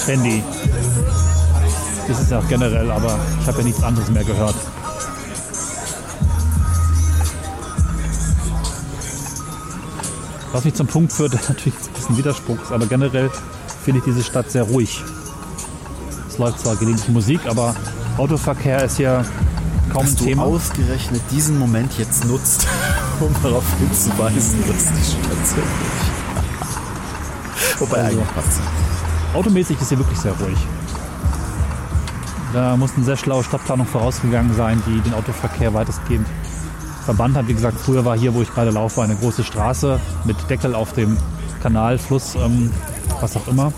[0.06, 0.44] trendy.
[2.08, 4.54] Das ist ja auch generell, aber ich habe ja nichts anderes mehr gehört.
[10.52, 13.30] Was mich zum Punkt führt, der natürlich ein bisschen Widerspruch ist, aber generell
[13.84, 15.04] finde ich diese Stadt sehr ruhig.
[16.28, 17.76] Es läuft zwar gelegentlich Musik, aber
[18.18, 19.24] Autoverkehr ist hier
[19.94, 20.44] kaum Dass ein du Thema.
[20.44, 22.68] ausgerechnet diesen Moment jetzt nutzt,
[23.20, 26.20] um darauf hinzuweisen, dass die Stadt sehr ruhig
[27.80, 28.20] Wobei Also.
[28.20, 28.60] eigentlich passt.
[29.34, 30.58] Automäßig ist hier wirklich sehr ruhig.
[32.54, 36.28] Da muss eine sehr schlaue Stadtplanung vorausgegangen sein, die den Autoverkehr weitestgehend
[37.10, 37.48] verbannt hat.
[37.48, 40.94] Wie gesagt, früher war hier, wo ich gerade laufe, eine große Straße mit Deckel auf
[40.94, 41.18] dem
[41.64, 42.72] Kanal, Fluss, ähm,
[43.20, 43.74] was auch immer.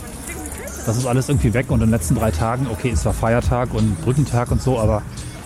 [0.85, 3.73] Das ist alles irgendwie weg und in den letzten drei Tagen, okay, es war Feiertag
[3.73, 5.01] und Brückentag und so, aber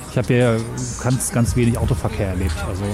[0.09, 0.57] ich habe hier
[1.03, 2.55] ganz, ganz wenig Autoverkehr erlebt.
[2.67, 2.85] Also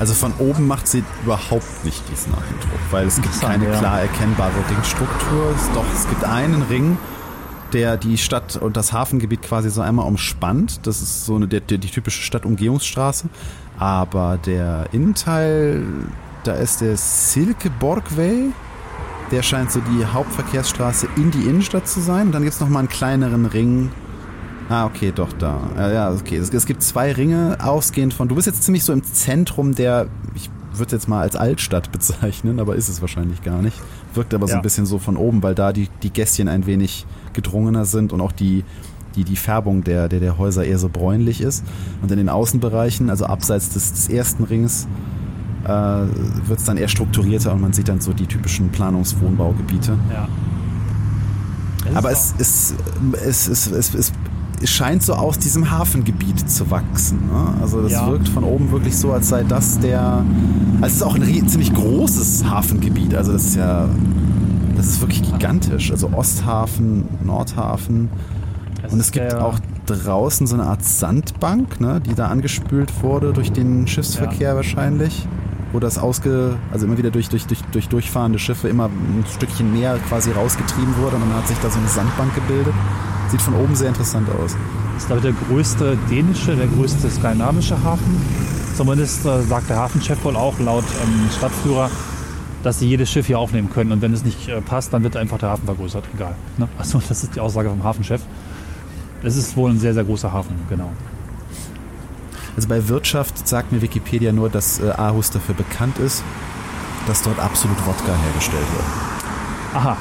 [0.00, 4.52] Also von oben macht sie überhaupt nicht diesen Eindruck, weil es gibt keine klar erkennbare
[4.70, 5.54] Ringstruktur.
[5.74, 6.96] Doch, es gibt einen Ring,
[7.72, 10.86] der die Stadt und das Hafengebiet quasi so einmal umspannt.
[10.86, 13.28] Das ist so eine, der, die typische Stadtumgehungsstraße.
[13.78, 15.82] Aber der Innenteil,
[16.44, 18.52] da ist der Silkeborgweg.
[19.30, 22.26] Der scheint so die Hauptverkehrsstraße in die Innenstadt zu sein.
[22.26, 23.90] Und dann gibt es nochmal einen kleineren Ring.
[24.68, 25.60] Ah, okay, doch, da.
[25.76, 26.36] Ja, ja okay.
[26.36, 28.28] Es, es gibt zwei Ringe, ausgehend von.
[28.28, 30.08] Du bist jetzt ziemlich so im Zentrum der.
[30.34, 33.80] Ich würde es jetzt mal als Altstadt bezeichnen, aber ist es wahrscheinlich gar nicht.
[34.14, 34.58] Wirkt aber so Ja.
[34.58, 38.20] ein bisschen so von oben, weil da die, die Gässchen ein wenig gedrungener sind und
[38.20, 38.64] auch die,
[39.16, 41.64] die, die Färbung der, der, der Häuser eher so bräunlich ist.
[42.02, 44.86] Und in den Außenbereichen, also abseits des, des ersten Rings,
[45.64, 49.96] äh, wird es dann eher strukturierter und man sieht dann so die typischen Planungswohnbaugebiete.
[50.12, 50.28] ja.
[51.94, 52.74] Aber es, es,
[53.26, 54.12] es, es, es, es,
[54.62, 57.18] es scheint so aus diesem Hafengebiet zu wachsen.
[57.26, 57.54] Ne?
[57.60, 58.06] Also das Ja.
[58.06, 60.24] wirkt von oben wirklich so, als sei das der.
[60.80, 63.14] Also es ist auch ein ziemlich großes Hafengebiet.
[63.16, 63.88] Also das ist ja.
[64.76, 65.90] Das ist wirklich gigantisch.
[65.90, 68.08] Also Osthafen, Nordhafen.
[68.82, 73.32] Das Und es gibt auch draußen so eine Art Sandbank, ne, die da angespült wurde
[73.32, 75.26] durch den Schiffsverkehr wahrscheinlich.
[75.72, 79.72] Wo das ausge, also immer wieder durch, durch, durch, durch durchfahrende Schiffe immer ein Stückchen
[79.72, 82.74] näher quasi rausgetrieben wurde und dann hat sich da so eine Sandbank gebildet.
[83.30, 84.54] Sieht von oben sehr interessant aus.
[84.98, 88.20] ist, glaube ich, der größte dänische, der größte skandinavische Hafen.
[88.76, 91.90] Zumindest äh, sagt der Hafenchef wohl auch laut ähm, Stadtführer,
[92.62, 93.92] dass sie jedes Schiff hier aufnehmen können.
[93.92, 96.04] Und wenn es nicht äh, passt, dann wird einfach der Hafen vergrößert.
[96.14, 96.34] Egal.
[96.58, 96.68] Ne?
[96.78, 98.22] Also das ist die Aussage vom Hafenchef.
[99.22, 100.90] Es ist wohl ein sehr, sehr großer Hafen, genau.
[102.56, 106.22] Also bei Wirtschaft sagt mir Wikipedia nur, dass äh, Aarhus dafür bekannt ist,
[107.06, 108.84] dass dort absolut Wodka hergestellt wird.
[109.74, 109.96] Aha,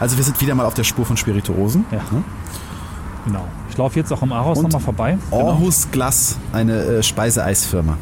[0.00, 1.84] Also wir sind wieder mal auf der Spur von Spirituosen.
[1.90, 1.98] Ja.
[2.10, 2.22] Ne?
[3.26, 3.44] genau.
[3.68, 5.18] Ich laufe jetzt auch am Aarhus nochmal vorbei.
[5.30, 5.48] Genau.
[5.48, 7.96] Aarhus Glas, eine äh, Speiseeisfirma.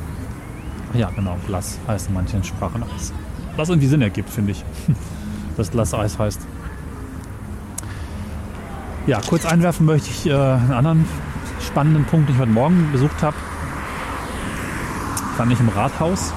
[0.95, 1.37] Ja, genau.
[1.47, 3.13] Glas heißt in manchen Sprachen Eis.
[3.57, 4.65] Was irgendwie Sinn ergibt, finde ich.
[5.57, 6.41] Dass Glas Eis heißt.
[9.07, 11.05] Ja, kurz einwerfen möchte ich äh, einen anderen
[11.61, 13.37] spannenden Punkt, den ich heute Morgen besucht habe.
[15.37, 16.33] Fand ich im Rathaus.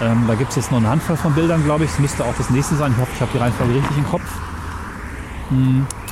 [0.00, 1.90] Ähm, da gibt es jetzt noch eine Handvoll von Bildern, glaube ich.
[1.90, 2.92] Es müsste auch das nächste sein.
[2.92, 4.22] Ich hoffe, ich habe die Reihenfolge richtig im Kopf.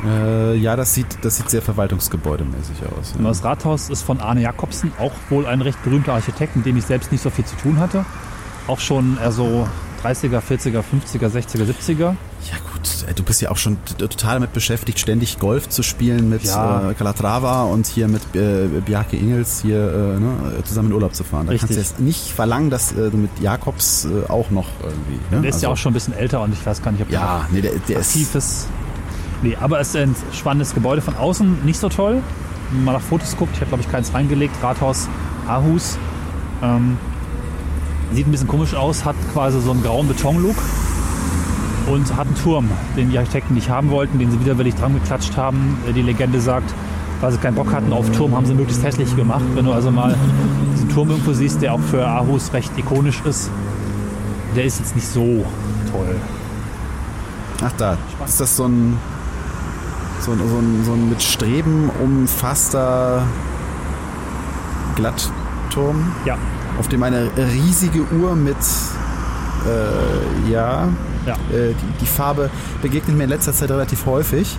[0.04, 3.14] Äh, ja, das sieht, das sieht sehr verwaltungsgebäudemäßig aus.
[3.16, 6.76] Und das Rathaus ist von Arne Jacobsen, auch wohl ein recht berühmter Architekt, mit dem
[6.76, 8.04] ich selbst nicht so viel zu tun hatte.
[8.66, 9.66] Auch schon eher so
[10.04, 11.98] 30er, 40er, 50er, 60er, 70er.
[12.00, 16.30] Ja gut, äh, du bist ja auch schon total damit beschäftigt, ständig Golf zu spielen
[16.30, 16.90] mit Ja.
[16.90, 19.76] äh, Calatrava und hier mit äh, Bjarke Ingels hier
[20.16, 20.32] äh, ne,
[20.64, 21.46] zusammen in Urlaub zu fahren.
[21.46, 21.76] Da Richtig.
[21.76, 25.18] kannst du jetzt nicht verlangen, dass äh, du mit Jakobs äh, auch noch irgendwie.
[25.34, 25.42] Ne?
[25.42, 27.08] Der ist ja Also- auch schon ein bisschen älter und ich weiß gar nicht, ob
[27.10, 28.08] der Ja, nee, der, der ist.
[28.10, 28.66] aktiv ist.
[29.42, 32.22] Nee, aber es ist ein spannendes Gebäude von außen, nicht so toll.
[32.72, 35.08] Wenn man nach Fotos guckt, ich habe glaube ich keins reingelegt, Rathaus
[35.48, 35.98] Aarhus.
[36.62, 36.98] Ähm,
[38.12, 40.56] sieht ein bisschen komisch aus, hat quasi so einen grauen Betonlook
[41.86, 45.36] und hat einen Turm, den die Architekten nicht haben wollten, den sie widerwillig dran geklatscht
[45.36, 45.78] haben.
[45.88, 46.72] Äh, Die Legende sagt,
[47.20, 49.42] weil sie keinen Bock hatten auf Turm, haben sie möglichst hässlich gemacht.
[49.54, 50.14] Wenn du also mal
[50.74, 53.50] diesen Turm irgendwo siehst, der auch für Aarhus recht ikonisch ist,
[54.56, 55.44] der ist jetzt nicht so
[55.92, 56.16] toll.
[57.62, 58.96] Ach da, ist das so ein,
[60.20, 63.22] so ein, so ein, so ein mit Streben umfasster
[64.96, 66.36] Glattturm, Ja,
[66.78, 68.56] auf dem eine riesige Uhr mit,
[69.66, 70.88] äh, ja,
[71.26, 71.34] ja.
[71.54, 72.50] äh, die, die Farbe
[72.82, 74.58] begegnet mir in letzter Zeit relativ häufig,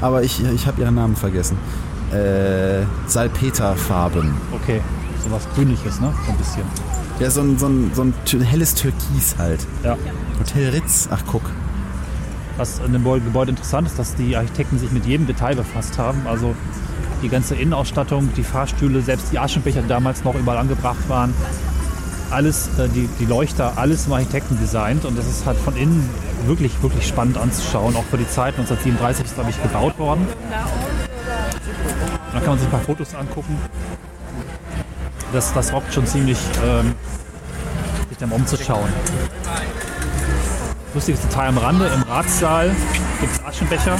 [0.00, 1.56] aber ich, ich habe ihren Namen vergessen.
[2.12, 4.34] Äh, Salpeterfarben.
[4.52, 4.80] Okay,
[5.24, 6.12] sowas grünliches, ne?
[6.24, 6.62] So ein bisschen.
[7.18, 9.66] Ja, so ein, so ein, so ein helles Türkis halt.
[9.82, 9.96] Ja.
[10.38, 11.42] Hotel Ritz, ach guck.
[12.58, 15.98] Was an dem Gebäude- Gebäude interessant ist, dass die Architekten sich mit jedem Detail befasst
[15.98, 16.22] haben.
[16.26, 16.54] Also
[17.22, 21.34] die ganze Innenausstattung, die Fahrstühle, selbst die Aschenbecher, die damals noch überall angebracht waren.
[22.30, 25.04] Alles, äh, die, die Leuchter, alles im Architekten designt.
[25.04, 26.08] Und das ist halt von innen
[26.46, 27.96] wirklich, wirklich spannend anzuschauen.
[27.96, 30.26] Auch für die Zeit 1937 ist, glaube ich, gebaut worden.
[32.32, 33.56] Da kann man sich ein paar Fotos angucken.
[35.32, 36.94] Das, das rockt schon ziemlich, ähm,
[38.08, 38.88] sich dann umzuschauen.
[40.94, 42.74] Lustiges Detail am Rande, im Ratssaal
[43.20, 43.98] gibt es Aschenbecher.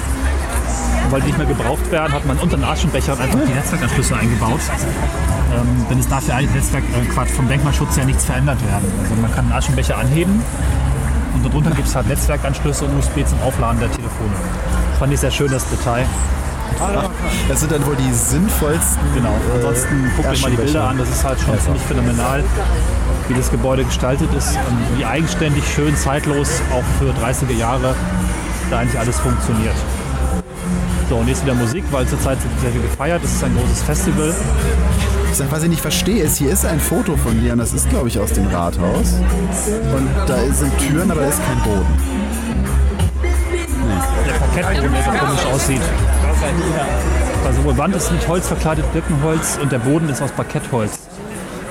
[1.07, 4.17] Und weil die nicht mehr gebraucht werden, hat man unter den Aschenbechern einfach die Netzwerkanschlüsse
[4.17, 4.59] eingebaut.
[5.55, 8.91] Ähm, wenn es dafür eigentlich Netzwerk, äh, Quatsch, vom Denkmalschutz ja nichts verändert werden.
[9.01, 10.43] Also man kann einen Aschenbecher anheben
[11.33, 14.33] und darunter gibt es halt Netzwerkanschlüsse und USB zum Aufladen der Telefone.
[14.91, 16.07] Das fand ich sehr schön, das Detail.
[17.49, 18.99] Das sind dann wohl die sinnvollsten.
[19.15, 19.33] Genau.
[19.55, 22.43] Ansonsten guckt euch mal die Bilder an, das ist halt schon ziemlich phänomenal,
[23.29, 27.95] wie das Gebäude gestaltet ist, ähm, wie eigenständig, schön, zeitlos, auch für 30er Jahre,
[28.71, 29.77] da eigentlich alles funktioniert.
[31.09, 33.83] So, und jetzt wieder Musik, weil zurzeit wird sehr viel gefeiert, das ist ein großes
[33.83, 34.35] Festival.
[35.51, 38.09] Was ich nicht verstehe, ist, hier ist ein Foto von dir und das ist, glaube
[38.09, 39.13] ich, aus dem Rathaus.
[39.95, 41.87] Und da sind Türen, aber da ist kein Boden.
[44.27, 45.83] Der Parkettboden, der so komisch aussieht.
[47.45, 50.99] Also sowohl Wand ist mit Holz verkleidet, Birkenholz und der Boden ist aus Parkettholz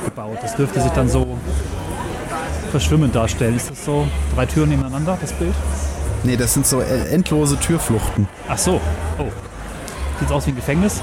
[0.06, 0.38] gebaut.
[0.42, 1.38] Das dürfte sich dann so
[2.72, 3.56] verschwimmend darstellen.
[3.56, 5.56] Ist das so drei Türen nebeneinander, das Bild?
[6.26, 8.28] Nee, das sind so äh, endlose Türfluchten.
[8.50, 8.82] Ach so.
[9.20, 9.26] Oh.
[10.20, 11.02] Sieht aus wie ein Gefängnis?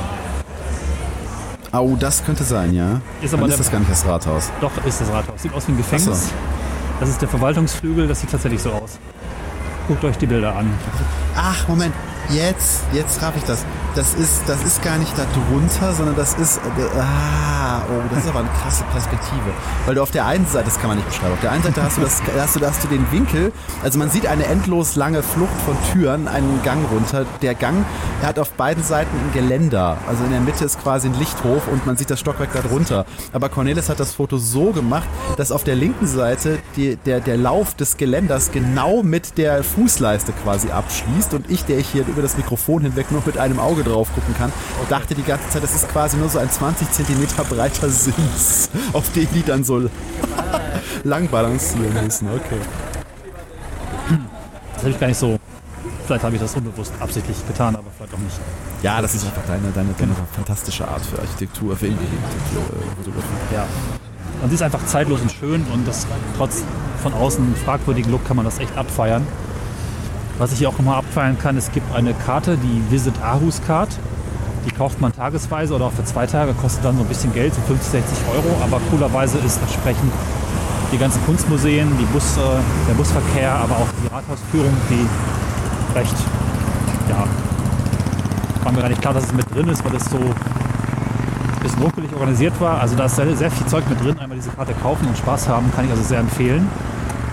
[1.70, 3.00] Au, das könnte sein, ja.
[3.22, 4.50] Ist Dann aber ist der- das gar nicht das Rathaus.
[4.60, 5.40] Doch, ist das Rathaus.
[5.40, 6.24] Sieht aus wie ein Gefängnis.
[6.24, 6.34] So.
[7.00, 8.98] Das ist der Verwaltungsflügel, das sieht tatsächlich so aus.
[9.88, 10.70] Guckt euch die Bilder an.
[11.36, 11.94] Ach, Moment.
[12.30, 13.64] Jetzt, jetzt raff ich das.
[13.94, 16.58] Das ist, das ist gar nicht da drunter, sondern das ist.
[16.58, 19.50] Äh, ah, oh, das ist aber eine krasse Perspektive.
[19.84, 21.82] Weil du auf der einen Seite, das kann man nicht beschreiben, auf der einen Seite
[21.82, 25.22] hast du, das, hast du, hast du den Winkel, also man sieht eine endlos lange
[25.22, 27.26] Flucht von Türen, einen Gang runter.
[27.42, 27.84] Der Gang,
[28.22, 29.98] er hat auf beiden Seiten ein Geländer.
[30.08, 33.04] Also in der Mitte ist quasi ein Lichthof und man sieht das Stockwerk da drunter.
[33.34, 37.36] Aber Cornelis hat das Foto so gemacht, dass auf der linken Seite die, der, der
[37.36, 42.22] Lauf des Geländers genau mit der Fußleiste quasi abschließt und ich, der ich hier über
[42.22, 44.52] das Mikrofon hinweg nur mit einem Auge drauf gucken kann,
[44.88, 49.10] dachte die ganze Zeit, das ist quasi nur so ein 20 Zentimeter breiter Sims, auf
[49.12, 49.88] den die dann so
[51.04, 52.28] lang balancieren müssen.
[52.28, 52.60] Okay.
[54.74, 55.38] Das habe ich gar nicht so.
[56.06, 58.40] Vielleicht habe ich das unbewusst absichtlich getan, aber vielleicht auch nicht.
[58.82, 63.54] Ja, das ist einfach deine, deine, deine fantastische Art für Architektur, für Fotografie.
[63.54, 63.66] Ja.
[64.42, 66.06] Und sie ist einfach zeitlos und schön und das
[66.36, 66.64] trotz
[67.02, 69.24] von außen fragwürdigen Look kann man das echt abfeiern.
[70.38, 73.90] Was ich hier auch nochmal abfeiern kann, es gibt eine Karte, die Visit Aarhus Card.
[74.66, 77.54] Die kauft man tagesweise oder auch für zwei Tage, kostet dann so ein bisschen Geld,
[77.54, 78.56] so 50, 60 Euro.
[78.62, 80.12] Aber coolerweise ist entsprechend
[80.92, 82.40] die ganzen Kunstmuseen, die Bus, äh,
[82.88, 86.14] der Busverkehr, aber auch die Rathausführung, die recht,
[87.08, 87.24] ja,
[88.64, 91.82] war mir gar nicht klar, dass es mit drin ist, weil es so ein bisschen
[91.82, 92.80] ruckelig organisiert war.
[92.80, 94.18] Also da ist sehr, sehr viel Zeug mit drin.
[94.18, 96.68] Einmal diese Karte kaufen und Spaß haben, kann ich also sehr empfehlen.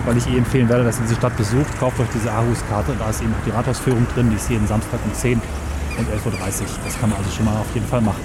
[0.06, 2.94] Weil ich eh empfehlen werde, dass ihr diese Stadt besucht, kauft euch diese Aarhus-Karte.
[2.98, 5.40] Da ist eben auch die Rathausführung drin, die ist jeden Samstag um 10
[5.98, 6.66] und 11.30 Uhr.
[6.84, 8.20] Das kann man also schon mal auf jeden Fall machen.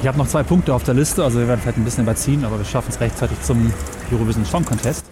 [0.00, 2.44] Ich habe noch zwei Punkte auf der Liste, also wir werden vielleicht ein bisschen überziehen,
[2.44, 3.72] aber wir schaffen es rechtzeitig zum
[4.12, 5.06] Eurovision Song Contest.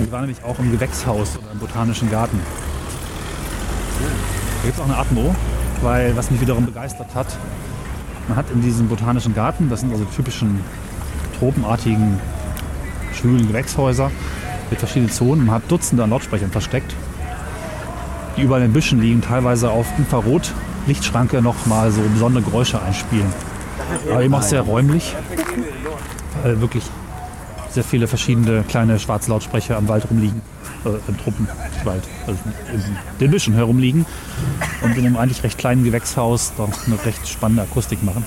[0.00, 2.40] Ich war nämlich auch im Gewächshaus oder im Botanischen Garten.
[4.00, 5.34] Da gibt es auch eine Atmo,
[5.82, 7.28] weil was mich wiederum begeistert hat,
[8.28, 10.60] man hat in diesem botanischen Garten, das sind also typischen
[11.38, 12.18] tropenartigen
[13.12, 14.10] schwulen Gewächshäuser
[14.70, 15.46] mit verschiedenen Zonen.
[15.46, 16.94] Man hat Dutzende an Lautsprechern versteckt,
[18.36, 23.32] die überall in den Büschen liegen, teilweise auf Infrarot-Lichtschranke nochmal so besondere Geräusche einspielen.
[24.10, 25.14] Aber eben auch sehr räumlich,
[26.42, 26.84] weil wirklich
[27.74, 30.40] sehr viele verschiedene kleine schwarze Lautsprecher am Wald rumliegen,
[30.84, 32.38] äh, im Truppenwald, also
[32.72, 34.06] in den Büschen herumliegen.
[34.82, 38.24] Und in einem eigentlich recht kleinen Gewächshaus doch eine recht spannende Akustik machen.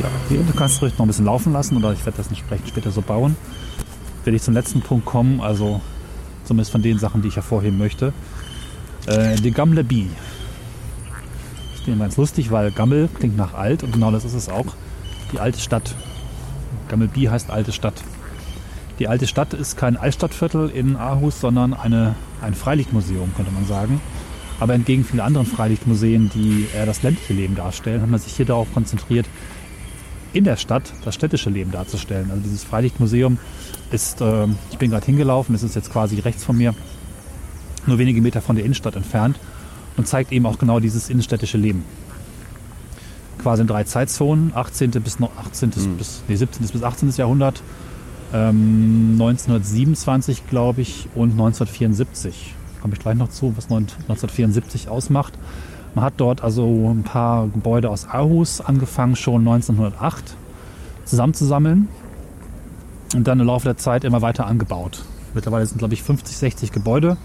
[0.00, 2.28] Ja, hier unten kannst du ruhig noch ein bisschen laufen lassen oder ich werde das
[2.28, 3.34] entsprechend später so bauen.
[4.24, 5.80] Werde ich zum letzten Punkt kommen, also
[6.44, 8.12] zumindest von den Sachen, die ich hervorheben möchte.
[9.06, 10.08] Äh, die Gamle Bee.
[11.76, 14.66] Ich bin ganz lustig, weil Gammel klingt nach alt und genau das ist es auch.
[15.32, 15.94] Die alte Stadt.
[16.88, 17.94] Gammelby heißt alte Stadt.
[18.98, 23.98] Die alte Stadt ist kein Altstadtviertel in Aarhus, sondern eine, ein Freilichtmuseum, könnte man sagen.
[24.58, 28.44] Aber entgegen vielen anderen Freilichtmuseen, die eher das ländliche Leben darstellen, hat man sich hier
[28.44, 29.24] darauf konzentriert,
[30.32, 32.30] in der Stadt das städtische Leben darzustellen.
[32.30, 33.38] Also dieses Freilichtmuseum
[33.90, 36.74] ist, äh, ich bin gerade hingelaufen, es ist jetzt quasi rechts von mir,
[37.86, 39.38] nur wenige Meter von der Innenstadt entfernt
[39.96, 41.84] und zeigt eben auch genau dieses innenstädtische Leben.
[43.38, 44.90] Quasi in drei Zeitzonen, 18.
[44.90, 45.70] bis noch 18.
[45.98, 46.66] bis nee, 17.
[46.66, 47.10] bis 18.
[47.16, 47.62] Jahrhundert,
[48.32, 52.54] ähm, 1927 glaube ich und 1974.
[52.80, 55.34] Komme ich gleich noch zu, was 1974 ausmacht.
[55.94, 60.36] Man hat dort also ein paar Gebäude aus Aarhus angefangen, schon 1908
[61.04, 61.88] zusammenzusammeln
[63.14, 65.04] und dann im Laufe der Zeit immer weiter angebaut.
[65.34, 67.16] Mittlerweile sind, glaube ich, 50, 60 Gebäude,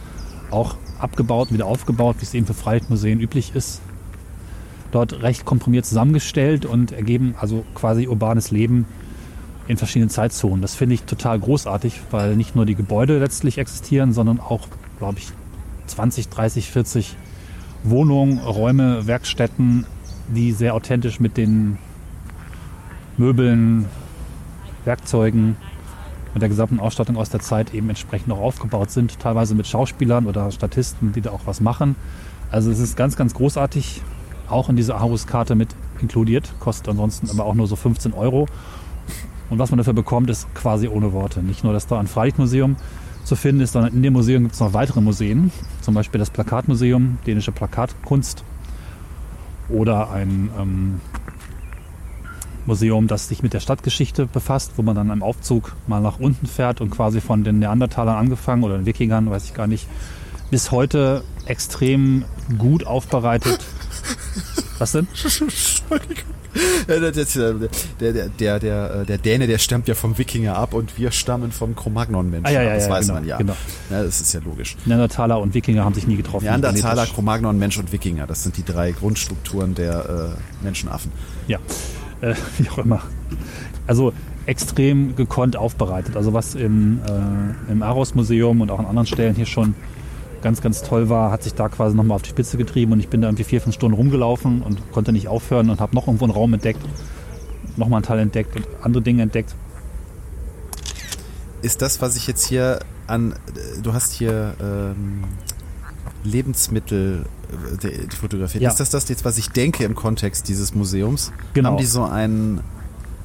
[0.51, 3.82] auch abgebaut und wieder aufgebaut, wie es eben für Freiheitsmuseen üblich ist.
[4.91, 8.86] Dort recht komprimiert zusammengestellt und ergeben also quasi urbanes Leben
[9.68, 10.61] in verschiedenen Zeitzonen.
[10.61, 14.68] Das finde ich total großartig, weil nicht nur die Gebäude letztlich existieren, sondern auch,
[14.99, 15.32] glaube ich,
[15.88, 17.16] 20, 30, 40
[17.90, 19.86] Wohnungen, Räume, Werkstätten,
[20.28, 21.78] die sehr authentisch mit den
[23.18, 23.86] Möbeln,
[24.86, 25.56] Werkzeugen
[26.34, 29.20] und der gesamten Ausstattung aus der Zeit eben entsprechend auch aufgebaut sind.
[29.20, 31.96] Teilweise mit Schauspielern oder Statisten, die da auch was machen.
[32.52, 34.02] Also es ist ganz, ganz großartig.
[34.48, 35.70] Auch in dieser Aarhus-Karte mit
[36.02, 36.54] inkludiert.
[36.60, 38.48] Kostet ansonsten aber auch nur so 15 Euro.
[39.50, 41.42] Und was man dafür bekommt, ist quasi ohne Worte.
[41.42, 42.76] Nicht nur, dass da ein Freilichtmuseum
[43.26, 45.52] zu finden ist, sondern in dem Museum gibt es noch weitere Museen.
[45.82, 48.44] Zum Beispiel das Plakatmuseum, dänische Plakatkunst.
[49.68, 51.02] Oder ein ähm,
[52.68, 56.46] Museum, das sich mit der Stadtgeschichte befasst, wo man dann im Aufzug mal nach unten
[56.46, 59.88] fährt und quasi von den Neandertalern angefangen oder den Wikingern, weiß ich gar nicht,
[60.52, 62.26] bis heute extrem
[62.58, 63.60] gut aufbereitet.
[64.78, 65.08] Was denn?
[65.12, 66.26] Entschuldigung.
[66.88, 67.26] Ja, der, der,
[67.99, 71.76] der, der, der, der Däne, der stammt ja vom Wikinger ab und wir stammen vom
[71.76, 72.45] Cro-Magnon-Menschen.
[72.45, 73.38] Ah, ja, ja, das ja, weiß genau, man ja.
[73.38, 73.56] genau.
[73.89, 74.03] ja.
[74.03, 74.78] Das ist ja logisch.
[74.86, 76.45] Neandertaler und Wikinger haben sich nie getroffen.
[76.45, 77.06] Neandertaler.
[77.08, 78.28] Cro-Magnon, Mensch und Wikinger.
[78.28, 81.12] Das sind die drei Grundstrukturen der äh, Menschenaffen.
[81.47, 81.60] Ja,
[82.22, 83.01] äh, wie auch immer.
[83.88, 84.14] Also
[84.45, 86.16] extrem gekonnt aufbereitet.
[86.16, 89.76] Also was im, äh, im Aros-Museum und auch an anderen Stellen hier schon
[90.46, 93.08] ganz, ganz toll war, hat sich da quasi nochmal auf die Spitze getrieben und ich
[93.08, 96.26] bin da irgendwie vier, fünf Stunden rumgelaufen und konnte nicht aufhören und habe noch irgendwo
[96.26, 96.82] einen Raum entdeckt,
[97.78, 99.56] nochmal einen Teil entdeckt und andere Dinge entdeckt.
[101.64, 102.78] Ist das, was ich jetzt hier
[103.08, 103.34] an,
[103.82, 105.24] du hast hier ähm,
[106.24, 107.26] Lebensmittel
[107.82, 108.62] äh, fotografiert.
[108.64, 108.70] Ja.
[108.70, 111.32] Ist das das jetzt, was ich denke im Kontext dieses Museums?
[111.56, 111.70] Genau.
[111.72, 112.62] Haben die so einen,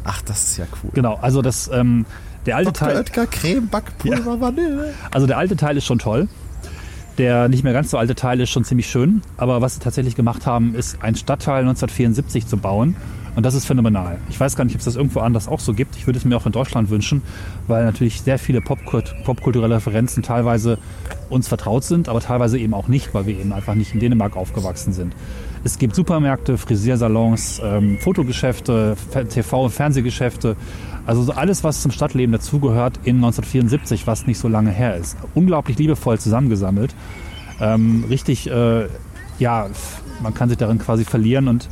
[0.05, 0.91] ach, das ist ja cool.
[0.95, 2.07] Genau, also das, ähm,
[2.47, 2.89] der alte Dr.
[2.89, 4.95] Teil, Oetker, Creme, Backpulver, Vanille.
[5.11, 6.27] also der alte Teil ist schon toll.
[7.21, 9.21] Der nicht mehr ganz so alte Teil ist schon ziemlich schön.
[9.37, 12.97] Aber was sie tatsächlich gemacht haben, ist ein Stadtteil 1974 zu bauen.
[13.37, 14.17] Und das ist phänomenal.
[14.31, 15.97] Ich weiß gar nicht, ob es das irgendwo anders auch so gibt.
[15.97, 17.21] Ich würde es mir auch in Deutschland wünschen,
[17.69, 20.79] weil natürlich sehr viele Popkult popkulturelle Referenzen teilweise
[21.29, 24.35] uns vertraut sind, aber teilweise eben auch nicht, weil wir eben einfach nicht in Dänemark
[24.35, 25.15] aufgewachsen sind.
[25.63, 30.57] Es gibt Supermärkte, Frisiersalons, ähm, Fotogeschäfte, TV- und Fernsehgeschäfte.
[31.07, 35.17] Also so alles, was zum Stadtleben dazugehört in 1974, was nicht so lange her ist.
[35.35, 36.95] Unglaublich liebevoll zusammengesammelt.
[37.61, 38.87] Ähm, richtig, äh,
[39.39, 39.69] ja,
[40.23, 41.69] man kann sich darin quasi verlieren und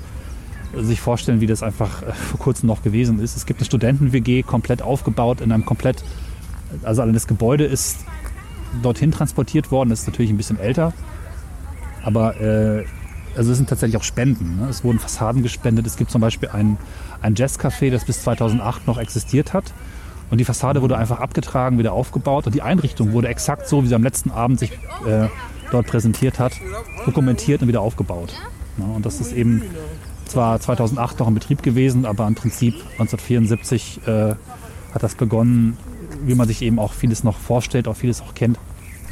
[0.77, 3.37] sich vorstellen, wie das einfach äh, vor kurzem noch gewesen ist.
[3.37, 6.03] Es gibt eine Studenten-WG, komplett aufgebaut in einem komplett,
[6.83, 7.99] also das Gebäude ist
[8.83, 9.91] dorthin transportiert worden.
[9.91, 10.93] Das ist natürlich ein bisschen älter.
[12.03, 12.85] Aber äh,
[13.37, 14.59] also es sind tatsächlich auch Spenden.
[14.59, 14.69] Ne?
[14.69, 15.87] Es wurden Fassaden gespendet.
[15.87, 16.77] Es gibt zum Beispiel ein,
[17.23, 19.73] ein Jazzcafé, das bis 2008 noch existiert hat.
[20.31, 22.47] Und die Fassade wurde einfach abgetragen, wieder aufgebaut.
[22.47, 24.73] Und die Einrichtung wurde exakt so, wie sie am letzten Abend sich
[25.07, 25.29] äh,
[25.71, 26.53] dort präsentiert hat,
[27.07, 28.35] dokumentiert und wieder aufgebaut.
[28.79, 29.63] Ja, und das ist eben
[30.27, 34.35] zwar 2008 noch in Betrieb gewesen, aber im Prinzip 1974 äh,
[34.93, 35.77] hat das begonnen,
[36.25, 38.59] wie man sich eben auch vieles noch vorstellt, auch vieles auch kennt.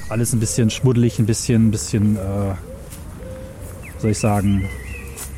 [0.09, 2.55] Alles ein bisschen schmuddelig, ein bisschen, ein bisschen, äh,
[3.99, 4.69] soll ich sagen,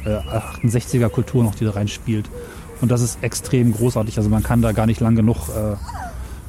[0.04, 0.18] äh,
[0.64, 2.28] 68er Kultur noch, die da reinspielt.
[2.80, 4.16] Und das ist extrem großartig.
[4.18, 5.76] Also man kann da gar nicht lang genug äh,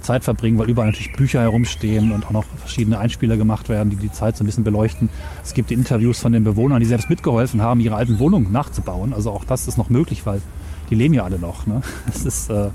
[0.02, 3.96] Zeit verbringen, weil überall natürlich Bücher herumstehen und auch noch verschiedene Einspieler gemacht werden, die
[3.96, 5.10] die Zeit so ein bisschen beleuchten.
[5.44, 9.14] Es gibt die Interviews von den Bewohnern, die selbst mitgeholfen haben, ihre alten Wohnungen nachzubauen.
[9.14, 10.42] Also auch das ist noch möglich, weil
[10.90, 11.68] die leben ja alle noch.
[11.68, 11.82] Ne?
[12.06, 12.70] Das ist äh,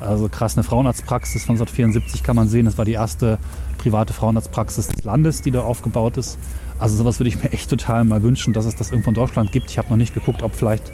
[0.00, 0.56] also krass.
[0.56, 2.66] Eine Frauenarztpraxis von 1974 kann man sehen.
[2.66, 3.38] Das war die erste
[3.78, 6.38] private Frauenarztpraxis des Landes, die da aufgebaut ist.
[6.78, 9.52] Also sowas würde ich mir echt total mal wünschen, dass es das irgendwo in Deutschland
[9.52, 9.70] gibt.
[9.70, 10.92] Ich habe noch nicht geguckt, ob vielleicht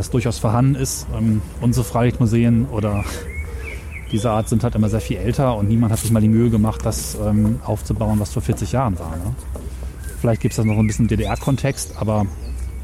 [0.00, 1.06] das durchaus vorhanden ist.
[1.16, 3.04] Ähm, unsere Freilichtmuseen oder
[4.10, 6.48] dieser Art sind halt immer sehr viel älter und niemand hat sich mal die Mühe
[6.48, 9.10] gemacht, das ähm, aufzubauen, was vor 40 Jahren war.
[9.10, 9.34] Ne?
[10.20, 12.26] Vielleicht gibt es das noch ein bisschen DDR-Kontext, aber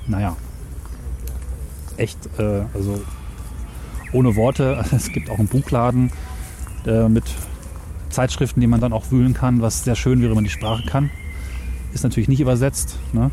[0.06, 0.36] naja,
[1.96, 3.00] echt, äh, also
[4.12, 4.84] ohne Worte.
[4.92, 6.12] Es gibt auch einen Buchladen
[6.86, 7.24] äh, mit
[8.10, 10.84] Zeitschriften, die man dann auch wühlen kann, was sehr schön wäre, wenn man die Sprache
[10.86, 11.10] kann.
[11.94, 12.98] Ist natürlich nicht übersetzt.
[13.14, 13.30] Ne?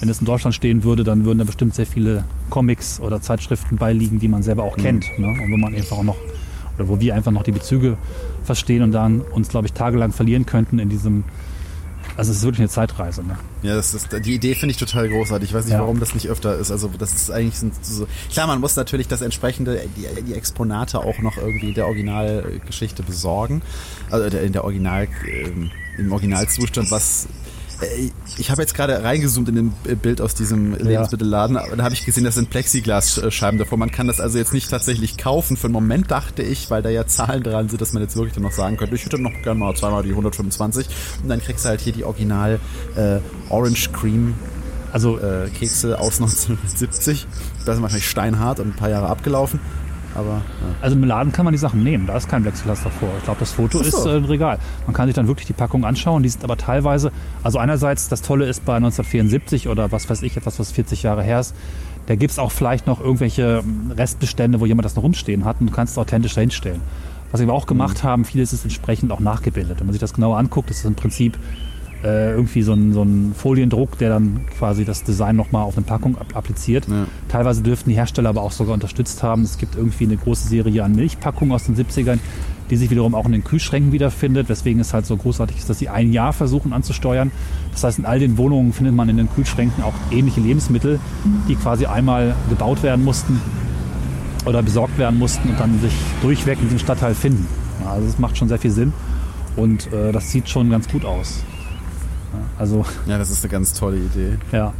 [0.00, 3.76] Wenn es in Deutschland stehen würde, dann würden da bestimmt sehr viele Comics oder Zeitschriften
[3.76, 4.82] beiliegen, die man selber auch mhm.
[4.82, 5.18] kennt.
[5.18, 5.26] Ne?
[5.26, 6.16] Und wo man einfach auch noch,
[6.76, 7.96] oder wo wir einfach noch die Bezüge
[8.44, 11.24] verstehen und dann uns, glaube ich, tagelang verlieren könnten in diesem
[12.16, 13.22] also es ist wirklich eine Zeitreise.
[13.22, 13.38] Ne?
[13.62, 15.50] Ja, das ist, die Idee finde ich total großartig.
[15.50, 15.80] Ich weiß nicht, ja.
[15.80, 16.70] warum das nicht öfter ist.
[16.70, 18.06] Also das ist eigentlich so.
[18.30, 23.62] Klar, man muss natürlich das entsprechende, die, die Exponate auch noch irgendwie der Originalgeschichte besorgen.
[24.10, 27.28] Also in der Original, ähm, im Originalzustand, was
[28.38, 32.04] ich habe jetzt gerade reingezoomt in dem Bild aus diesem Lebensmittelladen und da habe ich
[32.04, 33.78] gesehen, das sind Plexiglasscheiben davor.
[33.78, 35.56] Man kann das also jetzt nicht tatsächlich kaufen.
[35.56, 38.34] Für einen Moment dachte ich, weil da ja Zahlen dran sind, dass man jetzt wirklich
[38.34, 40.88] dann noch sagen könnte, ich hätte noch gerne mal zweimal die 125
[41.22, 42.60] und dann kriegst du halt hier die Original
[42.96, 43.18] äh,
[43.48, 44.34] Orange Cream
[44.92, 47.26] also äh, Kekse aus 1970.
[47.64, 49.60] Da sind wahrscheinlich steinhart und ein paar Jahre abgelaufen.
[50.20, 50.42] Aber, ja.
[50.80, 53.08] Also im Laden kann man die Sachen nehmen, da ist kein Plexiglas davor.
[53.18, 53.84] Ich glaube, das Foto so.
[53.84, 54.58] ist äh, ein Regal.
[54.86, 57.12] Man kann sich dann wirklich die Packung anschauen, die sind aber teilweise,
[57.42, 61.22] also einerseits das Tolle ist bei 1974 oder was weiß ich, etwas, was 40 Jahre
[61.22, 61.54] her ist,
[62.06, 63.62] da gibt es auch vielleicht noch irgendwelche
[63.96, 66.80] Restbestände, wo jemand das noch rumstehen hat und du kannst es authentisch dahinstellen.
[67.30, 68.08] Was wir auch gemacht mhm.
[68.08, 69.78] haben, vieles ist entsprechend auch nachgebildet.
[69.78, 71.38] Wenn man sich das genauer anguckt, ist es im Prinzip
[72.02, 76.16] äh, irgendwie so ein, so Foliendruck, der dann quasi das Design nochmal auf eine Packung
[76.34, 76.88] appliziert.
[76.88, 77.06] Ja.
[77.28, 79.42] Teilweise dürften die Hersteller aber auch sogar unterstützt haben.
[79.42, 82.18] Es gibt irgendwie eine große Serie an Milchpackungen aus den 70ern,
[82.70, 85.78] die sich wiederum auch in den Kühlschränken wiederfindet, weswegen es halt so großartig ist, dass
[85.78, 87.30] sie ein Jahr versuchen anzusteuern.
[87.72, 91.00] Das heißt, in all den Wohnungen findet man in den Kühlschränken auch ähnliche Lebensmittel,
[91.48, 93.40] die quasi einmal gebaut werden mussten
[94.46, 95.92] oder besorgt werden mussten und dann sich
[96.22, 97.46] durchweg in diesem Stadtteil finden.
[97.86, 98.92] Also das macht schon sehr viel Sinn
[99.56, 101.44] und äh, das sieht schon ganz gut aus.
[102.58, 104.38] Also, ja, das ist eine ganz tolle Idee.
[104.52, 104.72] Ja.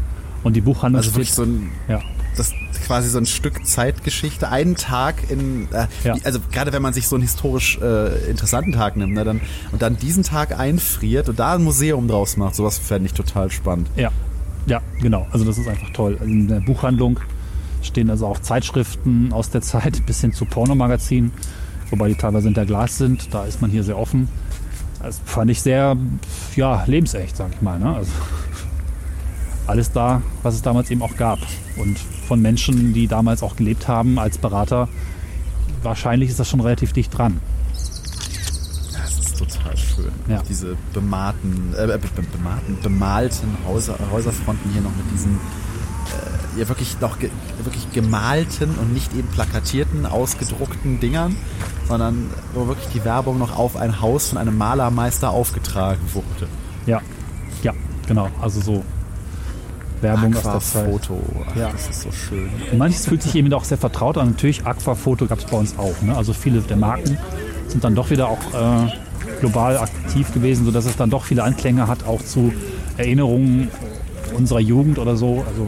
[0.43, 2.01] Und die Buchhandlung also steht, so ein, ja.
[2.37, 2.53] das
[2.87, 6.17] quasi so ein Stück Zeitgeschichte, einen Tag in, äh, ja.
[6.25, 9.83] also gerade wenn man sich so einen historisch äh, interessanten Tag nimmt, ne, dann und
[9.83, 13.89] dann diesen Tag einfriert und da ein Museum draus macht, sowas fände ich total spannend.
[13.97, 14.11] Ja,
[14.67, 15.27] ja, genau.
[15.31, 16.19] Also das ist einfach toll.
[16.23, 17.21] In der Buchhandlung
[17.83, 21.33] stehen also auch Zeitschriften aus der Zeit bis hin zu Pornomagazinen,
[21.91, 23.35] wobei die teilweise hinter Glas sind.
[23.35, 24.29] Da ist man hier sehr offen.
[25.03, 25.97] Das fand ich sehr
[26.57, 27.79] ja, lebensecht, sag ich mal.
[27.79, 27.95] Ne?
[27.95, 28.11] Also
[29.67, 31.39] alles da, was es damals eben auch gab.
[31.77, 34.89] Und von Menschen, die damals auch gelebt haben als Berater,
[35.83, 37.41] wahrscheinlich ist das schon relativ dicht dran.
[38.93, 40.13] Das ist total schön.
[40.29, 40.43] Ja.
[40.49, 41.99] Diese bemalten, äh,
[42.33, 45.39] bemalten, bemalten Häuser, Häuserfronten hier noch mit diesen
[46.57, 47.31] ja wirklich noch ge
[47.63, 51.37] wirklich gemalten und nicht eben plakatierten, ausgedruckten Dingern,
[51.89, 56.49] sondern wo wirklich die Werbung noch auf ein Haus von einem Malermeister aufgetragen wurde.
[56.87, 57.01] Ja,
[57.63, 57.73] ja,
[58.07, 58.29] genau.
[58.41, 58.85] Also so
[60.01, 60.91] Werbung aus der Zeit.
[60.91, 61.21] Foto,
[61.57, 61.71] ja.
[61.71, 62.49] das ist so schön.
[62.73, 64.31] Und manches fühlt sich eben auch sehr vertraut an.
[64.31, 66.01] Natürlich, Aquafoto gab es bei uns auch.
[66.03, 66.17] Ne?
[66.17, 67.19] Also viele der Marken
[67.69, 68.93] sind dann doch wieder auch äh,
[69.41, 72.53] global aktiv gewesen, sodass es dann doch viele Anklänge hat, auch zu
[72.97, 73.69] Erinnerungen
[74.37, 75.45] unserer Jugend oder so.
[75.47, 75.67] Also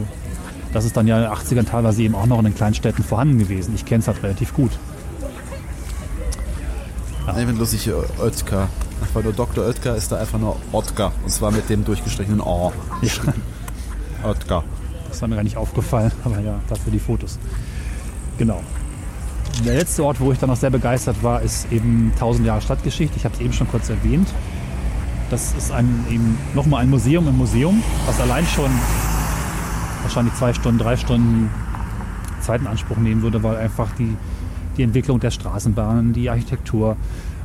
[0.73, 3.37] das ist dann ja in den 80ern teilweise eben auch noch in den Kleinstädten vorhanden
[3.37, 3.73] gewesen.
[3.75, 4.71] Ich kenne es halt relativ gut.
[7.27, 7.37] Ja.
[7.37, 8.67] Ich finde lustig, Oetker.
[9.01, 9.65] Einfach nur Dr.
[9.65, 11.11] Oetker ist da einfach nur Oetker.
[11.23, 12.73] Und zwar mit dem durchgestrichenen O.
[13.01, 13.11] Ja.
[14.29, 14.63] Oetker.
[15.07, 17.37] Das ist mir gar nicht aufgefallen, aber ja, dafür die Fotos.
[18.37, 18.61] Genau.
[19.63, 23.15] Der letzte Ort, wo ich dann noch sehr begeistert war, ist eben 1000 Jahre Stadtgeschichte.
[23.17, 24.27] Ich habe es eben schon kurz erwähnt.
[25.29, 28.71] Das ist ein, eben nochmal ein Museum im Museum, was allein schon
[30.03, 31.49] wahrscheinlich zwei Stunden, drei Stunden
[32.41, 34.15] Zeit in Anspruch nehmen würde, weil einfach die,
[34.77, 36.97] die Entwicklung der Straßenbahnen, die Architektur,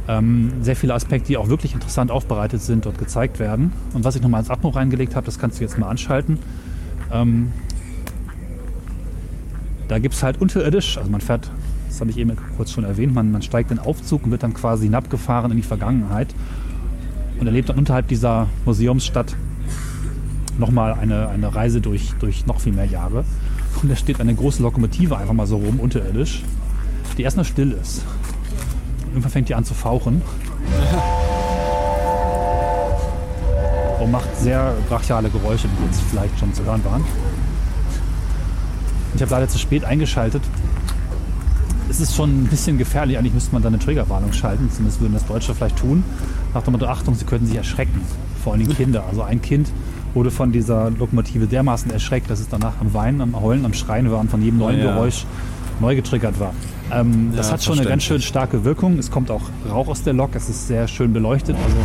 [0.09, 3.72] ähm, sehr viele Aspekte, die auch wirklich interessant aufbereitet sind und gezeigt werden.
[3.92, 6.38] Und was ich nochmal als Atmo reingelegt habe, das kannst du jetzt mal anschalten.
[7.12, 7.52] Ähm,
[9.86, 11.50] da gibt es halt unterirdisch, also man fährt,
[11.88, 14.52] das habe ich eben kurz schon erwähnt, man, man steigt in Aufzug und wird dann
[14.52, 16.34] quasi hinabgefahren in die Vergangenheit
[17.40, 19.34] und erlebt dann unterhalb dieser Museumsstadt
[20.59, 23.24] nochmal eine, eine Reise durch, durch noch viel mehr Jahre.
[23.82, 26.42] Und da steht eine große Lokomotive einfach mal so rum, unterirdisch,
[27.16, 28.02] die erstmal still ist.
[29.09, 30.22] Irgendwann fängt die an zu fauchen.
[34.00, 37.04] Und macht sehr brachiale Geräusche, die jetzt vielleicht schon zu hören waren.
[39.14, 40.42] Ich habe leider zu spät eingeschaltet.
[41.90, 43.18] Es ist schon ein bisschen gefährlich.
[43.18, 44.70] Eigentlich müsste man da eine Triggerwarnung schalten.
[44.70, 46.04] Zumindest würden das Deutsche vielleicht tun.
[46.54, 48.02] Nach dem Motto, Achtung, sie könnten sich erschrecken.
[48.44, 49.04] Vor allem Kinder.
[49.09, 49.72] Also ein Kind
[50.14, 54.11] wurde von dieser Lokomotive dermaßen erschreckt, dass es danach am Weinen, am Heulen, am Schreien
[54.11, 54.92] war und von jedem neuen ja.
[54.92, 55.26] Geräusch
[55.80, 56.52] neu getriggert war.
[56.92, 58.98] Ähm, das Ja, hat schon eine ganz schön starke Wirkung.
[58.98, 60.34] Es kommt auch Rauch aus der Lok.
[60.34, 61.56] Es ist sehr schön beleuchtet.
[61.64, 61.76] Also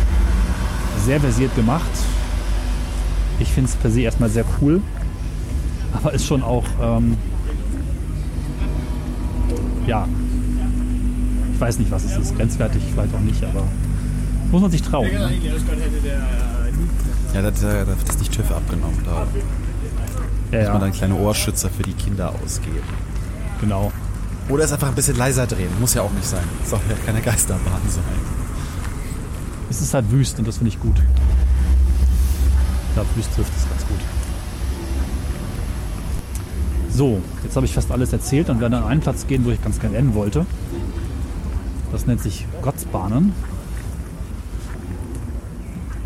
[1.04, 1.90] sehr versiert gemacht.
[3.38, 4.80] Ich finde es per se erstmal sehr cool.
[5.92, 7.16] Aber ist schon auch, ähm,
[9.86, 10.08] ja,
[11.52, 12.36] ich weiß nicht, was es ist.
[12.36, 13.64] Grenzwertig vielleicht auch nicht, aber
[14.50, 15.06] muss man sich trauen.
[15.12, 15.30] Ne?
[17.34, 18.98] Ja, da, da, da wird das nicht TÜV abgenommen.
[19.04, 19.26] Da
[20.56, 22.78] Ja, muss man dann kleine Ohrschützer für die Kinder ausgeben.
[23.60, 23.92] genau.
[24.48, 25.70] Oder es einfach ein bisschen leiser drehen.
[25.80, 26.44] Muss ja auch nicht sein.
[26.66, 28.04] Soll ja keine Geisterbahn sein.
[29.70, 30.96] Es ist halt wüst und das finde ich gut.
[32.88, 33.98] Ich glaube, wüst trifft es ganz gut.
[36.90, 39.60] So, jetzt habe ich fast alles erzählt und werde an einen Platz gehen, wo ich
[39.64, 40.44] ganz gerne enden wollte.
[41.90, 43.32] Das nennt sich Gottsbahnen.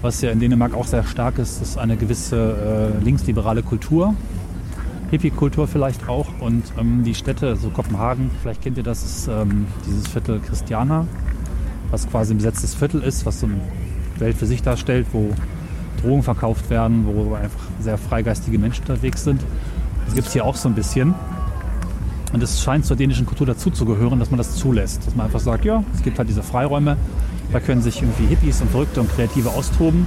[0.00, 4.14] Was ja in Dänemark auch sehr stark ist, ist eine gewisse äh, linksliberale Kultur.
[5.10, 6.28] Hippie-Kultur vielleicht auch.
[6.40, 11.06] Und ähm, die Städte, so Kopenhagen, vielleicht kennt ihr das, ist ähm, dieses Viertel Christiana,
[11.90, 13.60] was quasi ein besetztes Viertel ist, was so eine
[14.18, 15.32] Welt für sich darstellt, wo
[16.00, 19.40] Drogen verkauft werden, wo einfach sehr freigeistige Menschen unterwegs sind.
[20.06, 21.14] Das gibt es hier auch so ein bisschen.
[22.32, 25.06] Und es scheint zur dänischen Kultur dazuzugehören, dass man das zulässt.
[25.06, 26.96] Dass man einfach sagt, ja, es gibt halt diese Freiräume,
[27.52, 30.06] da können sich irgendwie Hippies und Verrückte und Kreative austoben.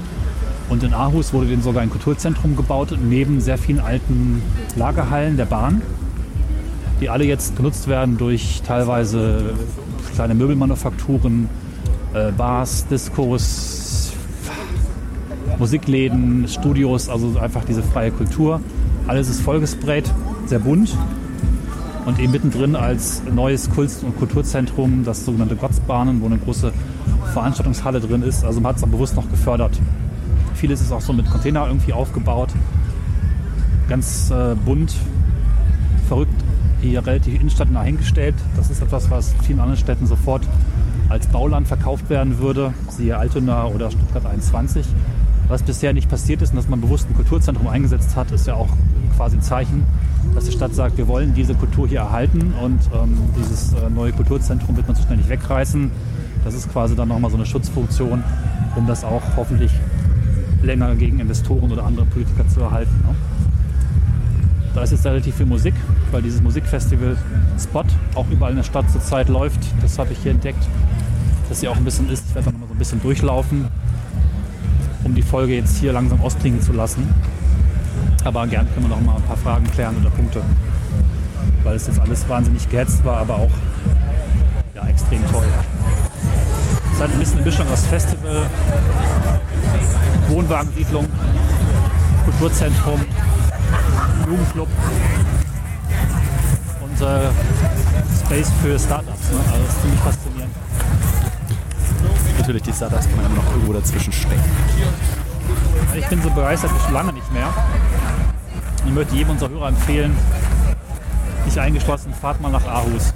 [0.70, 4.42] Und in Aarhus wurde denen sogar ein Kulturzentrum gebaut, neben sehr vielen alten
[4.76, 5.82] Lagerhallen der Bahn,
[7.02, 9.54] die alle jetzt genutzt werden durch teilweise
[10.16, 11.50] kleine Möbelmanufakturen,
[12.14, 14.14] äh, Bars, Diskos,
[15.58, 18.62] Musikläden, Studios, also einfach diese freie Kultur.
[19.08, 20.12] Alles ist vollgesprayt,
[20.46, 20.96] sehr bunt.
[22.06, 26.72] Und eben mittendrin als neues Kunst- und Kulturzentrum das sogenannte Gottsbahnen, wo eine große
[27.32, 28.44] Veranstaltungshalle drin ist.
[28.44, 29.80] Also man hat es auch bewusst noch gefördert.
[30.56, 32.50] Vieles ist auch so mit Container irgendwie aufgebaut.
[33.90, 34.96] Ganz äh, bunt,
[36.08, 36.34] verrückt,
[36.82, 38.36] hier relativ innenstadtnah hingestellt.
[38.56, 40.44] Das ist etwas, was vielen anderen Städten sofort
[41.10, 44.86] als Bauland verkauft werden würde, siehe Altona oder Stuttgart 21.
[45.50, 48.54] Was bisher nicht passiert ist und dass man bewusst ein Kulturzentrum eingesetzt hat, ist ja
[48.54, 48.70] auch
[49.18, 49.84] quasi ein Zeichen,
[50.34, 54.14] dass die Stadt sagt, wir wollen diese Kultur hier erhalten und ähm, dieses äh, neue
[54.14, 55.92] Kulturzentrum wird man so schnell nicht wegreißen.
[56.44, 58.24] Das ist quasi dann nochmal so eine Schutzfunktion,
[58.76, 59.72] um das auch hoffentlich
[60.64, 62.94] länger gegen Investoren oder andere Politiker zu erhalten.
[63.08, 63.16] Ne?
[64.74, 65.74] Da ist jetzt relativ viel Musik,
[66.12, 67.18] weil dieses Musikfestival
[67.60, 67.84] Spot
[68.16, 69.60] auch überall in der Stadt zurzeit läuft.
[69.82, 70.64] Das habe ich hier entdeckt,
[71.50, 72.26] dass sie auch ein bisschen ist.
[72.30, 73.68] Ich werde dann mal so ein bisschen durchlaufen,
[75.04, 77.08] um die Folge jetzt hier langsam ausklingen zu lassen.
[78.24, 80.42] Aber gern können wir noch mal ein paar Fragen klären oder Punkte,
[81.64, 83.52] weil es jetzt alles wahnsinnig gehetzt war, aber auch
[84.76, 85.44] ja, extrem toll.
[87.02, 88.46] Ist halt ein bisschen eine Mischung aus Festival,
[90.30, 91.08] Wohnwagensiedlung,
[92.26, 93.02] Kulturzentrum,
[94.28, 94.68] Jugendclub
[96.84, 97.30] und äh,
[98.24, 99.32] Space für Startups.
[99.32, 99.40] Ne?
[99.52, 100.56] Also das ist ziemlich faszinierend.
[102.38, 104.44] Natürlich, die Startups kann man immer noch irgendwo dazwischen stecken.
[105.98, 107.48] Ich bin so begeistert schon lange nicht mehr.
[108.86, 110.16] Ich möchte jedem unserer Hörer empfehlen,
[111.46, 113.12] nicht eingeschlossen, fahrt mal nach Aarhus.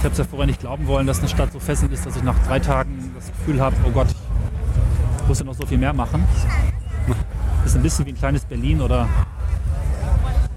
[0.00, 2.16] Ich habe es ja vorher nicht glauben wollen, dass eine Stadt so fesselnd ist, dass
[2.16, 5.76] ich nach drei Tagen das Gefühl habe, oh Gott, ich muss ja noch so viel
[5.76, 6.24] mehr machen.
[7.66, 9.06] Ist ein bisschen wie ein kleines Berlin oder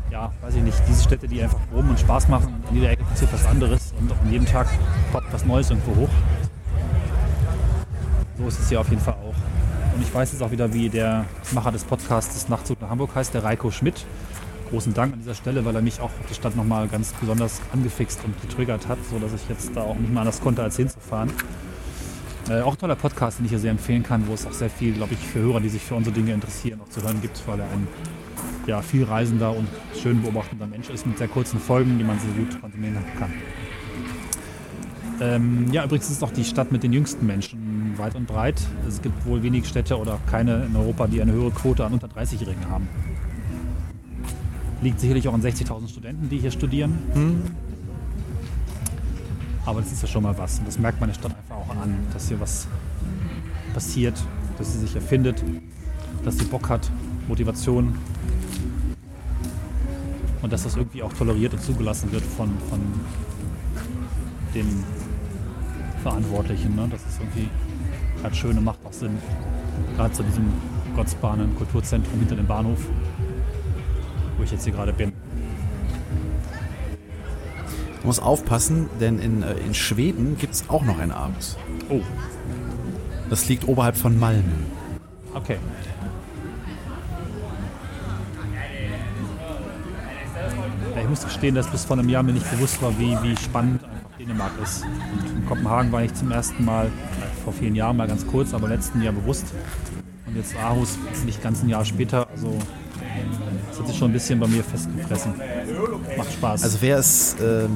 [0.10, 2.64] ja, weiß ich nicht, diese Städte, die einfach rum und Spaß machen.
[2.70, 4.66] An jeder Ecke passiert was anderes und an jedem Tag
[5.12, 6.10] poppt was Neues irgendwo hoch.
[8.38, 9.36] So ist es hier auf jeden Fall auch.
[9.94, 13.34] Und ich weiß jetzt auch wieder, wie der Macher des Podcasts Nachtzug nach Hamburg heißt,
[13.34, 14.06] der Reiko Schmidt.
[14.74, 17.62] Großen Dank an dieser Stelle, weil er mich auch auf die Stadt nochmal ganz besonders
[17.72, 21.30] angefixt und getriggert hat, sodass ich jetzt da auch nicht mehr anders konnte, als hinzufahren.
[22.50, 24.72] Äh, auch ein toller Podcast, den ich hier sehr empfehlen kann, wo es auch sehr
[24.72, 27.40] viel, glaube ich, für Hörer, die sich für unsere Dinge interessieren, auch zu hören gibt,
[27.46, 27.88] weil er ein
[28.66, 29.68] ja, viel reisender und
[30.02, 33.32] schön beobachtender Mensch ist mit sehr kurzen Folgen, die man sehr gut konsumieren kann.
[35.22, 38.60] Ähm, ja, übrigens ist es auch die Stadt mit den jüngsten Menschen weit und breit.
[38.88, 42.08] Es gibt wohl wenig Städte oder keine in Europa, die eine höhere Quote an unter
[42.08, 42.90] 30-Jährigen haben.
[44.84, 46.92] Liegt sicherlich auch an 60.000 Studenten, die hier studieren.
[49.66, 50.60] Aber das ist ja schon mal was.
[50.60, 52.68] Und das merkt man der Stadt einfach auch an, dass hier was
[53.74, 54.22] passiert,
[54.58, 55.42] dass sie sich erfindet,
[56.26, 56.92] dass sie Bock hat,
[57.30, 57.98] Motivation.
[60.42, 62.82] Und dass das irgendwie auch toleriert und zugelassen wird von, von
[64.54, 64.84] den
[66.02, 66.76] Verantwortlichen.
[66.76, 66.90] Ne?
[66.92, 67.48] Das ist irgendwie
[68.22, 69.18] halt schön und macht auch Sinn.
[69.96, 70.52] Gerade zu diesem
[70.98, 72.86] Gottsbahnen Kulturzentrum hinter dem Bahnhof,
[74.38, 75.14] wo ich jetzt hier gerade bin.
[77.98, 81.58] Man muss aufpassen, denn in, äh, in Schweden gibt es auch noch ein Aarhus.
[81.90, 82.02] Oh,
[83.30, 84.44] Das liegt oberhalb von Malmö.
[85.34, 85.58] okay.
[90.96, 93.36] Ja, ich muss gestehen, dass bis vor einem Jahr mir nicht bewusst war, wie, wie
[93.38, 94.84] spannend einfach Dänemark ist.
[94.84, 96.92] Und in Kopenhagen war ich zum ersten Mal,
[97.44, 99.46] vor vielen Jahren mal ganz kurz, aber letzten Jahr bewusst.
[100.28, 102.28] Und jetzt Aarhus nicht ganz ein Jahr später.
[102.30, 102.58] Also
[103.74, 105.34] das hat sich schon ein bisschen bei mir festgefressen.
[106.16, 106.64] Macht Spaß.
[106.64, 107.36] Also wer es...
[107.42, 107.72] Ähm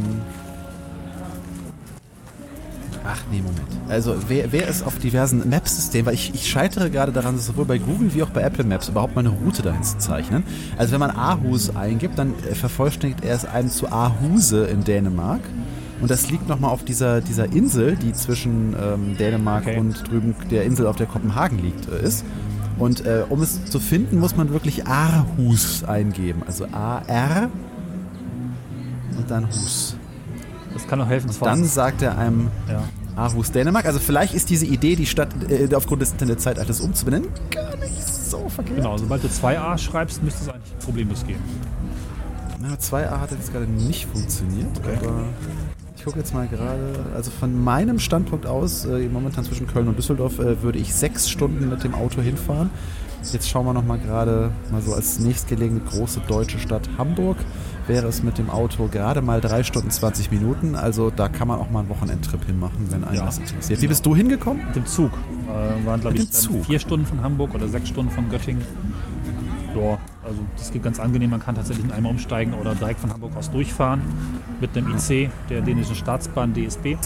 [3.03, 3.61] Ach nee, Moment.
[3.89, 7.77] Also wer, wer es auf diversen Maps-Systemen, weil ich, ich scheitere gerade daran, sowohl bei
[7.77, 10.43] Google wie auch bei Apple Maps überhaupt mal eine Route dahin zu zeichnen.
[10.77, 15.41] Also wenn man Aarhus eingibt, dann äh, vervollständigt er es einem zu Aarhuse in Dänemark.
[15.99, 19.79] Und das liegt nochmal auf dieser, dieser Insel, die zwischen ähm, Dänemark Okay.
[19.79, 22.23] und drüben der Insel, auf der Kopenhagen liegt, äh, ist.
[22.77, 26.43] Und äh, um es zu finden, muss man wirklich Aarhus eingeben.
[26.45, 27.49] Also A-R
[29.17, 29.95] und dann Hus.
[30.73, 31.31] das kann auch helfen.
[31.41, 32.83] Dann sagt er einem ja.
[33.15, 33.85] Aarhus, Dänemark.
[33.85, 38.47] Also vielleicht ist diese Idee, die Stadt äh, aufgrund des Internetzeitalters umzubenennen, gar nicht so
[38.49, 38.77] verkehrt.
[38.77, 41.39] Genau, sobald du 2a schreibst, müsste es eigentlich problemlos gehen.
[42.59, 45.66] Na, 2a hat jetzt gerade nicht funktioniert, aber ich
[46.07, 50.39] gucke jetzt mal gerade, also von meinem Standpunkt aus, äh, momentan zwischen Köln und Düsseldorf,
[50.39, 52.69] äh, würde ich sechs Stunden mit dem Auto hinfahren.
[53.33, 57.35] Jetzt schauen wir noch mal gerade, mal so als nächstgelegene große deutsche Stadt Hamburg,
[57.87, 60.75] wäre es mit dem Auto gerade mal drei Stunden 20 Minuten.
[60.75, 63.25] Also da kann man auch mal einen Wochenendtrip hinmachen, wenn einen Ja.
[63.25, 63.81] das interessiert.
[63.81, 64.65] Wie bist du hingekommen?
[64.67, 65.11] Mit dem Zug.
[65.11, 66.65] Äh, waren, glaube ich, dem dann Zug?
[66.65, 68.61] vier Stunden von Hamburg oder sechs Stunden von Göttingen.
[69.75, 69.97] Ja,
[70.27, 71.29] also das geht ganz angenehm.
[71.29, 74.01] Man kann tatsächlich in einmal umsteigen oder direkt von Hamburg aus durchfahren
[74.59, 76.97] mit einem IC der dänischen Staatsbahn DSB.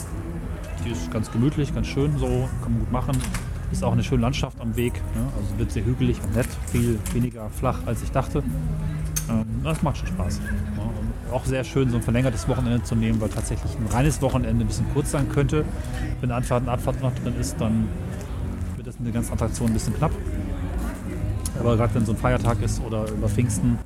[0.85, 3.17] Die ist ganz gemütlich, ganz schön, so kann man gut machen.
[3.71, 4.93] Ist auch eine schöne Landschaft am Weg.
[4.93, 5.27] Ne?
[5.37, 8.43] Also wird sehr hügelig und nett, viel weniger flach als ich dachte.
[9.29, 10.41] Ähm, das macht schon Spaß.
[10.75, 14.21] Ja, und auch sehr schön, so ein verlängertes Wochenende zu nehmen, weil tatsächlich ein reines
[14.21, 15.63] Wochenende ein bisschen kurz sein könnte.
[16.19, 17.87] Wenn eine Anfahrt, eine Abfahrt noch drin ist, dann
[18.75, 20.11] wird das mit der ganzen Attraktion ein bisschen knapp.
[21.59, 23.77] Aber gerade wenn so ein Feiertag ist oder über Pfingsten,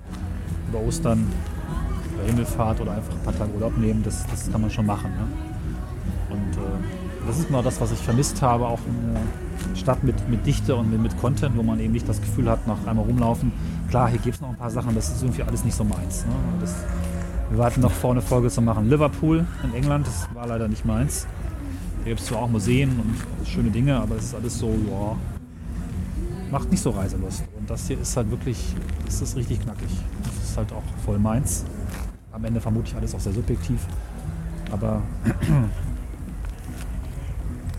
[0.70, 1.28] über Ostern,
[2.14, 5.12] über Himmelfahrt oder einfach ein paar Tage Urlaub nehmen, das, das kann man schon machen.
[5.12, 5.28] Ne?
[6.30, 10.46] Und äh, das ist genau das, was ich vermisst habe, auch eine Stadt mit, mit
[10.46, 13.52] Dichte und mit, mit Content, wo man eben nicht das Gefühl hat, nach einmal rumlaufen.
[13.90, 16.26] Klar, hier gibt es noch ein paar Sachen, das ist irgendwie alles nicht so meins.
[16.26, 16.34] Ne?
[16.62, 16.76] Das,
[17.50, 18.90] wir warten noch vor, eine Folge zu machen.
[18.90, 21.28] Liverpool in England, das war leider nicht meins.
[22.04, 25.16] Da gibt es zwar auch Museen und schöne Dinge, aber es ist alles so, ja,
[26.52, 27.44] macht nicht so Reiselust.
[27.58, 29.90] Und das hier ist halt wirklich, das ist richtig knackig.
[30.24, 31.66] Das ist halt auch voll meins.
[32.32, 33.80] Am Ende vermutlich alles auch sehr subjektiv.
[34.72, 35.02] Aber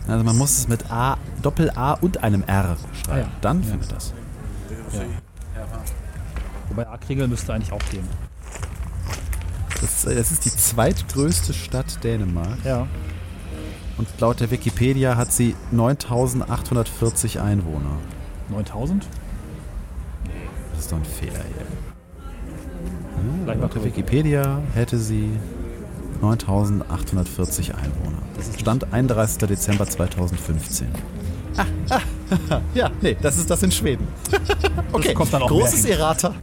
[0.07, 3.11] Also man muss es mit A, Doppel-A und einem R schreiben.
[3.11, 3.27] Ah ja.
[3.41, 3.69] Dann Ja.
[3.71, 4.13] findet das.
[4.93, 5.01] ja.
[6.69, 8.07] Wobei Akregel müsste eigentlich auch gehen.
[9.81, 10.03] das.
[10.03, 12.63] Das ist die zweitgrößte Stadt Dänemark.
[12.63, 12.87] Ja.
[13.97, 17.97] Und laut der Wikipedia hat sie 9840 Einwohner.
[18.49, 19.05] 9000?
[20.71, 21.65] Das ist doch ein Fehler hier.
[23.45, 23.83] Gleich mal Laut.
[23.83, 25.31] Wikipedia hätte sie
[26.21, 28.21] 9840 Einwohner.
[28.35, 29.47] Das ist Stand 31.
[29.47, 30.87] Dezember 2015.
[32.73, 34.07] Ja, nee, das ist das in Schweden.
[34.91, 35.85] okay, großes.
[35.85, 36.33] Errata.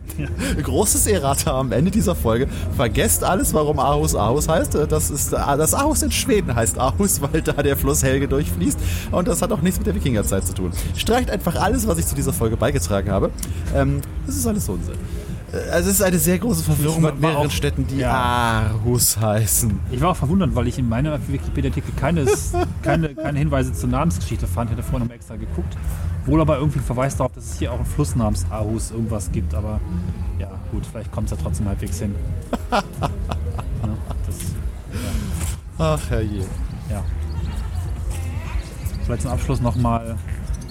[0.63, 2.49] Großes Errata am Ende dieser Folge.
[2.77, 4.75] Vergesst alles, warum Aarhus Aarhus heißt.
[4.89, 8.79] Das ist das Aarhus in Schweden heißt Aarhus, weil da der Fluss Helge durchfließt.
[9.11, 10.73] Und das hat auch nichts mit der Wikingerzeit zu tun.
[10.97, 13.31] Streicht einfach alles, was ich zu dieser Folge beigetragen habe.
[13.75, 14.95] Ähm, das ist alles Unsinn.
[15.55, 18.13] Äh, Also es ist eine sehr große Verwirrung mit mehreren auch- Städten, die ja.
[18.13, 19.79] Aarhus heißen.
[19.91, 22.53] Ich war auch verwundert, weil ich in meinem Wikipedia-Artikel keines,
[22.83, 24.71] keine, keine Hinweise zur Namensgeschichte fand.
[24.71, 25.77] Ich hätte vorhin noch extra geguckt.
[26.27, 29.31] Wohl aber irgendwie ein Verweis darauf, dass es hier auch einen Fluss namens Aarhus irgendwas
[29.31, 29.55] gibt.
[29.55, 29.81] Aber
[30.39, 32.15] ja, gut, vielleicht kommt es ja trotzdem halbwegs hin.
[32.71, 32.83] ja,
[34.27, 34.37] das,
[35.79, 36.47] Ach herrje.
[36.91, 37.03] ja.
[39.05, 40.17] Vielleicht zum Abschluss nochmal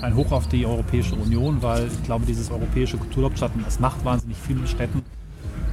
[0.03, 4.37] ein Hoch auf die Europäische Union, weil ich glaube, dieses europäische Kulturhauptstadt, es macht wahnsinnig
[4.37, 5.01] viel mit Städten.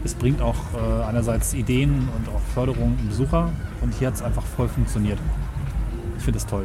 [0.05, 3.51] Es bringt auch äh, einerseits Ideen und auch Förderung im Besucher
[3.82, 5.19] und hier hat es einfach voll funktioniert.
[6.16, 6.65] Ich finde es toll.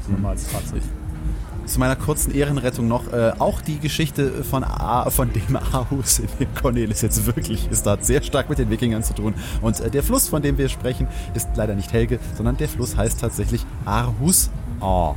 [0.00, 0.82] Das nochmal als Fazit.
[1.66, 6.28] Zu meiner kurzen Ehrenrettung noch, äh, auch die Geschichte von, A, von dem Aarhus, in
[6.38, 9.34] dem Cornelis jetzt wirklich ist, hat sehr stark mit den Wikingern zu tun.
[9.60, 12.96] Und äh, der Fluss, von dem wir sprechen, ist leider nicht Helge, sondern der Fluss
[12.96, 14.50] heißt tatsächlich Aarhus.
[14.80, 15.16] Oh.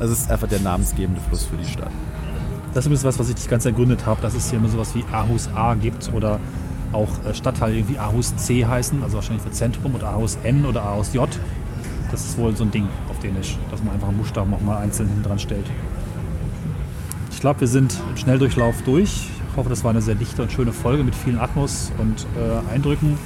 [0.00, 1.92] Also es ist einfach der namensgebende Fluss für die Stadt.
[2.72, 4.94] Das ist übrigens was, was ich nicht ganz ergründet habe, dass es hier immer sowas
[4.94, 6.40] wie Aarhus A gibt oder
[6.92, 10.82] auch äh, Stadtteile irgendwie Aarhus C heißen, also wahrscheinlich für Zentrum und Aarhus N oder
[10.82, 11.28] Aarhus J.
[12.10, 14.78] Das ist wohl so ein Ding auf Dänisch, dass man einfach einen Buchstaben auch mal
[14.78, 15.66] einzeln hinten dran stellt.
[17.30, 19.28] Ich glaube, wir sind im Schnelldurchlauf durch.
[19.50, 22.74] Ich hoffe, das war eine sehr dichte und schöne Folge mit vielen Atmos und äh,
[22.74, 23.18] Eindrücken.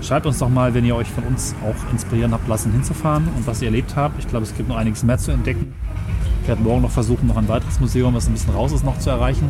[0.00, 3.46] Schreibt uns doch mal, wenn ihr euch von uns auch inspirieren habt lassen, hinzufahren und
[3.46, 4.18] was ihr erlebt habt.
[4.18, 5.72] Ich glaube, es gibt noch einiges mehr zu entdecken.
[6.44, 8.98] Ich werde morgen noch versuchen, noch ein weiteres Museum, was ein bisschen raus ist, noch
[8.98, 9.48] zu erreichen.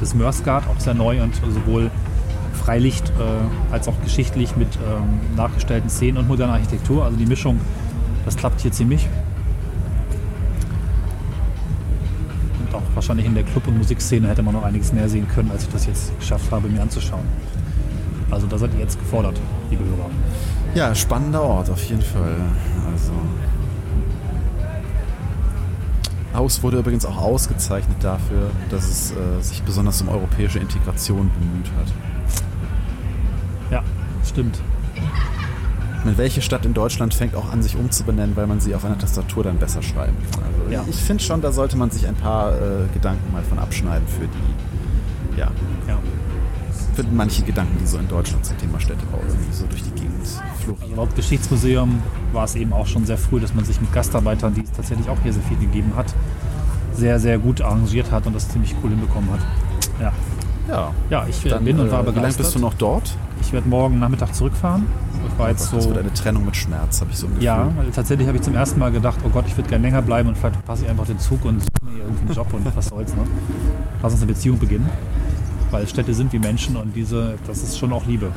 [0.00, 1.88] Das Mörsgard, auch sehr neu und sowohl
[2.52, 7.04] Freilicht äh, als auch geschichtlich mit ähm, nachgestellten Szenen und moderner Architektur.
[7.04, 7.60] Also die Mischung,
[8.24, 9.06] das klappt hier ziemlich.
[12.66, 15.52] Und auch wahrscheinlich in der Club- und Musikszene hätte man noch einiges mehr sehen können,
[15.52, 17.22] als ich das jetzt geschafft habe, mir anzuschauen.
[18.32, 19.40] Also da seid ihr jetzt gefordert,
[19.70, 20.10] liebe Hörer.
[20.74, 22.34] Ja, spannender Ort auf jeden Fall.
[22.92, 23.12] Also
[26.36, 31.70] Haus wurde übrigens auch ausgezeichnet dafür, dass es äh, sich besonders um europäische Integration bemüht
[31.78, 31.92] hat.
[33.70, 33.82] Ja,
[34.24, 34.60] stimmt.
[36.04, 38.96] Mit welche Stadt in Deutschland fängt auch an, sich umzubenennen, weil man sie auf einer
[38.96, 40.44] Tastatur dann besser schreiben kann?
[40.44, 40.84] Also Ja.
[40.88, 44.28] Ich finde schon, da sollte man sich ein paar äh, Gedanken mal von abschneiden für
[44.28, 45.50] die, ja,
[45.88, 45.98] Ja.
[46.96, 50.26] Für manche Gedanken, die so in Deutschland zum Thema Städtebau irgendwie so durch die Gegend
[50.64, 50.82] florieren.
[50.82, 52.02] Also laut Geschichtsmuseum
[52.32, 55.08] war es eben auch schon sehr früh, dass man sich mit Gastarbeitern, die es tatsächlich
[55.08, 56.06] auch hier sehr viel gegeben hat,
[56.94, 59.40] sehr, sehr gut arrangiert hat und das ziemlich cool hinbekommen hat.
[60.00, 60.12] Ja,
[60.68, 62.46] Ja, ja ich dann, bin und war äh, wie lange begeistert.
[62.46, 63.14] bist du noch dort?
[63.42, 64.86] Ich werde morgen Nachmittag zurückfahren.
[65.30, 65.90] Ich war jetzt Das so.
[65.90, 67.44] wird eine Trennung mit Schmerz, habe ich so ein Gefühl.
[67.44, 70.00] Ja, weil tatsächlich habe ich zum ersten Mal gedacht, oh Gott, ich würde gerne länger
[70.00, 72.74] bleiben und vielleicht passe ich einfach den Zug und suche mir irgendwie einen Job und
[72.74, 73.22] was soll's, ne?
[74.02, 74.88] Lass uns eine Beziehung beginnen.
[75.70, 78.32] Weil Städte sind wie Menschen und diese, das ist schon auch Liebe.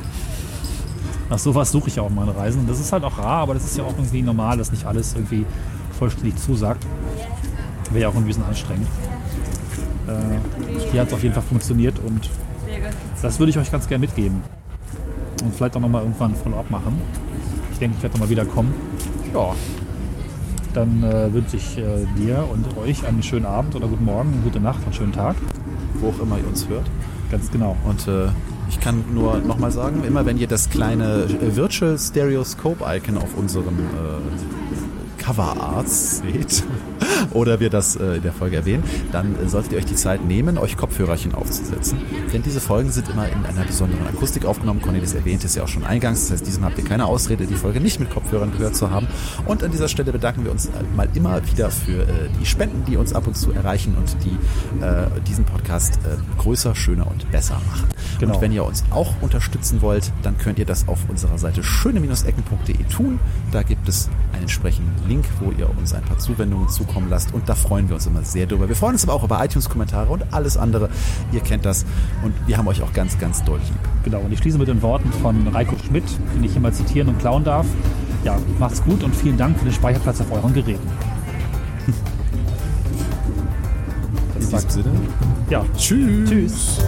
[1.28, 2.62] Nach sowas suche ich ja auch meine Reisen.
[2.62, 4.84] Und das ist halt auch rar, aber das ist ja auch irgendwie normal, dass nicht
[4.84, 5.46] alles irgendwie
[5.96, 6.84] vollständig zusagt.
[7.90, 8.88] Wäre ja auch ein bisschen anstrengend.
[10.08, 12.28] Äh, hier hat es auf jeden Fall funktioniert und
[13.22, 14.42] das würde ich euch ganz gerne mitgeben.
[15.42, 17.00] Und vielleicht auch nochmal irgendwann ein Follow-up machen.
[17.72, 18.74] Ich denke, ich werde nochmal wieder kommen.
[19.32, 19.54] Ja.
[20.74, 24.60] Dann äh, wünsche ich äh, dir und euch einen schönen Abend oder guten Morgen, gute
[24.60, 25.36] Nacht einen schönen Tag.
[25.94, 26.86] Wo auch immer ihr uns hört.
[27.30, 27.76] Ganz genau.
[27.84, 28.28] Und äh,
[28.68, 33.36] ich kann nur nochmal sagen, immer wenn ihr das kleine äh, Virtual Stereoscope Icon auf
[33.36, 36.64] unserem äh, Cover Arts seht
[37.32, 40.24] oder wir das äh, in der Folge erwähnen, dann äh, solltet ihr euch die Zeit
[40.24, 41.98] nehmen, euch Kopfhörerchen aufzusetzen.
[42.32, 44.80] Denn diese Folgen sind immer in einer besonderen Akustik aufgenommen.
[44.82, 46.22] Cornelis erwähnte es ja auch schon eingangs.
[46.22, 49.06] Das heißt, diesem habt ihr keine Ausrede, die Folge nicht mit Kopfhörern gehört zu haben.
[49.46, 52.84] Und an dieser Stelle bedanken wir uns äh, mal immer wieder für äh, die Spenden,
[52.86, 57.30] die uns ab und zu erreichen und die äh, diesen Podcast äh, größer, schöner und
[57.30, 57.88] besser machen.
[58.18, 58.34] Genau.
[58.34, 62.84] Und wenn ihr uns auch unterstützen wollt, dann könnt ihr das auf unserer Seite schöne-ecken.de
[62.84, 63.18] tun.
[63.52, 66.68] Da gibt es einen entsprechenden Link, wo ihr uns ein paar Zuwendungen
[67.00, 67.32] zukommen lasst.
[67.32, 68.68] Und da freuen wir uns immer sehr drüber.
[68.68, 70.88] Wir freuen uns aber auch über iTunes-Kommentare und alles andere.
[71.32, 71.84] Ihr kennt das.
[72.22, 73.78] Und wir haben euch auch ganz, ganz doll lieb.
[74.04, 74.20] Genau.
[74.20, 76.04] Und ich schließe mit den Worten von Reiko Schmidt,
[76.34, 77.66] den ich hier mal zitieren und klauen darf.
[78.24, 80.86] Ja, macht's gut und vielen Dank für den Speicherplatz auf euren Geräten.
[84.34, 84.90] In diesem Sinne.
[85.48, 86.28] Ja, Tschüss.
[86.28, 86.78] tschüss.